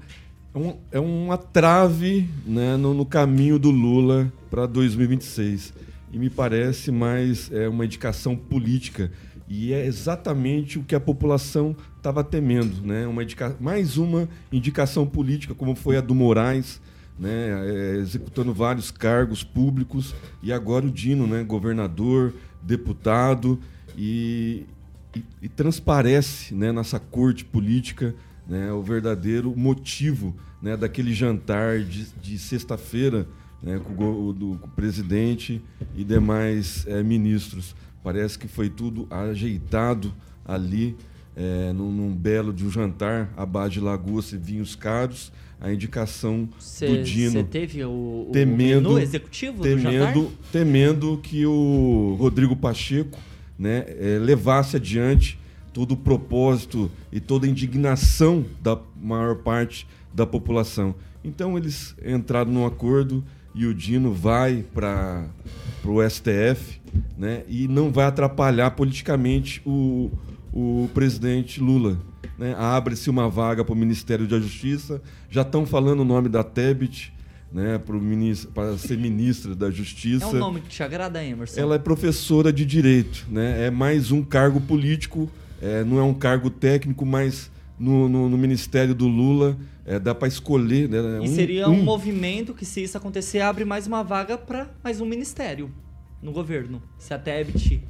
é, 0.54 0.58
um, 0.58 0.76
é 0.90 0.98
uma 1.00 1.36
trave 1.36 2.26
né, 2.46 2.78
no, 2.78 2.94
no 2.94 3.04
caminho 3.04 3.58
do 3.58 3.70
Lula 3.70 4.32
para 4.50 4.64
2026. 4.64 5.74
E 6.14 6.18
me 6.18 6.30
parece 6.30 6.90
mais 6.90 7.52
é, 7.52 7.68
uma 7.68 7.84
indicação 7.84 8.34
política. 8.34 9.12
E 9.46 9.74
é 9.74 9.84
exatamente 9.84 10.78
o 10.78 10.82
que 10.82 10.94
a 10.94 11.00
população 11.00 11.76
estava 11.98 12.24
temendo. 12.24 12.80
Né? 12.80 13.06
Uma 13.06 13.22
indica... 13.22 13.54
Mais 13.60 13.98
uma 13.98 14.26
indicação 14.50 15.06
política, 15.06 15.54
como 15.54 15.74
foi 15.74 15.98
a 15.98 16.00
do 16.00 16.14
Moraes 16.14 16.80
né, 17.20 17.50
é, 17.66 17.96
executando 17.98 18.54
vários 18.54 18.90
cargos 18.90 19.44
públicos, 19.44 20.14
e 20.42 20.50
agora 20.50 20.86
o 20.86 20.90
Dino, 20.90 21.26
né, 21.26 21.44
governador, 21.44 22.32
deputado, 22.62 23.60
e, 23.96 24.64
e, 25.14 25.22
e 25.42 25.48
transparece 25.48 26.54
né, 26.54 26.72
nessa 26.72 26.98
corte 26.98 27.44
política 27.44 28.14
né, 28.48 28.72
o 28.72 28.82
verdadeiro 28.82 29.54
motivo 29.54 30.34
né, 30.62 30.76
daquele 30.76 31.12
jantar 31.12 31.80
de, 31.80 32.06
de 32.22 32.38
sexta-feira 32.38 33.28
né, 33.62 33.78
com, 33.78 33.92
o, 33.92 34.32
do, 34.32 34.58
com 34.58 34.66
o 34.66 34.70
presidente 34.70 35.62
e 35.94 36.02
demais 36.02 36.86
é, 36.86 37.02
ministros. 37.02 37.76
Parece 38.02 38.38
que 38.38 38.48
foi 38.48 38.70
tudo 38.70 39.06
ajeitado 39.10 40.12
ali, 40.44 40.96
é, 41.40 41.72
num, 41.72 41.90
num, 41.90 42.14
belo 42.14 42.52
de 42.52 42.66
um 42.66 42.70
jantar 42.70 43.32
à 43.34 43.46
base 43.46 43.74
de 43.74 43.80
lagoas 43.80 44.30
e 44.32 44.36
vinhos 44.36 44.76
caros 44.76 45.32
a 45.58 45.72
indicação 45.72 46.48
cê, 46.58 46.86
do 46.86 47.02
Dino. 47.02 47.32
Você 47.32 47.44
teve 47.44 47.82
o, 47.84 48.26
o 48.28 48.30
temendo, 48.30 48.98
executivo 48.98 49.62
temendo, 49.62 50.30
temendo 50.52 51.18
que 51.22 51.46
o 51.46 52.16
Rodrigo 52.18 52.54
Pacheco 52.54 53.18
né, 53.58 53.84
é, 53.88 54.18
levasse 54.18 54.76
adiante 54.76 55.38
todo 55.72 55.92
o 55.92 55.96
propósito 55.96 56.90
e 57.10 57.20
toda 57.20 57.46
a 57.46 57.48
indignação 57.48 58.44
da 58.60 58.78
maior 59.00 59.36
parte 59.36 59.86
da 60.12 60.26
população. 60.26 60.94
Então 61.24 61.56
eles 61.56 61.94
entraram 62.04 62.50
num 62.50 62.66
acordo 62.66 63.24
e 63.54 63.66
o 63.66 63.74
Dino 63.74 64.12
vai 64.12 64.64
para 64.74 65.26
o 65.84 66.06
STF 66.08 66.80
né, 67.16 67.44
e 67.48 67.68
não 67.68 67.90
vai 67.90 68.06
atrapalhar 68.06 68.70
politicamente 68.72 69.60
o, 69.66 70.10
o 70.52 70.88
presidente 70.92 71.60
Lula 71.60 71.98
né? 72.40 72.54
abre-se 72.58 73.10
uma 73.10 73.28
vaga 73.28 73.64
para 73.64 73.74
o 73.74 73.76
Ministério 73.76 74.26
da 74.26 74.40
Justiça, 74.40 75.02
já 75.28 75.42
estão 75.42 75.66
falando 75.66 76.00
o 76.00 76.04
nome 76.04 76.28
da 76.28 76.42
Tebet, 76.42 77.12
né, 77.52 77.80
para 78.54 78.78
ser 78.78 78.96
ministra 78.96 79.54
da 79.54 79.70
Justiça. 79.70 80.24
É 80.24 80.28
um 80.28 80.38
nome 80.38 80.60
que 80.60 80.68
te 80.68 80.82
agrada, 80.82 81.22
Emerson? 81.22 81.60
Ela 81.60 81.74
é 81.74 81.78
professora 81.78 82.52
de 82.52 82.64
Direito, 82.64 83.26
né? 83.28 83.66
é 83.66 83.70
mais 83.70 84.10
um 84.10 84.22
cargo 84.22 84.60
político, 84.60 85.30
é, 85.60 85.84
não 85.84 85.98
é 85.98 86.02
um 86.02 86.14
cargo 86.14 86.48
técnico, 86.48 87.04
mas 87.04 87.50
no, 87.78 88.08
no, 88.08 88.28
no 88.28 88.38
Ministério 88.38 88.94
do 88.94 89.08
Lula 89.08 89.58
é, 89.84 89.98
dá 89.98 90.14
para 90.14 90.28
escolher. 90.28 90.88
Né? 90.88 90.98
E 91.22 91.28
um, 91.28 91.34
seria 91.34 91.68
um, 91.68 91.72
um 91.72 91.82
movimento 91.82 92.54
que, 92.54 92.64
se 92.64 92.82
isso 92.82 92.96
acontecer, 92.96 93.40
abre 93.40 93.64
mais 93.64 93.86
uma 93.86 94.02
vaga 94.02 94.38
para 94.38 94.70
mais 94.82 95.00
um 95.00 95.04
ministério 95.04 95.70
no 96.22 96.32
governo. 96.32 96.80
Se 96.98 97.12
a 97.12 97.18
Tebet 97.18 97.82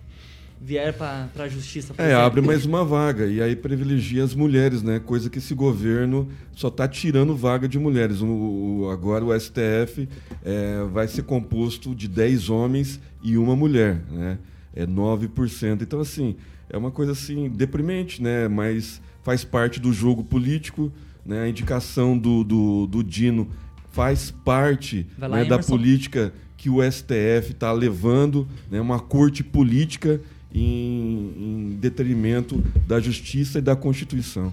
vier 0.61 0.93
para 0.93 1.31
a 1.39 1.49
justiça. 1.49 1.95
é, 1.97 2.09
exemplo. 2.09 2.23
abre 2.23 2.41
mais 2.43 2.67
uma 2.67 2.85
vaga 2.85 3.27
e 3.27 3.41
aí 3.41 3.57
privilegia 3.57 4.23
as 4.23 4.35
mulheres, 4.35 4.83
né? 4.83 5.01
Coisa 5.01 5.31
que 5.31 5.39
esse 5.39 5.55
governo 5.55 6.29
só 6.53 6.69
está 6.69 6.87
tirando 6.87 7.35
vaga 7.35 7.67
de 7.67 7.79
mulheres. 7.79 8.21
O, 8.21 8.27
o 8.27 8.91
agora 8.91 9.25
o 9.25 9.41
STF 9.41 10.07
é, 10.45 10.85
vai 10.93 11.09
ser 11.09 11.23
composto 11.23 11.95
de 11.95 12.07
10 12.07 12.51
homens 12.51 13.01
e 13.23 13.39
uma 13.39 13.57
mulher, 13.57 14.03
né? 14.11 14.39
É 14.75 14.87
9%. 14.87 15.83
Então, 15.83 15.99
assim, 15.99 16.37
é 16.69 16.77
uma 16.77 16.91
coisa 16.91 17.13
assim 17.13 17.49
deprimente, 17.49 18.23
né? 18.23 18.47
Mas 18.47 19.01
faz 19.23 19.45
parte 19.45 19.81
do 19.81 19.93
jogo 19.93 20.23
político, 20.23 20.93
né? 21.25 21.45
A 21.45 21.49
indicação 21.49 22.19
do, 22.19 22.45
do, 22.45 22.87
do 22.87 23.03
Dino 23.03 23.49
faz 23.93 24.31
parte 24.31 25.07
lá, 25.19 25.29
né, 25.29 25.45
da 25.45 25.59
política 25.59 26.33
que 26.57 26.71
o 26.71 26.81
STF 26.83 27.53
está 27.53 27.73
levando, 27.73 28.47
né? 28.71 28.79
Uma 28.79 29.01
corte 29.01 29.43
política 29.43 30.21
em, 30.55 31.33
em 31.37 31.79
detrimento 31.81 32.63
da 32.87 33.01
justiça 33.01 33.59
e 33.59 33.63
da 33.63 33.77
Constituição. 33.77 34.53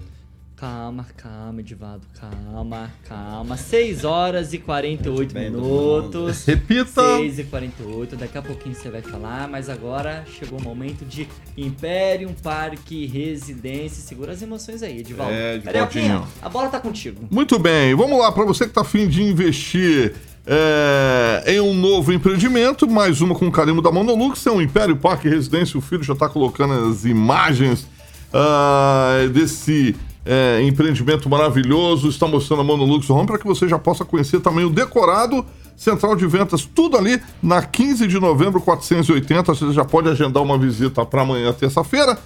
Calma, 0.60 1.06
calma, 1.16 1.60
Edivado, 1.60 2.02
calma, 2.20 2.90
calma. 3.08 3.56
6 3.56 4.04
horas 4.04 4.52
e 4.52 4.58
48 4.58 5.32
minutos. 5.32 6.44
Repita! 6.44 7.16
6 7.18 7.38
e 7.38 7.44
48, 7.44 8.16
daqui 8.16 8.36
a 8.36 8.42
pouquinho 8.42 8.74
você 8.74 8.90
vai 8.90 9.00
falar, 9.00 9.46
mas 9.46 9.68
agora 9.68 10.24
chegou 10.26 10.58
o 10.58 10.62
momento 10.62 11.04
de 11.04 11.28
Imperium 11.56 12.34
Parque 12.42 13.06
Residência. 13.06 14.02
Segura 14.02 14.32
as 14.32 14.42
emoções 14.42 14.82
aí, 14.82 14.98
Edivaldo. 14.98 15.32
É, 15.32 15.54
Edivaldinho. 15.54 16.26
A 16.42 16.48
bola 16.48 16.68
tá 16.68 16.80
contigo. 16.80 17.28
Muito 17.30 17.56
bem, 17.56 17.94
vamos 17.94 18.18
lá, 18.18 18.32
para 18.32 18.44
você 18.44 18.66
que 18.66 18.72
tá 18.72 18.80
afim 18.80 19.06
de 19.06 19.22
investir 19.22 20.12
é, 20.50 21.44
em 21.46 21.60
um 21.60 21.74
novo 21.74 22.10
empreendimento, 22.10 22.88
mais 22.88 23.20
uma 23.20 23.34
com 23.34 23.46
o 23.46 23.52
carimbo 23.52 23.82
da 23.82 23.92
Monolux, 23.92 24.46
é 24.46 24.50
um 24.50 24.62
Império 24.62 24.96
Parque 24.96 25.28
Residência. 25.28 25.76
O 25.76 25.82
filho 25.82 26.02
já 26.02 26.14
está 26.14 26.26
colocando 26.26 26.72
as 26.88 27.04
imagens 27.04 27.86
uh, 28.32 29.28
desse 29.28 29.94
é, 30.24 30.62
empreendimento 30.62 31.28
maravilhoso. 31.28 32.08
Está 32.08 32.26
mostrando 32.26 32.62
a 32.62 32.64
Monolux 32.64 33.10
Home 33.10 33.26
para 33.26 33.36
que 33.36 33.46
você 33.46 33.68
já 33.68 33.78
possa 33.78 34.06
conhecer 34.06 34.40
também 34.40 34.64
o 34.64 34.70
decorado. 34.70 35.44
Central 35.76 36.16
de 36.16 36.26
Ventas, 36.26 36.64
tudo 36.64 36.96
ali 36.96 37.20
na 37.42 37.60
15 37.62 38.06
de 38.08 38.18
novembro, 38.18 38.58
480. 38.58 39.54
Você 39.54 39.70
já 39.72 39.84
pode 39.84 40.08
agendar 40.08 40.42
uma 40.42 40.56
visita 40.56 41.04
para 41.04 41.20
amanhã, 41.22 41.52
terça-feira. 41.52 42.18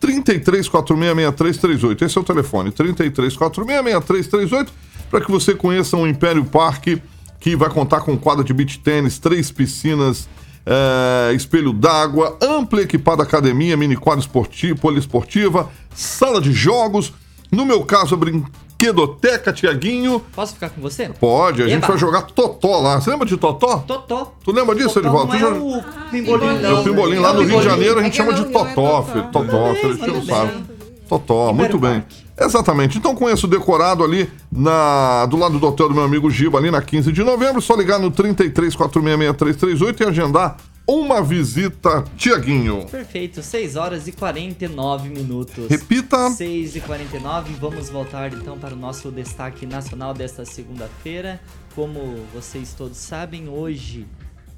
33466338. 0.00 2.02
Esse 2.02 2.16
é 2.16 2.20
o 2.20 2.24
telefone, 2.24 2.72
33466338, 2.72 4.68
para 5.10 5.20
que 5.20 5.30
você 5.30 5.54
conheça 5.54 5.94
o 5.96 6.06
Império 6.06 6.44
Parque 6.44 7.02
que 7.40 7.56
vai 7.56 7.68
contar 7.68 8.00
com 8.00 8.16
quadra 8.16 8.44
de 8.44 8.52
beach 8.52 8.78
tênis, 8.78 9.18
três 9.18 9.50
piscinas, 9.50 10.28
é, 10.64 11.32
espelho 11.34 11.72
d'água, 11.72 12.36
ampla 12.42 12.82
equipada 12.82 13.22
academia, 13.22 13.76
mini 13.76 13.96
quadra 13.96 14.20
esportiva, 14.20 14.78
poliesportiva, 14.78 15.70
sala 15.94 16.40
de 16.40 16.52
jogos. 16.52 17.12
No 17.52 17.64
meu 17.64 17.84
caso, 17.84 18.14
a 18.14 18.18
brinquedoteca, 18.18 19.52
Tiaguinho. 19.52 20.20
Posso 20.34 20.54
ficar 20.54 20.70
com 20.70 20.80
você? 20.80 21.08
Pode, 21.08 21.62
a 21.62 21.66
Eba. 21.66 21.74
gente 21.74 21.86
vai 21.86 21.96
jogar 21.96 22.22
Totó 22.22 22.80
lá. 22.80 23.00
Você 23.00 23.10
lembra 23.10 23.26
de 23.26 23.36
Totó? 23.36 23.78
Totó. 23.78 24.32
Tu 24.42 24.50
lembra 24.50 24.74
disso, 24.74 24.98
Edivaldo? 24.98 25.32
Não 25.32 25.46
é 25.46 25.50
o 25.50 25.82
Pimbolim, 26.10 26.58
não. 26.58 26.80
O 26.80 26.84
Pimbolim 26.84 27.18
lá 27.18 27.32
no 27.32 27.42
Rio 27.42 27.58
de 27.58 27.64
Janeiro 27.64 28.00
a 28.00 28.02
gente 28.02 28.16
chama 28.16 28.32
de 28.32 28.44
Totó, 28.46 29.02
filho. 29.04 29.30
Totó, 29.30 29.72
você 29.74 30.06
não 30.08 30.24
sabe. 30.24 30.75
Totó, 31.08 31.52
muito 31.52 31.78
bem. 31.78 32.04
Exatamente. 32.38 32.98
Então 32.98 33.14
conheço 33.14 33.46
o 33.46 33.50
decorado 33.50 34.04
ali 34.04 34.30
na, 34.52 35.24
do 35.26 35.36
lado 35.36 35.58
do 35.58 35.66
hotel 35.66 35.88
do 35.88 35.94
meu 35.94 36.04
amigo 36.04 36.30
Giba, 36.30 36.58
ali 36.58 36.70
na 36.70 36.82
15 36.82 37.10
de 37.12 37.22
novembro. 37.22 37.62
Só 37.62 37.74
ligar 37.74 37.98
no 37.98 38.10
33466338 38.10 40.00
e 40.00 40.04
agendar 40.04 40.56
uma 40.86 41.20
visita, 41.20 42.04
Tiaguinho. 42.16 42.86
Perfeito, 42.86 43.42
6 43.42 43.74
horas 43.74 44.06
e 44.06 44.12
49 44.12 45.08
minutos. 45.08 45.66
Repita. 45.68 46.30
6 46.30 46.76
e 46.76 46.80
49 46.80 47.54
vamos 47.54 47.88
voltar 47.88 48.32
então 48.32 48.56
para 48.56 48.74
o 48.74 48.78
nosso 48.78 49.10
destaque 49.10 49.66
nacional 49.66 50.14
desta 50.14 50.44
segunda-feira. 50.44 51.40
Como 51.74 52.18
vocês 52.32 52.72
todos 52.74 52.98
sabem, 52.98 53.48
hoje, 53.48 54.06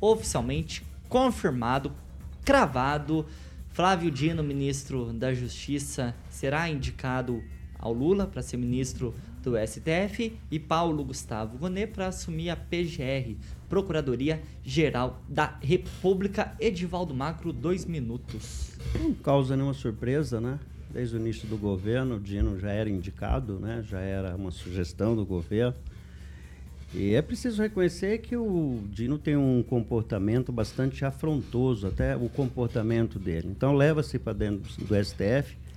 oficialmente 0.01 0.85
confirmado, 1.09 1.93
cravado, 2.45 3.25
Flávio 3.73 4.11
Dino, 4.11 4.43
ministro 4.43 5.13
da 5.13 5.33
Justiça, 5.33 6.15
será 6.39 6.71
indicado 6.71 7.43
ao 7.77 7.93
Lula 7.93 8.25
para 8.25 8.43
ser 8.43 8.57
ministro 8.59 9.13
do 9.43 9.55
STF 9.57 10.39
e 10.51 10.59
Paulo 10.59 11.05
Gustavo 11.05 11.59
Gonet 11.59 11.93
para 11.93 12.07
assumir 12.07 12.51
a 12.51 12.57
PGR, 12.57 13.37
Procuradoria 13.69 14.41
Geral 14.63 15.21
da 15.29 15.59
República. 15.61 16.55
Edivaldo 16.61 17.13
Macro, 17.13 17.53
dois 17.53 17.85
minutos. 17.85 18.71
Não 19.01 19.15
causa 19.15 19.57
nenhuma 19.57 19.75
surpresa, 19.75 20.41
né? 20.41 20.61
Desde 20.91 21.17
o 21.17 21.21
início 21.21 21.49
do 21.49 21.57
governo, 21.57 22.17
o 22.17 22.21
Dino 22.21 22.59
já 22.59 22.71
era 22.71 22.89
indicado, 22.89 23.59
né? 23.59 23.85
já 23.87 24.01
era 24.01 24.35
uma 24.37 24.51
sugestão 24.51 25.15
do 25.17 25.27
governo. 25.27 25.75
E 26.95 27.15
é 27.15 27.21
preciso 27.21 27.61
reconhecer 27.61 28.19
que 28.19 28.37
o 28.37 28.81
Dino 28.91 29.19
tem 29.19 29.37
um 29.37 29.63
comportamento 29.63 30.51
bastante 30.51 31.05
afrontoso, 31.05 31.87
até 31.87 32.17
o 32.17 32.29
comportamento 32.29 33.19
dele. 33.19 33.49
Então 33.51 33.75
leva-se 33.75 34.19
para 34.19 34.33
dentro 34.33 34.73
do 34.85 35.05
STF 35.05 35.68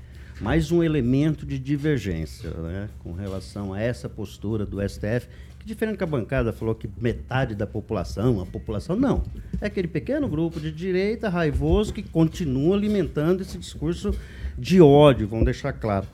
mais 0.41 0.71
um 0.71 0.81
elemento 0.81 1.45
de 1.45 1.59
divergência 1.59 2.49
né, 2.49 2.89
com 2.99 3.13
relação 3.13 3.73
a 3.73 3.79
essa 3.79 4.09
postura 4.09 4.65
do 4.65 4.81
STF, 4.81 5.27
que 5.59 5.65
diferente 5.67 5.97
que 5.97 6.03
a 6.03 6.07
bancada 6.07 6.51
falou 6.51 6.73
que 6.73 6.89
metade 6.99 7.53
da 7.53 7.67
população, 7.67 8.41
a 8.41 8.45
população, 8.47 8.95
não. 8.95 9.23
É 9.61 9.67
aquele 9.67 9.87
pequeno 9.87 10.27
grupo 10.27 10.59
de 10.59 10.71
direita 10.71 11.29
raivoso 11.29 11.93
que 11.93 12.01
continua 12.01 12.75
alimentando 12.75 13.41
esse 13.41 13.55
discurso 13.57 14.15
de 14.57 14.81
ódio, 14.81 15.27
vamos 15.27 15.45
deixar 15.45 15.73
claro. 15.73 16.07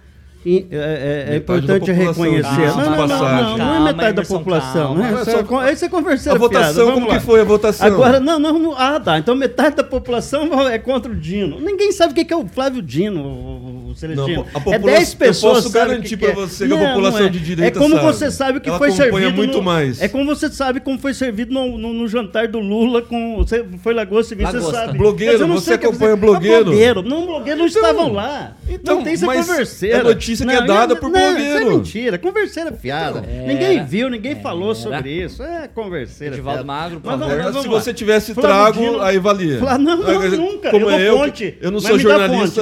E, 0.46 0.66
é, 0.72 1.26
é, 1.30 1.34
é 1.34 1.38
importante 1.38 1.92
reconhecer. 1.92 2.68
Não, 2.68 2.96
não, 2.96 3.08
não, 3.08 3.08
não, 3.08 3.58
não, 3.58 3.88
é 3.88 3.94
metade 3.94 4.16
da 4.16 4.24
população. 4.24 4.96
Né? 4.96 5.10
É, 5.10 5.74
isso 5.74 5.86
é 5.86 5.90
conversa 5.90 6.32
A 6.32 6.38
votação, 6.38 6.94
como 6.94 7.08
lá. 7.08 7.20
que 7.20 7.26
foi 7.26 7.42
a 7.42 7.44
votação? 7.44 7.88
Agora, 7.88 8.20
não, 8.20 8.40
não, 8.40 8.58
não, 8.58 8.74
Ah, 8.78 9.00
tá. 9.00 9.18
Então 9.18 9.36
metade 9.36 9.76
da 9.76 9.84
população 9.84 10.70
é 10.70 10.80
contra 10.80 11.12
o 11.12 11.16
Dino. 11.16 11.60
Ninguém 11.60 11.92
sabe 11.92 12.14
o 12.14 12.26
que 12.26 12.32
é 12.32 12.38
o 12.38 12.48
Flávio 12.48 12.82
Dino, 12.82 13.20
Celestino. 13.98 14.46
Não, 14.66 14.74
é 14.74 14.80
10 14.80 15.14
pessoas. 15.16 15.58
Eu 15.58 15.64
posso 15.64 15.74
garantir 15.74 16.18
para 16.18 16.32
você 16.34 16.68
que 16.68 16.74
a 16.74 16.78
população 16.78 17.26
é. 17.26 17.30
de 17.30 17.40
direita 17.40 17.78
É 17.78 17.82
como 17.82 17.96
sabe. 17.96 18.06
você 18.06 18.32
sabe 18.32 18.60
que 18.60 18.70
Ela 18.70 18.78
foi 18.78 18.92
servido. 18.92 19.32
muito 19.32 19.58
no, 19.58 19.64
mais. 19.64 20.02
É 20.02 20.08
como 20.08 20.26
você 20.26 20.50
sabe 20.50 20.80
como 20.80 21.00
foi 21.00 21.14
servido 21.14 21.54
no, 21.54 21.78
no, 21.78 21.94
no 21.94 22.08
jantar 22.08 22.48
do 22.48 22.60
Lula 22.60 23.02
com. 23.02 23.38
Você 23.38 23.66
foi 23.82 23.94
Lagosta 23.94 24.36
e 24.36 24.38
você 24.38 24.62
sabe. 24.62 24.98
Blogueiro, 24.98 25.48
não 25.48 25.56
você 25.56 25.72
o 25.72 25.76
acompanha 25.76 26.16
você- 26.16 26.22
blogueiro. 26.22 26.66
blogueiro. 26.66 27.02
Não, 27.02 27.26
blogueiro 27.26 27.60
não 27.60 27.66
estavam 27.66 28.14
lá. 28.14 28.56
então, 28.70 28.98
não 28.98 29.04
tem 29.04 29.14
essa 29.14 29.26
mas 29.26 29.48
converseira. 29.48 29.98
é 29.98 30.04
notícia 30.04 30.46
que 30.46 30.52
é 30.54 30.66
dada 30.66 30.96
por 30.96 31.10
não, 31.10 31.20
blogueiro. 31.20 31.42
Isso 31.42 31.58
é 31.58 31.66
mentira. 31.66 32.18
Converseira 32.18 32.72
fiada. 32.72 33.20
Era. 33.28 33.48
Ninguém 33.48 33.84
viu, 33.84 34.10
ninguém 34.10 34.36
falou 34.36 34.76
sobre 34.76 35.12
isso. 35.12 35.42
É 35.42 35.68
converseira 35.68 36.36
Edivaldo 36.36 36.64
fiada. 36.64 36.68
Magro, 36.68 37.00
por 37.00 37.12
favor. 37.12 37.62
Se 37.62 37.68
você 37.68 37.94
tivesse 37.94 38.36
trago, 38.36 39.02
aí 39.02 39.18
valia. 39.18 39.60
Não, 39.60 39.98
não, 39.98 40.30
nunca. 40.38 40.70
Como 40.70 40.90
eu 40.92 41.18
eu, 41.62 41.72
não 41.72 41.80
sou 41.80 41.98
jornalista, 41.98 42.62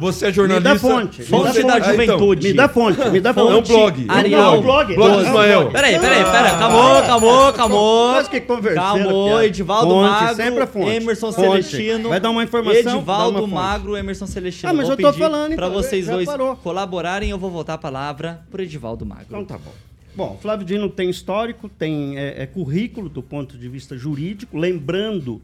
você 0.00 0.26
é 0.26 0.32
jornalista. 0.32 0.71
Dá 0.72 0.78
fonte. 0.78 1.20
me 1.20 1.26
Fonte 1.26 1.62
dá 1.62 1.66
da 1.66 1.74
Ah, 1.74 1.78
então, 1.78 1.90
juventude. 1.92 2.48
Me 2.48 2.52
dá 2.54 2.68
fonte, 2.68 3.10
me 3.10 3.20
dá 3.20 3.34
fonte. 3.34 3.52
É 3.52 3.56
um 3.56 3.62
blog. 3.78 4.06
Arial. 4.08 4.42
Não, 4.52 4.58
um 4.58 4.62
blog. 4.62 4.94
Blog 4.94 5.18
é 5.18 5.22
Ismael. 5.22 5.70
Peraí, 5.70 5.98
peraí, 5.98 6.24
peraí. 6.24 6.50
Ah, 6.50 6.56
Acabou, 6.56 6.96
acabou, 6.96 7.46
acabou. 7.48 8.12
Mas 8.12 8.28
que 8.28 8.40
converseira, 8.40 8.90
Acabou, 8.90 9.28
fiada. 9.28 9.46
Edivaldo 9.46 9.90
Fonte, 9.90 10.10
Magro, 10.10 10.36
sempre 10.36 10.62
a 10.62 10.66
fonte. 10.66 10.90
Emerson 10.90 11.32
Fonte. 11.32 11.48
Celestino. 11.48 12.08
Vai 12.08 12.20
dar 12.20 12.30
uma 12.30 12.42
informação? 12.44 12.96
Edivaldo 12.96 13.38
fonte. 13.40 13.54
Magro, 13.54 13.96
Emerson 13.96 14.26
Celestino. 14.26 14.70
Ah, 14.70 14.74
mas 14.74 14.88
eu 14.88 14.96
tô 14.96 15.12
falando, 15.12 15.54
Pra 15.54 15.66
então, 15.66 15.82
vocês 15.82 16.06
dois 16.06 16.28
colaborarem, 16.62 17.30
eu 17.30 17.38
vou 17.38 17.50
voltar 17.50 17.74
a 17.74 17.78
palavra 17.78 18.40
pro 18.50 18.62
Edivaldo 18.62 19.04
Magro. 19.04 19.26
Então 19.28 19.44
tá 19.44 19.58
bom. 19.58 19.72
Bom, 20.14 20.38
Flávio 20.42 20.66
Dino 20.66 20.90
tem 20.90 21.08
histórico, 21.08 21.70
tem 21.70 22.18
é, 22.18 22.42
é 22.42 22.46
currículo 22.46 23.08
do 23.08 23.22
ponto 23.22 23.56
de 23.56 23.66
vista 23.66 23.96
jurídico, 23.96 24.58
lembrando 24.58 25.40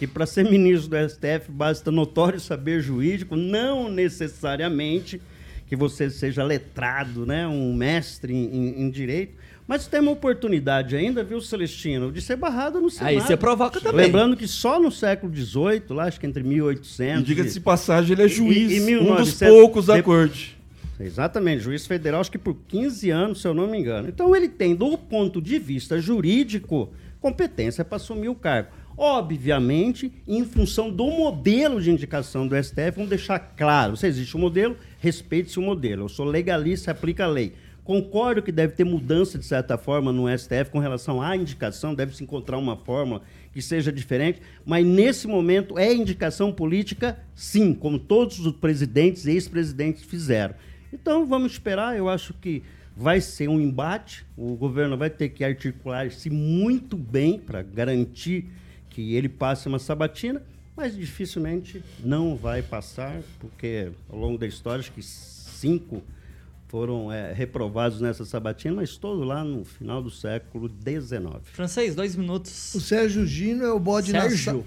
que 0.00 0.06
para 0.06 0.26
ser 0.26 0.44
ministro 0.50 0.88
do 0.90 1.08
STF 1.08 1.50
basta 1.50 1.90
notório 1.92 2.40
saber 2.40 2.80
jurídico, 2.80 3.36
não 3.36 3.88
necessariamente 3.88 5.20
que 5.68 5.76
você 5.76 6.10
seja 6.10 6.42
letrado, 6.42 7.24
né, 7.24 7.46
um 7.46 7.72
mestre 7.72 8.34
em, 8.34 8.80
em- 8.82 8.90
direito, 8.90 9.34
mas 9.68 9.86
tem 9.86 10.00
uma 10.00 10.10
oportunidade 10.10 10.96
ainda, 10.96 11.22
viu, 11.22 11.40
Celestino, 11.40 12.10
de 12.10 12.20
ser 12.20 12.34
barrado 12.34 12.80
no 12.80 12.90
Senado. 12.90 13.08
Aí 13.10 13.20
você 13.20 13.36
provoca 13.36 13.80
também. 13.80 14.06
Lembrando 14.06 14.36
que 14.36 14.48
só 14.48 14.80
no 14.80 14.90
século 14.90 15.32
XVIII, 15.32 15.82
lá 15.90 16.06
acho 16.06 16.18
que 16.18 16.26
entre 16.26 16.42
1800 16.42 17.22
E 17.22 17.24
diga-se 17.24 17.54
de 17.54 17.60
passagem, 17.60 18.12
ele 18.14 18.22
é 18.22 18.28
juiz, 18.28 18.72
e- 18.72 18.76
e 18.78 18.80
um 18.80 18.84
1900 19.04 19.38
dos 19.38 19.48
poucos 19.48 19.86
da 19.86 19.96
de- 19.96 20.02
corte. 20.02 20.58
Exatamente, 20.98 21.62
juiz 21.62 21.86
federal, 21.86 22.20
acho 22.20 22.32
que 22.32 22.38
por 22.38 22.56
15 22.66 23.08
anos, 23.10 23.40
se 23.40 23.46
eu 23.46 23.54
não 23.54 23.68
me 23.68 23.78
engano. 23.78 24.08
Então 24.08 24.34
ele 24.34 24.48
tem, 24.48 24.74
do 24.74 24.98
ponto 24.98 25.40
de 25.40 25.58
vista 25.58 26.00
jurídico, 26.00 26.90
competência 27.20 27.84
para 27.84 27.96
assumir 27.96 28.28
o 28.28 28.34
cargo. 28.34 28.70
Obviamente, 29.02 30.12
em 30.28 30.44
função 30.44 30.90
do 30.90 31.06
modelo 31.06 31.80
de 31.80 31.90
indicação 31.90 32.46
do 32.46 32.54
STF, 32.54 32.90
vamos 32.96 33.08
deixar 33.08 33.38
claro: 33.38 33.96
se 33.96 34.06
existe 34.06 34.36
um 34.36 34.40
modelo, 34.40 34.76
respeite-se 34.98 35.58
o 35.58 35.62
modelo. 35.62 36.04
Eu 36.04 36.08
sou 36.10 36.26
legalista, 36.26 36.90
aplica 36.90 37.24
a 37.24 37.26
lei. 37.26 37.54
Concordo 37.82 38.42
que 38.42 38.52
deve 38.52 38.74
ter 38.74 38.84
mudança, 38.84 39.38
de 39.38 39.46
certa 39.46 39.78
forma, 39.78 40.12
no 40.12 40.28
STF 40.28 40.70
com 40.70 40.78
relação 40.78 41.22
à 41.22 41.34
indicação, 41.34 41.94
deve-se 41.94 42.22
encontrar 42.22 42.58
uma 42.58 42.76
fórmula 42.76 43.22
que 43.54 43.62
seja 43.62 43.90
diferente, 43.90 44.42
mas 44.66 44.84
nesse 44.84 45.26
momento 45.26 45.78
é 45.78 45.90
indicação 45.94 46.52
política, 46.52 47.18
sim, 47.34 47.72
como 47.72 47.98
todos 47.98 48.38
os 48.38 48.52
presidentes 48.52 49.24
e 49.24 49.30
ex-presidentes 49.30 50.02
fizeram. 50.02 50.54
Então 50.92 51.24
vamos 51.24 51.52
esperar, 51.52 51.96
eu 51.96 52.06
acho 52.06 52.34
que 52.34 52.62
vai 52.94 53.18
ser 53.22 53.48
um 53.48 53.58
embate, 53.58 54.26
o 54.36 54.54
governo 54.56 54.98
vai 54.98 55.08
ter 55.08 55.30
que 55.30 55.42
articular-se 55.42 56.28
muito 56.28 56.98
bem 56.98 57.38
para 57.38 57.62
garantir 57.62 58.59
que 58.90 59.14
ele 59.14 59.28
passe 59.28 59.68
uma 59.68 59.78
sabatina, 59.78 60.42
mas 60.76 60.96
dificilmente 60.96 61.82
não 62.04 62.36
vai 62.36 62.62
passar, 62.62 63.20
porque 63.38 63.88
ao 64.08 64.18
longo 64.18 64.36
da 64.38 64.46
história, 64.46 64.80
acho 64.80 64.92
que 64.92 65.02
cinco 65.02 66.02
foram 66.68 67.10
é, 67.12 67.32
reprovados 67.32 68.00
nessa 68.00 68.24
sabatina, 68.24 68.76
mas 68.76 68.96
todos 68.96 69.26
lá 69.26 69.42
no 69.42 69.64
final 69.64 70.00
do 70.02 70.10
século 70.10 70.68
XIX. 70.68 71.40
Francês, 71.52 71.94
dois 71.94 72.14
minutos. 72.14 72.74
O 72.74 72.80
Sérgio 72.80 73.26
Gino 73.26 73.64
é 73.64 73.72
o 73.72 73.78
bode 73.80 74.12
na 74.12 74.22
Sérgio. 74.22 74.38
sala. 74.44 74.64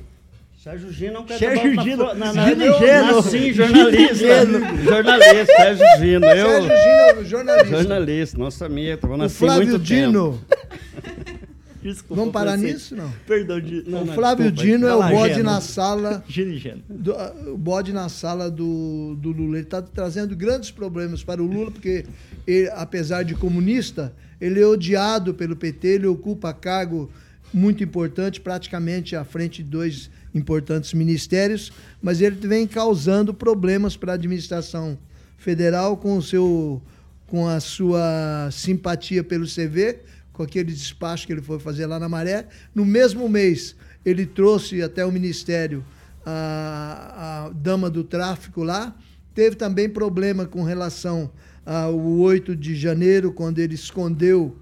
Sérgio 0.62 0.92
Gino 0.94 1.16
é 1.16 1.20
um 1.20 1.26
cara 1.26 1.40
Sérgio 1.40 1.74
na, 1.76 1.84
Gino. 1.84 2.14
na, 2.14 2.34
na, 2.34 2.50
Gino 2.50 2.66
na, 2.66 2.78
Geno. 2.80 3.22
sim, 3.24 3.54
jornalista. 3.54 4.46
jornalista, 4.84 5.46
Sérgio 5.46 5.86
Gino. 6.00 6.26
Eu, 6.26 6.48
Sérgio 6.48 6.70
Gino 6.70 6.90
é 6.90 7.14
o 7.20 7.26
jornalista. 7.26 7.78
jornalista, 7.78 8.38
nosso 8.38 8.64
amigo, 8.66 9.00
eu 9.08 9.14
O 9.14 9.18
nasci 9.18 9.36
Flávio 9.38 9.68
muito 9.70 9.84
Dino. 9.84 10.42
Desculpa, 11.84 12.16
Vamos 12.16 12.34
parar 12.34 12.52
Francês. 12.54 12.74
nisso, 12.74 12.96
não? 12.96 13.12
Perdão, 13.28 13.60
de... 13.60 13.80
o 13.80 14.06
Flávio 14.14 14.52
Dino 14.52 14.88
é 14.88 14.96
o 14.96 15.00
Vai 15.00 15.12
lá, 15.14 15.20
bode 15.20 15.34
Geno. 15.36 15.44
na 15.46 15.62
sala. 15.62 16.24
Gino 16.28 16.82
do- 16.90 17.14
ah, 17.14 17.34
o 17.48 17.58
bode 17.58 17.92
na 17.92 18.08
sala 18.10 18.50
do, 18.50 19.16
do 19.20 19.32
Lula. 19.32 19.58
Ele 19.58 19.66
está 19.66 19.82
trazendo 19.82 20.36
grandes 20.36 20.72
problemas 20.72 21.24
para 21.24 21.44
o 21.44 21.46
Lula, 21.46 21.70
porque, 21.72 22.06
ele, 22.48 22.70
apesar 22.70 23.24
de 23.24 23.36
comunista, 23.36 24.14
ele 24.40 24.60
é 24.62 24.66
odiado 24.66 25.34
pelo 25.34 25.56
PT, 25.56 25.88
ele 25.88 26.08
ocupa 26.08 26.54
cargo 26.54 27.12
muito 27.54 27.84
importante, 27.84 28.42
praticamente 28.42 29.16
à 29.16 29.24
frente 29.24 29.62
de 29.62 29.70
dois 29.70 30.10
importantes 30.34 30.94
ministérios, 30.94 31.72
mas 32.02 32.20
ele 32.20 32.36
vem 32.48 32.66
causando 32.66 33.34
problemas 33.34 33.96
para 33.96 34.14
a 34.14 34.16
administração 34.16 34.98
federal 35.38 35.98
com 35.98 36.18
o 36.18 36.22
seu 36.22 36.82
com 37.28 37.48
a 37.48 37.60
sua 37.60 38.50
simpatia 38.52 39.24
pelo 39.24 39.46
CV, 39.48 39.98
com 40.34 40.42
aquele 40.44 40.74
despacho 40.74 41.28
que 41.28 41.32
ele 41.32 41.42
foi 41.42 41.60
fazer 41.60 41.86
lá 41.86 42.00
na 42.00 42.10
Maré. 42.10 42.48
No 42.74 42.84
mesmo 42.84 43.30
mês, 43.30 43.76
ele 44.04 44.26
trouxe 44.26 44.82
até 44.82 45.06
o 45.06 45.12
Ministério 45.12 45.86
a, 46.26 47.46
a 47.46 47.50
dama 47.50 47.90
do 47.90 48.04
tráfico 48.04 48.64
lá. 48.64 48.96
Teve 49.34 49.56
também 49.56 49.88
problema 49.88 50.46
com 50.46 50.64
relação 50.64 51.32
ao 51.66 51.98
8 51.98 52.56
de 52.56 52.76
janeiro, 52.76 53.32
quando 53.32 53.60
ele 53.60 53.76
escondeu 53.76 54.58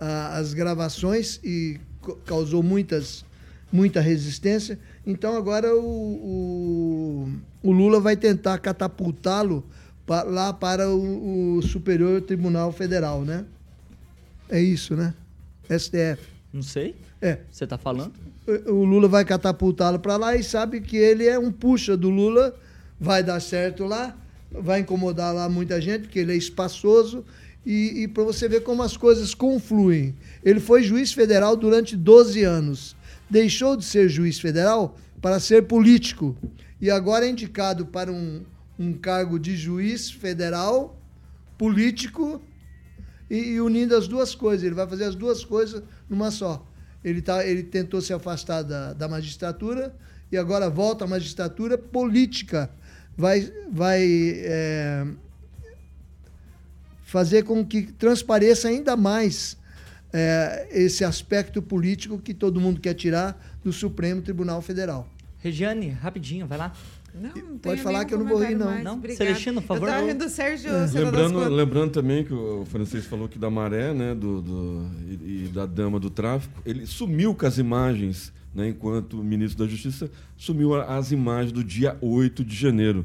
ah, 0.00 0.38
as 0.38 0.54
gravações 0.54 1.40
e 1.44 1.78
causou 2.24 2.62
muitas, 2.62 3.24
muita 3.72 4.00
resistência. 4.00 4.78
Então 5.06 5.36
agora 5.36 5.74
o, 5.74 5.80
o, 5.80 7.32
o 7.62 7.72
Lula 7.72 8.00
vai 8.00 8.16
tentar 8.16 8.58
catapultá-lo 8.58 9.64
lá 10.26 10.52
para 10.52 10.88
o, 10.88 11.56
o 11.56 11.62
Superior 11.62 12.22
Tribunal 12.22 12.72
Federal, 12.72 13.24
né? 13.24 13.44
É 14.48 14.60
isso, 14.60 14.96
né? 14.96 15.14
STF. 15.68 16.22
Não 16.52 16.62
sei. 16.62 16.94
É. 17.20 17.38
Você 17.50 17.66
tá 17.66 17.76
falando? 17.76 18.12
O 18.66 18.84
Lula 18.84 19.08
vai 19.08 19.24
catapultá-lo 19.24 19.98
para 19.98 20.16
lá 20.16 20.36
e 20.36 20.42
sabe 20.42 20.80
que 20.80 20.96
ele 20.96 21.26
é 21.26 21.38
um 21.38 21.52
puxa 21.52 21.96
do 21.96 22.08
Lula, 22.08 22.56
vai 22.98 23.22
dar 23.22 23.40
certo 23.40 23.84
lá, 23.84 24.16
vai 24.50 24.80
incomodar 24.80 25.34
lá 25.34 25.48
muita 25.48 25.80
gente, 25.80 26.02
porque 26.02 26.18
ele 26.18 26.32
é 26.32 26.36
espaçoso. 26.36 27.24
E, 27.66 28.04
e 28.04 28.08
para 28.08 28.24
você 28.24 28.48
ver 28.48 28.62
como 28.62 28.82
as 28.82 28.96
coisas 28.96 29.34
confluem. 29.34 30.14
Ele 30.42 30.60
foi 30.60 30.82
juiz 30.82 31.12
federal 31.12 31.54
durante 31.54 31.94
12 31.94 32.42
anos. 32.42 32.96
Deixou 33.28 33.76
de 33.76 33.84
ser 33.84 34.08
juiz 34.08 34.40
federal 34.40 34.96
para 35.20 35.38
ser 35.38 35.64
político. 35.64 36.34
E 36.80 36.90
agora 36.90 37.26
é 37.26 37.28
indicado 37.28 37.84
para 37.84 38.10
um, 38.10 38.42
um 38.78 38.94
cargo 38.94 39.38
de 39.38 39.54
juiz 39.54 40.10
federal, 40.10 40.98
político 41.58 42.40
e, 43.30 43.36
e 43.36 43.60
unindo 43.60 43.96
as 43.96 44.08
duas 44.08 44.34
coisas. 44.34 44.64
Ele 44.64 44.74
vai 44.74 44.86
fazer 44.86 45.04
as 45.04 45.14
duas 45.14 45.44
coisas 45.44 45.82
numa 46.08 46.30
só. 46.30 46.66
Ele, 47.04 47.22
tá, 47.22 47.46
ele 47.46 47.62
tentou 47.62 48.00
se 48.00 48.12
afastar 48.12 48.62
da, 48.62 48.92
da 48.92 49.08
magistratura 49.08 49.94
e 50.30 50.36
agora 50.36 50.68
volta 50.68 51.04
à 51.04 51.08
magistratura 51.08 51.78
política. 51.78 52.70
Vai, 53.16 53.52
vai 53.70 54.02
é, 54.04 55.06
fazer 57.02 57.42
com 57.44 57.64
que 57.64 57.82
transpareça 57.82 58.68
ainda 58.68 58.96
mais 58.96 59.56
é, 60.12 60.68
esse 60.70 61.04
aspecto 61.04 61.60
político 61.60 62.18
que 62.18 62.34
todo 62.34 62.60
mundo 62.60 62.80
quer 62.80 62.94
tirar 62.94 63.58
do 63.62 63.72
Supremo 63.72 64.22
Tribunal 64.22 64.62
Federal. 64.62 65.08
Regiane, 65.38 65.88
rapidinho, 65.90 66.46
vai 66.46 66.58
lá. 66.58 66.72
Não, 67.20 67.30
não 67.50 67.58
Pode 67.58 67.82
falar 67.82 68.04
que 68.04 68.14
eu 68.14 68.18
não 68.18 68.26
vou 68.26 68.38
rir, 68.42 68.54
não. 68.54 68.66
mais. 68.66 68.84
Não? 68.84 69.00
Celestino, 69.16 69.60
por 69.60 69.66
favor. 69.68 69.88
Eu 69.88 70.06
rindo 70.06 70.24
do 70.24 70.30
Sérgio. 70.30 70.70
É. 70.70 70.86
Senador 70.88 71.20
Lembrando, 71.22 71.48
lembrando 71.54 71.90
também 71.92 72.24
que 72.24 72.32
o 72.32 72.64
francês 72.66 73.04
falou 73.06 73.28
que 73.28 73.38
da 73.38 73.50
maré, 73.50 73.92
né, 73.92 74.14
do, 74.14 74.40
do- 74.42 74.86
e, 75.24 75.44
e 75.44 75.48
da 75.52 75.66
dama 75.66 75.98
do 76.00 76.08
tráfico, 76.10 76.60
ele 76.64 76.86
sumiu 76.86 77.34
com 77.34 77.46
as 77.46 77.58
imagens, 77.58 78.32
né, 78.54 78.68
enquanto 78.68 79.20
o 79.20 79.24
ministro 79.24 79.64
da 79.64 79.70
Justiça 79.70 80.10
sumiu 80.36 80.74
as 80.74 81.10
imagens 81.12 81.52
do 81.52 81.62
dia 81.64 81.96
8 82.00 82.44
de 82.44 82.54
janeiro. 82.54 83.04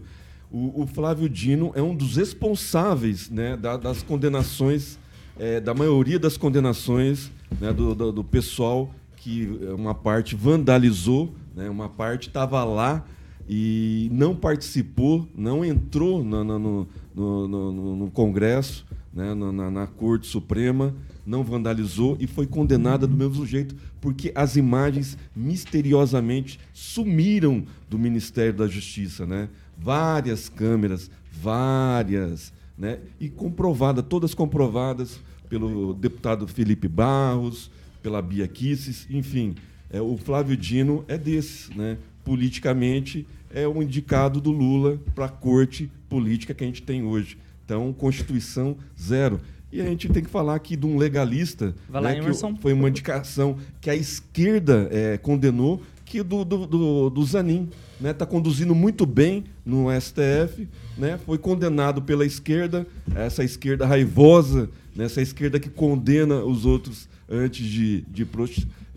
O, 0.52 0.84
o 0.84 0.88
Flávio 0.88 1.28
Dino 1.28 1.72
é 1.76 1.82
um 1.82 1.96
dos 1.96 2.16
responsáveis 2.18 3.30
né, 3.30 3.58
da- 3.58 3.76
das 3.78 4.04
condenações, 4.04 5.00
eh, 5.40 5.60
da 5.60 5.74
maioria 5.74 6.20
das 6.20 6.38
condenações 6.38 7.32
né, 7.60 7.74
do, 7.74 7.96
do- 7.96 8.12
do 8.12 8.24
pessoal 8.24 8.94
que 9.18 9.48
uma 9.76 9.96
parte 9.96 10.36
vandalizou, 10.36 11.34
né, 11.56 11.70
uma 11.70 11.88
parte 11.90 12.28
estava 12.28 12.64
lá 12.64 13.04
e 13.48 14.10
não 14.12 14.36
participou, 14.36 15.28
não 15.36 15.64
entrou 15.66 16.24
no, 16.24 16.44
no- 16.44 16.88
no- 17.16 17.96
no- 17.98 18.12
Congresso, 18.12 18.86
né, 19.14 19.34
na, 19.34 19.52
na- 19.52 19.72
na 19.72 19.88
Corte 19.88 20.28
Suprema, 20.28 20.96
não 21.26 21.44
vandalizou 21.44 22.18
e 22.20 22.28
foi 22.28 22.46
condenada 22.48 23.06
do 23.08 23.16
mesmo 23.16 23.46
jeito, 23.46 23.76
porque 24.02 24.32
as 24.36 24.56
imagens 24.56 25.18
misteriosamente 25.36 26.60
sumiram 26.74 27.64
do 27.90 27.98
Ministério 28.00 28.54
da 28.54 28.68
Justiça. 28.68 29.26
Né? 29.26 29.50
Várias 29.78 30.50
câmeras, 30.50 31.10
várias, 31.32 32.54
né? 32.78 33.00
e 33.20 33.30
comprovada, 33.30 34.02
todas 34.04 34.34
comprovadas 34.34 35.20
pelo 35.50 35.94
deputado 35.94 36.48
Felipe 36.48 36.88
Barros, 36.88 37.70
pela 38.02 38.22
Bia 38.22 38.48
Kisses, 38.48 39.08
enfim. 39.10 39.56
É, 39.90 40.02
o 40.02 40.18
Flávio 40.18 40.58
Dino 40.58 41.06
é 41.08 41.18
desses, 41.18 41.70
né? 41.70 41.98
Politicamente 42.24 43.28
é 43.54 43.68
um 43.68 43.82
indicado 43.82 44.42
do 44.42 44.52
Lula 44.52 45.00
para 45.14 45.26
a 45.26 45.30
corte 45.30 45.92
política 46.10 46.54
que 46.54 46.64
a 46.64 46.68
gente 46.68 46.82
tem 46.82 47.04
hoje. 47.04 47.38
Então, 47.66 47.94
Constituição 47.94 48.78
zero. 49.00 49.40
E 49.72 49.82
a 49.82 49.86
gente 49.86 50.08
tem 50.10 50.24
que 50.24 50.30
falar 50.30 50.54
aqui 50.54 50.76
de 50.76 50.86
um 50.86 50.98
legalista, 50.98 51.74
Vai 51.90 52.02
lá, 52.02 52.10
né, 52.14 52.22
que 52.22 52.62
foi 52.62 52.74
uma 52.74 52.90
indicação 52.90 53.58
que 53.82 53.90
a 53.90 53.96
esquerda 53.96 54.88
eh, 54.92 55.18
condenou, 55.18 55.82
que 56.06 56.22
do, 56.22 56.46
do, 56.46 56.68
do, 56.68 57.10
do 57.10 57.26
Zanin. 57.26 57.70
Está 58.04 58.26
conduzindo 58.26 58.76
muito 58.76 59.04
bem 59.06 59.46
no 59.66 59.88
STF, 60.00 60.68
né? 60.96 61.18
foi 61.26 61.40
condenado 61.40 62.04
pela 62.04 62.24
esquerda, 62.24 62.86
essa 63.16 63.44
esquerda 63.44 63.88
raivosa, 63.88 64.70
né? 64.96 65.06
essa 65.06 65.22
esquerda 65.22 65.60
que 65.60 65.70
condena 65.70 66.44
os 66.44 66.66
outros 66.68 67.10
antes 67.28 67.66
de, 67.66 68.02
de, 68.02 68.28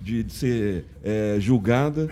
de, 0.03 0.23
de 0.25 0.33
ser 0.33 0.85
eh, 1.03 1.37
julgada, 1.41 2.07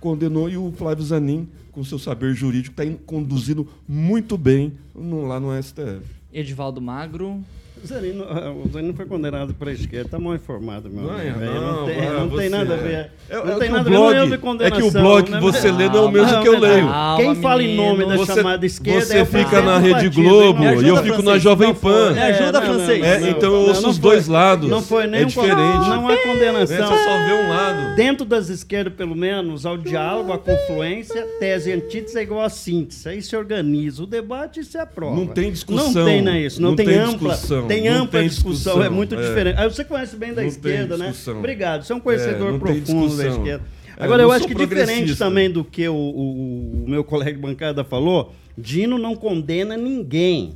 condenou 0.00 0.48
e 0.48 0.56
o 0.56 0.72
Flávio 0.72 1.04
Zanin, 1.04 1.48
com 1.72 1.84
seu 1.84 1.98
saber 1.98 2.34
jurídico, 2.34 2.80
está 2.80 2.98
conduzindo 3.04 3.68
muito 3.88 4.36
bem 4.38 4.72
no- 4.94 5.26
lá 5.26 5.38
no 5.40 5.52
STF. 5.62 6.02
Edivaldo 6.32 6.80
Magro. 6.80 7.42
O 7.96 7.98
Zanino, 7.98 8.24
o 8.64 8.68
Zanino 8.72 8.94
foi 8.94 9.06
condenado 9.06 9.54
para 9.54 9.70
a 9.70 9.72
esquerda, 9.72 10.10
tá 10.10 10.18
mal 10.18 10.34
informado, 10.34 10.90
meu 10.90 11.04
Não, 11.04 11.14
amigo. 11.14 11.40
é, 11.40 11.44
não, 11.54 11.72
não, 11.80 11.86
tem, 11.86 11.94
é, 11.96 12.10
não 12.10 12.28
tem 12.30 12.48
nada 12.48 12.74
a 12.74 12.76
ver. 12.76 12.92
é- 12.92 13.10
não 13.30 13.40
é 13.40 13.44
tem 13.58 13.68
que 13.68 13.68
nada 13.74 13.90
blog- 13.90 14.06
a 14.16 14.24
ver. 14.24 14.38
não 14.40 14.66
é 14.66 14.70
que 14.70 14.82
o 14.82 14.90
blog 14.90 15.24
que 15.24 15.30
né? 15.32 15.40
você 15.40 15.70
lê 15.72 15.88
não 15.88 15.96
é 15.96 16.00
o 16.02 16.10
mesmo 16.10 16.42
que 16.42 16.48
eu 16.48 16.58
leio. 16.58 16.86
calma, 16.88 17.16
Quem 17.16 17.34
fala 17.36 17.62
em 17.62 17.76
nome 17.76 18.04
da 18.06 18.16
Você- 18.16 18.34
chamada 18.34 18.66
esquerda 18.66 19.00
você 19.06 19.18
é 19.18 19.22
o 19.22 19.26
fica 19.26 19.62
na 19.62 19.78
Rede 19.78 20.08
Globo 20.08 20.62
e 20.64 20.88
eu 20.88 20.96
fico 21.02 21.22
na 21.22 21.38
Jovem 21.38 21.72
Pan. 21.74 22.12
Me 22.12 22.20
ajuda, 22.22 22.58
É, 22.58 22.62
francês. 22.62 23.04
É, 23.04 23.30
então 23.30 23.52
eu 23.52 23.60
Não, 23.60 23.68
ouço 23.68 23.82
não 23.82 23.90
os 23.90 23.98
dois 23.98 24.26
lados. 24.26 24.68
Não 24.68 24.82
foi 24.82 25.06
nem 25.06 25.20
É 25.22 25.24
um- 25.24 25.28
diferente. 25.28 25.56
Não 25.88 26.08
há 26.08 26.16
condenação. 26.16 26.76
Você 26.88 27.04
só 27.04 27.24
vê 27.24 27.32
um 27.32 27.48
lado. 27.48 27.94
Dentro 27.96 28.24
das 28.26 28.48
esquerdas, 28.48 28.92
pelo 28.94 29.14
menos, 29.14 29.64
ao 29.64 29.76
diálogo, 29.78 30.32
à 30.32 30.38
confluência, 30.38 31.22
tese 31.38 31.70
e 31.70 31.72
antítese 31.72 32.18
é 32.18 32.22
igual 32.22 32.42
a 32.42 32.48
síntese. 32.48 33.08
Aí 33.08 33.22
se 33.22 33.36
organiza 33.36 34.02
o 34.02 34.06
debate 34.06 34.60
e 34.60 34.64
se 34.64 34.76
aprova. 34.78 35.14
Não 35.14 35.26
tem 35.26 35.50
discussão. 35.52 35.92
Não 35.92 36.04
tem, 36.04 36.22
né, 36.22 36.40
isso. 36.40 36.60
Não, 36.60 36.70
Não 36.70 36.76
tem, 36.76 36.88
ampla. 36.96 37.30
discussão. 37.34 37.66
Tem 37.82 37.90
Não 37.90 38.02
ampla 38.04 38.20
tem 38.20 38.28
discussão. 38.28 38.52
discussão. 38.74 38.82
É 38.84 38.88
muito 38.88 39.14
É. 39.14 39.28
diferente. 39.28 39.58
Aí 39.58 39.68
você 39.70 39.84
conhece 39.84 40.16
bem 40.16 40.32
da 40.34 40.42
Não 40.42 40.48
esquerda, 40.48 40.96
né? 40.96 41.12
Obrigado. 41.28 41.84
Você 41.84 41.92
é 41.92 41.96
um 41.96 41.98
É, 41.98 42.02
conhecedor 42.02 42.50
tem 42.50 42.58
profundo 42.58 43.16
da 43.16 43.26
esquerda. 43.28 43.64
É, 43.98 44.04
Agora, 44.04 44.22
eu 44.22 44.28
eu 44.28 44.32
acho 44.32 44.46
que 44.46 44.54
diferente 44.54 45.16
também 45.16 45.50
do 45.50 45.64
que 45.64 45.88
o, 45.88 45.94
o- 45.94 46.84
o 46.84 46.88
meu 46.88 47.02
colega 47.02 47.32
de 47.32 47.38
bancada 47.38 47.82
falou, 47.82 48.34
Dino 48.58 48.98
não 48.98 49.14
condena 49.16 49.76
ninguém. 49.76 50.52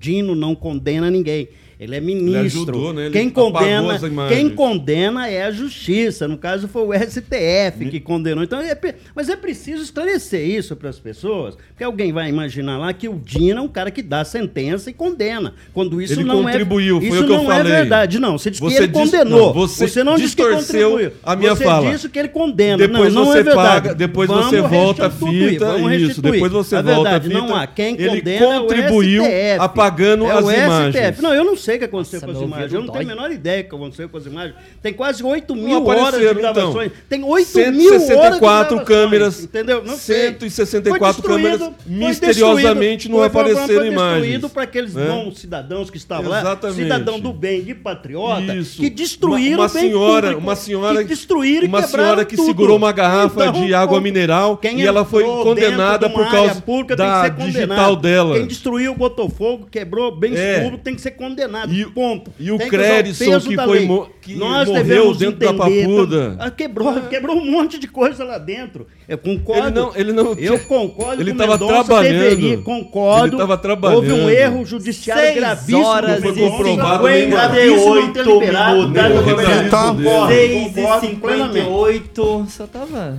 Dino 0.00 0.34
não 0.34 0.54
condena 0.54 1.10
ninguém. 1.10 1.48
Ele 1.82 1.96
é 1.96 2.00
ministro. 2.00 2.40
ajudou, 2.74 2.92
né? 2.92 3.06
Ele 3.06 3.12
Quem 3.12 3.28
condena, 3.28 3.92
as 3.94 4.02
imagens. 4.02 4.38
quem 4.38 4.50
condena 4.50 5.28
é 5.28 5.42
a 5.42 5.50
justiça. 5.50 6.28
No 6.28 6.38
caso, 6.38 6.68
foi 6.68 6.82
o 6.86 6.92
STF 6.94 7.86
que 7.90 7.98
condenou. 7.98 8.44
Então, 8.44 8.60
é 8.60 8.76
mas 9.16 9.28
é 9.28 9.34
preciso 9.36 9.82
esclarecer 9.82 10.46
isso 10.48 10.76
para 10.76 10.88
as 10.90 10.98
pessoas, 10.98 11.56
porque 11.68 11.82
alguém 11.82 12.12
vai 12.12 12.28
imaginar 12.28 12.78
lá 12.78 12.92
que 12.92 13.08
o 13.08 13.20
Dino 13.24 13.58
é 13.58 13.62
um 13.62 13.68
cara 13.68 13.90
que 13.90 14.00
dá 14.02 14.24
sentença 14.24 14.90
e 14.90 14.92
condena. 14.92 15.54
Quando 15.74 16.00
isso 16.00 16.12
Ele 16.14 16.24
não 16.24 16.42
contribuiu, 16.44 16.98
é 16.98 17.00
foi 17.00 17.08
isso 17.08 17.22
o 17.22 17.26
que 17.26 17.32
eu 17.32 17.36
não 17.38 17.46
falei. 17.46 17.72
é 17.72 17.76
verdade. 17.76 18.18
Não, 18.20 18.38
você 18.38 18.50
disse 18.50 18.62
Você 18.62 18.76
que 18.76 18.82
ele 18.84 18.92
disse- 18.92 19.04
condenou. 19.18 19.46
não, 19.46 19.52
você 19.52 19.88
você 19.88 20.04
não 20.04 20.14
disse 20.16 20.36
que 20.36 20.42
distorceu 20.42 20.90
contribuiu. 20.90 21.12
a 21.24 21.34
minha 21.36 21.54
você 21.56 21.64
fala. 21.64 21.90
disse 21.90 22.08
que 22.08 22.18
ele 22.18 22.28
condena. 22.28 22.78
Depois 22.78 23.12
não, 23.12 23.24
não 23.24 23.32
você 23.32 23.38
é 23.38 23.42
verdade. 23.42 23.68
paga, 23.88 23.94
depois 23.94 24.28
Vamos 24.28 24.46
você 24.46 24.60
volta 24.60 25.06
a 25.06 25.10
fita, 25.10 25.66
vamos 25.66 25.92
isso, 25.92 26.06
restituir. 26.06 26.32
depois 26.32 26.52
você 26.52 26.76
a 26.76 26.82
volta 26.82 27.00
a 27.00 27.02
verdade, 27.18 27.28
fita. 27.28 27.40
não 27.40 27.56
há. 27.56 27.66
Quem 27.66 27.94
Ele 27.98 28.08
condena 28.20 28.46
contribuiu 28.60 29.24
é 29.24 29.26
o 29.26 29.54
STF. 29.54 29.60
apagando 29.64 30.24
é 30.26 30.30
as 30.32 30.44
o 30.44 30.50
imagens. 30.52 30.94
STF. 30.96 31.22
Não, 31.22 31.34
eu 31.34 31.44
não 31.44 31.56
sei 31.56 31.71
o 31.76 31.78
que 31.78 31.84
aconteceu 31.84 32.20
Nossa, 32.20 32.32
com 32.32 32.38
as 32.38 32.46
imagens. 32.46 32.72
Eu 32.72 32.80
não 32.80 32.88
tenho 32.88 32.98
a 33.00 33.04
dói. 33.04 33.14
menor 33.14 33.30
ideia 33.32 33.62
do 33.62 33.68
que 33.68 33.74
aconteceu 33.74 34.08
com 34.08 34.16
as 34.16 34.26
imagens. 34.26 34.54
Tem 34.82 34.92
quase 34.92 35.22
8 35.22 35.54
Não 35.54 35.62
mil 35.62 35.86
horas 35.86 36.02
de 36.02 36.26
apareceram, 36.26 36.40
então. 36.40 36.52
gravações. 36.54 36.92
Tem 37.08 37.24
8 37.24 37.56
mil 37.56 37.64
horas 37.64 37.76
de 37.76 37.82
164 38.06 38.76
gravações, 38.76 38.84
câmeras, 38.88 39.44
Entendeu? 39.44 39.84
Não 39.84 39.96
sei. 39.96 40.28
164 40.32 41.22
Foi 41.22 41.38
destruído, 41.38 41.58
câmeras, 41.58 41.74
misteriosamente 41.86 43.08
não 43.08 43.18
foi- 43.18 43.26
apareceram 43.26 43.66
foi 43.66 43.86
imagens. 43.88 44.20
destruído 44.22 44.48
para 44.50 44.62
aqueles 44.62 44.94
né? 44.94 45.06
bons 45.06 45.38
cidadãos 45.38 45.90
que 45.90 45.96
estavam 45.96 46.28
lá, 46.30 46.40
Exatamente. 46.40 46.82
cidadão 46.82 47.20
do 47.20 47.32
bem, 47.32 47.62
de 47.62 47.74
patriota, 47.74 48.54
Isso. 48.54 48.80
que 48.80 48.90
destruíram 48.90 49.58
uma, 49.58 49.62
uma 49.64 49.68
senhora, 49.68 50.20
público, 50.28 50.40
uma 50.40 50.56
senhora, 50.56 51.02
que 51.02 51.08
destruíram 51.08 51.64
e 51.64 51.68
uma 51.68 51.82
senhora 51.82 52.24
que 52.24 52.36
tudo. 52.36 52.46
segurou 52.46 52.76
uma 52.76 52.92
garrafa 52.92 53.46
Então, 53.46 53.64
de 53.64 53.74
água 53.74 54.00
mineral 54.00 54.56
quem 54.56 54.80
e 54.80 54.86
ela 54.86 55.04
foi 55.04 55.24
condenada 55.24 56.08
por 56.10 56.30
causa 56.30 56.60
pública 56.60 56.96
da 56.96 57.28
digital 57.28 57.96
dela. 57.96 58.34
Quem 58.36 58.46
destruiu, 58.46 58.94
botou 58.94 59.28
fogo, 59.28 59.66
quebrou 59.70 60.14
bens 60.14 60.36
É. 60.38 60.58
públicos, 60.60 60.84
tem 60.84 60.94
que 60.94 61.00
ser 61.00 61.12
condenado. 61.12 61.61
E- 61.70 61.86
ponto. 61.86 62.32
e 62.38 62.50
o 62.50 62.58
Tem 62.58 62.68
que 62.68 62.76
Crérison, 62.76 63.40
que 63.40 63.56
da 63.56 63.64
foi 63.64 63.86
que 64.20 64.34
Nós 64.34 64.68
morreu 64.68 65.14
dentro 65.14 65.38
da 65.38 65.46
entender, 65.52 65.86
papuda. 65.86 66.36
Ah, 66.38 66.50
quebrou, 66.50 67.00
quebrou 67.02 67.36
um 67.36 67.50
monte 67.50 67.78
de 67.78 67.86
coisa 67.88 68.24
lá 68.24 68.38
dentro. 68.38 68.86
Eu 69.08 69.18
concordo. 69.18 69.62
Ele 69.68 69.70
não- 69.80 69.92
ele 69.96 70.12
não 70.12 70.32
eu 70.34 70.58
concordo 70.60 71.20
ele 71.22 71.30
que 71.30 71.36
o 71.36 71.38
tava 71.38 71.52
Mendonça 71.58 71.84
trabalhando. 71.84 72.18
deveria, 72.30 72.58
concordo. 72.58 73.26
Ele 73.28 73.36
tava 73.36 73.58
trabalhando. 73.58 73.96
Houve 73.96 74.12
um 74.12 74.30
erro 74.30 74.64
judiciário 74.64 75.22
Seis 75.24 75.36
gravíssimo. 75.36 75.84
horas 75.84 76.20
Foi 76.22 76.32
comprovado 76.34 77.02
gravíssimo 77.04 77.94
não 77.94 78.12
ter 78.12 78.24
58 78.24 78.40
liberado, 78.40 78.76
minutos. 78.88 78.94
tá? 79.02 79.08
Vou 79.08 79.22
representar. 79.24 79.94
Concordo, 79.94 80.32
6 80.32 80.72
concordo 80.74 81.06
e 81.06 81.16
plenamente. 81.16 81.54
58. 81.66 82.46
Só 82.48 82.66
tava 82.66 83.18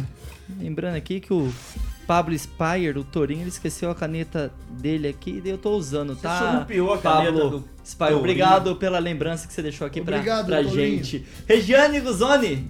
lembrando 0.59 0.95
aqui 0.95 1.19
que 1.19 1.33
o 1.33 1.53
Pablo 2.07 2.37
Spire, 2.37 2.97
o 2.99 3.03
Torinho, 3.03 3.41
ele 3.41 3.49
esqueceu 3.49 3.89
a 3.89 3.95
caneta 3.95 4.51
dele 4.69 5.07
aqui 5.07 5.41
e 5.43 5.49
eu 5.49 5.57
tô 5.57 5.71
usando, 5.77 6.15
tá? 6.15 6.51
surrupiou 6.51 6.93
a 6.93 6.97
caneta 6.97 7.31
Pablo 7.33 7.49
do 7.49 7.63
Spire, 7.83 7.97
Torinho. 7.97 8.19
obrigado 8.19 8.75
pela 8.75 8.99
lembrança 8.99 9.47
que 9.47 9.53
você 9.53 9.61
deixou 9.61 9.87
aqui 9.87 10.01
pra, 10.01 10.17
Obrigado, 10.17 10.45
pra 10.47 10.57
Torinho. 10.63 11.03
gente. 11.03 11.25
Regiane 11.47 11.99
Guzoni, 12.01 12.67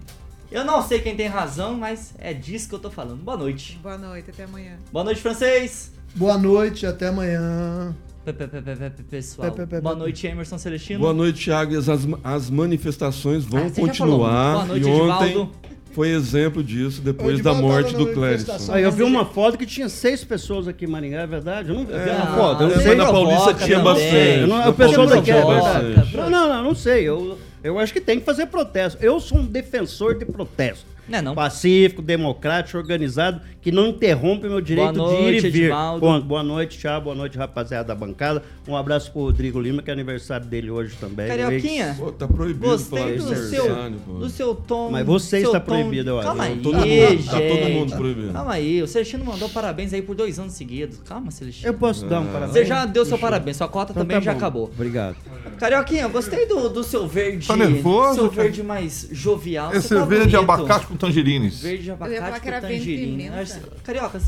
eu 0.52 0.64
não 0.64 0.82
sei 0.82 1.00
quem 1.00 1.16
tem 1.16 1.28
razão, 1.28 1.74
mas 1.76 2.14
é 2.20 2.34
disso 2.34 2.70
que 2.70 2.76
eu 2.76 2.80
tô 2.80 2.92
falando. 2.92 3.24
Boa 3.24 3.38
noite. 3.38 3.80
Boa 3.82 3.98
noite, 3.98 4.30
até 4.30 4.44
amanhã. 4.44 4.74
Boa 4.92 5.04
noite, 5.04 5.20
francês. 5.22 5.92
Boa 6.16 6.38
noite, 6.38 6.86
até 6.86 7.08
amanhã. 7.08 7.96
Pe- 8.24 8.32
pe- 8.32 8.48
pe- 8.48 8.62
pe- 8.62 8.76
pe- 8.76 8.90
pe- 8.92 9.04
Pessoal, 9.04 9.52
Pe- 9.52 9.58
pe- 9.58 9.68
pe- 9.68 9.82
boa 9.82 9.96
noite, 9.96 10.26
Emerson 10.28 10.58
Celestino. 10.58 11.00
Boa 11.00 11.14
noite, 11.14 11.44
Thiago. 11.46 11.76
As, 11.78 11.88
as 12.24 12.50
manifestações 12.50 13.44
vão 13.44 13.66
Ah, 13.68 13.72
continuar. 13.72 14.54
Boa 14.54 14.66
noite, 14.66 14.88
e 14.88 14.92
ontem 14.92 15.26
Edivaldo. 15.32 15.52
Foi 15.94 16.10
exemplo 16.10 16.64
disso 16.64 17.02
depois 17.02 17.42
da 17.42 17.54
morte 17.54 17.96
do 17.96 18.08
Clérison. 18.14 18.76
eu 18.78 18.92
vi 18.92 19.04
uma 19.04 19.26
foto 19.26 19.58
que 19.58 19.66
tinha 19.66 19.88
seis 19.90 20.24
pessoas 20.24 20.68
aqui 20.68 20.86
em 20.86 20.88
Maringá, 20.88 21.22
é 21.22 21.28
verdade? 21.28 21.70
Eu 21.70 21.76
não 21.76 21.86
vi 21.86 21.94
É, 21.94 22.14
uma 22.14 22.28
foto. 22.36 22.64
Eu 22.64 22.70
não 22.70 22.82
sei. 22.82 22.96
na 22.96 23.06
Paulista 23.06 23.54
tinha 23.54 23.78
também. 23.80 23.84
bastante. 23.84 24.40
Eu 24.42 24.48
não, 24.48 24.74
pessoal 24.74 25.08
daqui 25.08 25.32
é 25.32 25.46
verdade. 25.46 26.18
Não, 26.18 26.30
não, 26.30 26.50
não, 26.50 26.64
não 26.64 26.76
sei. 26.76 27.04
Eu, 27.04 27.38
eu 27.64 27.80
acho 27.80 27.94
que 27.94 28.02
tem 28.02 28.20
que 28.20 28.26
fazer 28.26 28.48
protesto. 28.48 28.98
Eu 29.04 29.20
sou 29.20 29.38
um 29.40 29.46
defensor 29.46 30.18
de 30.18 30.26
protesto. 30.26 30.93
Não 31.08 31.20
é 31.20 31.22
não. 31.22 31.36
Pacífico, 31.36 32.02
democrático, 32.02 32.78
organizado, 32.78 33.42
que 33.62 33.72
não 33.72 33.88
interrompe 33.88 34.48
meu 34.48 34.62
direito 34.62 34.94
Boa 34.94 35.16
de 35.18 35.24
ir 35.24 35.46
e 35.46 35.50
vir. 35.50 35.72
Bom, 36.00 36.20
boa 36.22 36.42
noite, 36.44 36.78
tchau. 36.80 37.02
Boa 37.02 37.16
noite, 37.16 37.38
rapaziada 37.38 37.90
da 37.90 37.96
bancada. 37.96 38.42
Um 38.68 38.76
abraço 38.78 39.12
pro 39.12 39.22
Rodrigo 39.24 39.60
Lima, 39.60 39.82
que 39.82 39.90
é 39.90 39.94
aniversário 39.94 40.46
dele 40.46 40.72
hoje 40.72 40.96
também. 41.00 41.28
Carioquinha, 41.28 41.96
Pô, 42.00 42.12
tá 42.12 42.28
proibido 42.28 42.66
gostei 42.68 43.18
falar 43.18 43.30
do 43.30 43.36
de 43.36 43.50
seu, 43.50 43.66
pô. 44.06 44.14
do 44.14 44.30
seu 44.30 44.56
tom. 44.56 44.92
Mas 44.92 45.06
você 45.06 45.40
está 45.40 45.60
tom- 45.60 45.66
proibido, 45.66 46.10
eu 46.12 46.20
acho. 46.20 46.28
Calma 46.28 46.44
aí, 46.46 46.56
Não, 46.56 46.62
todo 46.64 46.76
mundo- 46.76 46.88
gente. 46.88 47.26
tá 47.26 47.32
todo 47.40 47.70
mundo 47.70 47.96
proibido. 47.98 48.34
Calma 48.34 48.54
aí, 48.54 48.82
o 48.82 48.88
Celestino 48.88 49.26
mandou 49.26 49.50
parabéns 49.50 49.94
aí 49.94 50.02
por 50.02 50.16
dois 50.16 50.40
anos 50.40 50.54
seguidos. 50.54 51.00
Calma, 51.06 51.32
Celestino. 51.32 51.68
Eu 51.70 51.74
posso 51.74 52.06
dar 52.06 52.22
um 52.22 52.26
parabéns? 52.28 52.52
Você 52.54 52.66
já 52.66 52.86
deu 52.86 53.06
seu 53.06 53.18
parabéns, 53.18 53.58
sua 53.58 53.68
cota 53.68 53.92
Então 53.92 54.04
também 54.04 54.18
tá 54.18 54.22
já 54.24 54.32
acabou. 54.32 54.66
Obrigado. 54.74 55.16
Carioquinha, 55.58 56.08
gostei 56.08 56.46
do, 56.46 56.70
do 56.70 56.84
seu 56.84 57.08
verde. 57.08 57.48
Tá 57.48 57.56
nervoso, 57.58 58.16
Seu 58.16 58.30
verde 58.30 58.64
mais 58.64 59.08
jovial. 59.12 59.74
Esse 59.74 59.90
tá 59.94 60.06
verde 60.06 60.36
bonito. 60.36 60.52
abacate 60.52 60.93
com 60.94 60.98
tangerines. 60.98 61.60
Verde 61.62 61.82
Eu 61.82 61.86
ia 61.88 61.94
abacate 61.94 62.20
falar 62.22 62.40
que 62.40 62.48
era 62.48 62.62
com 62.62 62.68
verde 62.68 62.86
tangerina. 62.86 63.44
pimenta. 63.44 63.72
Carioca, 63.84 64.22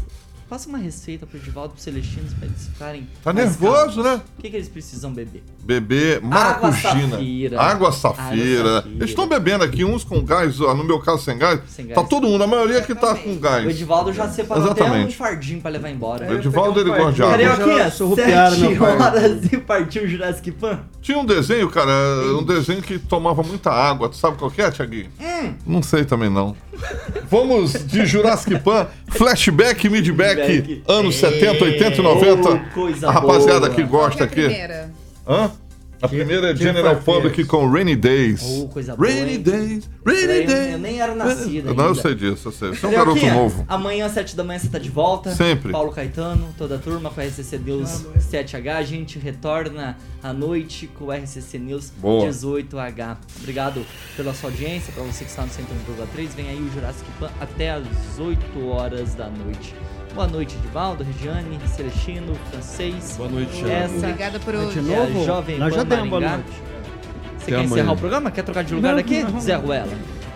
passa 0.56 0.70
uma 0.70 0.78
receita 0.78 1.26
pro 1.26 1.38
Edivaldo 1.38 1.74
e 1.74 1.76
pro 1.76 1.84
Celestino 1.84 2.30
pra 2.40 2.48
eles 2.48 2.68
ficarem. 2.68 3.08
Tá 3.22 3.34
nervoso, 3.34 4.02
calmos. 4.02 4.06
né? 4.06 4.22
O 4.38 4.42
que, 4.42 4.50
que 4.50 4.56
eles 4.56 4.70
precisam 4.70 5.12
beber? 5.12 5.44
Beber 5.62 6.22
maracujina. 6.22 7.18
safira. 7.18 7.62
Água 7.62 7.92
safira. 7.92 8.22
Água 8.22 8.82
safira. 8.82 8.84
Eles 8.96 9.10
estão 9.10 9.28
bebendo 9.28 9.66
aqui, 9.66 9.84
uns 9.84 10.06
com 10.06 10.24
gás, 10.24 10.58
no 10.58 10.84
meu 10.86 10.98
caso 11.02 11.24
sem 11.24 11.38
gás. 11.38 11.60
Sem 11.68 11.88
gás. 11.88 12.02
Tá 12.02 12.08
todo 12.08 12.26
mundo, 12.30 12.42
a 12.42 12.48
maioria 12.48 12.82
que 12.82 12.96
tá 12.96 13.14
com 13.16 13.34
O 13.34 13.36
gás. 13.38 13.68
Edivaldo 13.68 14.14
já 14.14 14.30
separou 14.30 14.72
até 14.72 14.84
um 14.84 14.86
Exatamente. 14.86 15.18
fardinho 15.18 15.60
pra 15.60 15.72
levar 15.72 15.90
embora. 15.90 16.32
O 16.32 16.36
Edivaldo 16.36 16.80
ele 16.80 16.90
gosta 16.92 17.12
de 17.12 17.22
água. 17.22 17.38
Carioquinha, 17.38 17.92
sete 17.92 18.80
horas 18.80 19.52
e 19.52 19.58
partiu 19.58 20.04
o 20.04 20.08
Jurassic 20.08 20.52
Pan. 20.52 20.80
Tinha 21.02 21.18
um 21.18 21.26
desenho, 21.26 21.70
cara, 21.70 21.92
um 22.40 22.44
desenho 22.44 22.82
que 22.82 22.98
tomava 22.98 23.44
muita 23.44 23.72
água. 23.72 24.08
Tu 24.08 24.16
sabe 24.16 24.38
qual 24.38 24.50
que 24.50 24.62
é, 24.62 24.72
Tiaguinho? 24.72 25.10
Hum. 25.20 25.54
Não 25.68 25.84
sei 25.84 26.06
também 26.06 26.30
não. 26.30 26.56
Vamos 27.30 27.74
de 27.74 28.06
Jurassic 28.06 28.60
Pan, 28.60 28.88
flashback, 29.08 29.90
midback, 29.90 30.48
Midback. 30.52 30.84
anos 30.88 31.16
70, 31.16 31.64
80 31.64 31.96
e 31.96 32.02
90. 32.02 32.50
Oh, 32.50 32.60
coisa 32.74 33.08
a 33.08 33.12
rapaziada 33.12 33.62
boa. 33.62 33.70
que 33.74 33.84
gosta 33.84 34.28
Qual 34.28 34.30
que 34.30 34.42
é 34.42 34.66
a 34.66 34.86
aqui. 34.86 34.92
Hã? 35.28 35.52
A 36.06 36.08
primeira 36.10 36.52
é 36.52 36.56
General 36.56 36.96
Public 36.98 37.44
com 37.46 37.70
Rainy 37.70 37.96
Days. 37.96 38.42
Oh, 38.44 38.68
coisa 38.68 38.96
boa, 38.96 39.10
Rainy 39.10 39.34
hein? 39.34 39.42
Days, 39.42 39.90
Rainy 40.06 40.22
Eu- 40.22 40.46
Days. 40.48 40.72
eu 40.74 40.78
nem 40.80 41.02
era 41.02 41.16
nascido 41.16 41.74
Não, 41.74 41.84
eu 41.84 41.90
ainda. 41.90 42.02
sei 42.02 42.16
disso, 42.16 42.48
eu 42.48 42.52
sei. 42.52 42.70
Você 42.70 42.86
é 42.86 42.90
um 42.90 42.92
garoto 42.92 43.26
novo. 43.26 43.66
Amanhã, 43.68 44.06
às 44.06 44.12
7 44.14 44.36
da 44.36 44.44
manhã, 44.44 44.60
você 44.60 44.70
tá 44.70 44.80
de 44.80 44.90
volta. 44.90 45.32
Sempre. 45.36 45.72
Paulo 45.72 45.92
Caetano, 45.92 46.48
toda 46.58 46.76
a 46.76 46.78
turma 46.78 47.10
com 47.10 47.20
a 47.20 47.24
RCC 47.24 47.58
News 47.58 48.06
7H. 48.20 48.76
A 48.78 48.84
gente 48.84 49.18
retorna 49.20 49.98
à 50.24 50.32
noite 50.34 50.88
com 50.88 51.06
o 51.06 51.12
RCC 51.12 51.58
News 51.60 51.92
Boa. 51.98 52.28
18H. 52.28 53.18
Obrigado 53.40 53.82
pela 54.16 54.34
sua 54.34 54.50
audiência. 54.50 54.94
Pra 54.94 55.04
você 55.04 55.24
que 55.24 55.30
está 55.30 55.44
no 55.44 55.50
101,3, 55.50 56.36
vem 56.36 56.50
aí 56.50 56.60
o 56.62 56.72
Jurassic 56.74 57.06
Pan 57.20 57.30
até 57.40 57.72
às 57.72 57.84
8 58.20 58.68
horas 58.68 59.14
da 59.16 59.28
noite. 59.30 59.74
Boa 60.16 60.28
noite, 60.28 60.56
Edivaldo, 60.56 61.04
Regiane, 61.04 61.60
Celestino, 61.68 62.34
Francês. 62.50 63.16
Boa 63.18 63.28
noite, 63.30 63.52
Thiago. 63.52 63.70
Essa 63.96 63.96
Obrigada 63.98 64.40
por 64.40 64.54
De 64.54 64.58
hoje. 64.60 64.80
é 64.80 64.82
a 64.96 65.00
novo? 65.08 65.26
Jovem 65.26 65.58
Nós 65.60 65.70
Pan 65.74 65.78
já 65.78 65.84
demos 65.84 66.10
boa 66.10 66.22
Maringá. 66.22 66.38
noite. 66.38 66.52
Você 66.58 67.44
Até 67.44 67.46
quer 67.46 67.56
amanhã. 67.56 67.66
encerrar 67.74 67.92
o 67.92 67.98
programa? 67.98 68.32
Quer 68.32 68.44
trocar 68.44 68.64
de 68.64 68.74
lugar 68.76 68.94
Não, 68.94 69.00
aqui? 69.00 69.24
não. 69.24 69.40
Zé 69.42 69.56
Ruela. 69.56 69.92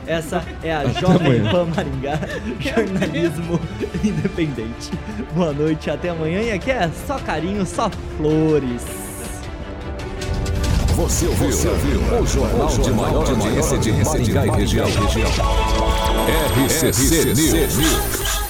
Essa 0.05 0.43
é 0.63 0.73
a 0.75 0.85
Jovem 0.87 1.39
amanhã. 1.39 1.51
Pan 1.51 1.65
Maringá, 1.75 2.19
jornalismo 2.59 3.59
independente. 4.03 4.91
Boa 5.33 5.53
noite, 5.53 5.89
até 5.89 6.09
amanhã. 6.09 6.41
E 6.41 6.51
aqui 6.51 6.71
é 6.71 6.89
só 7.07 7.17
carinho, 7.19 7.65
só 7.65 7.89
flores. 8.17 8.81
Você 10.95 11.25
ouviu, 11.27 12.01
o 12.21 12.27
jornal 12.27 12.67
de 12.67 12.91
maior 12.91 13.29
audiência 13.29 13.77
de 13.77 13.91
Maringá 13.93 14.45
e 14.45 14.49
região. 14.49 14.87
RCC 16.65 17.25
News. 17.33 18.49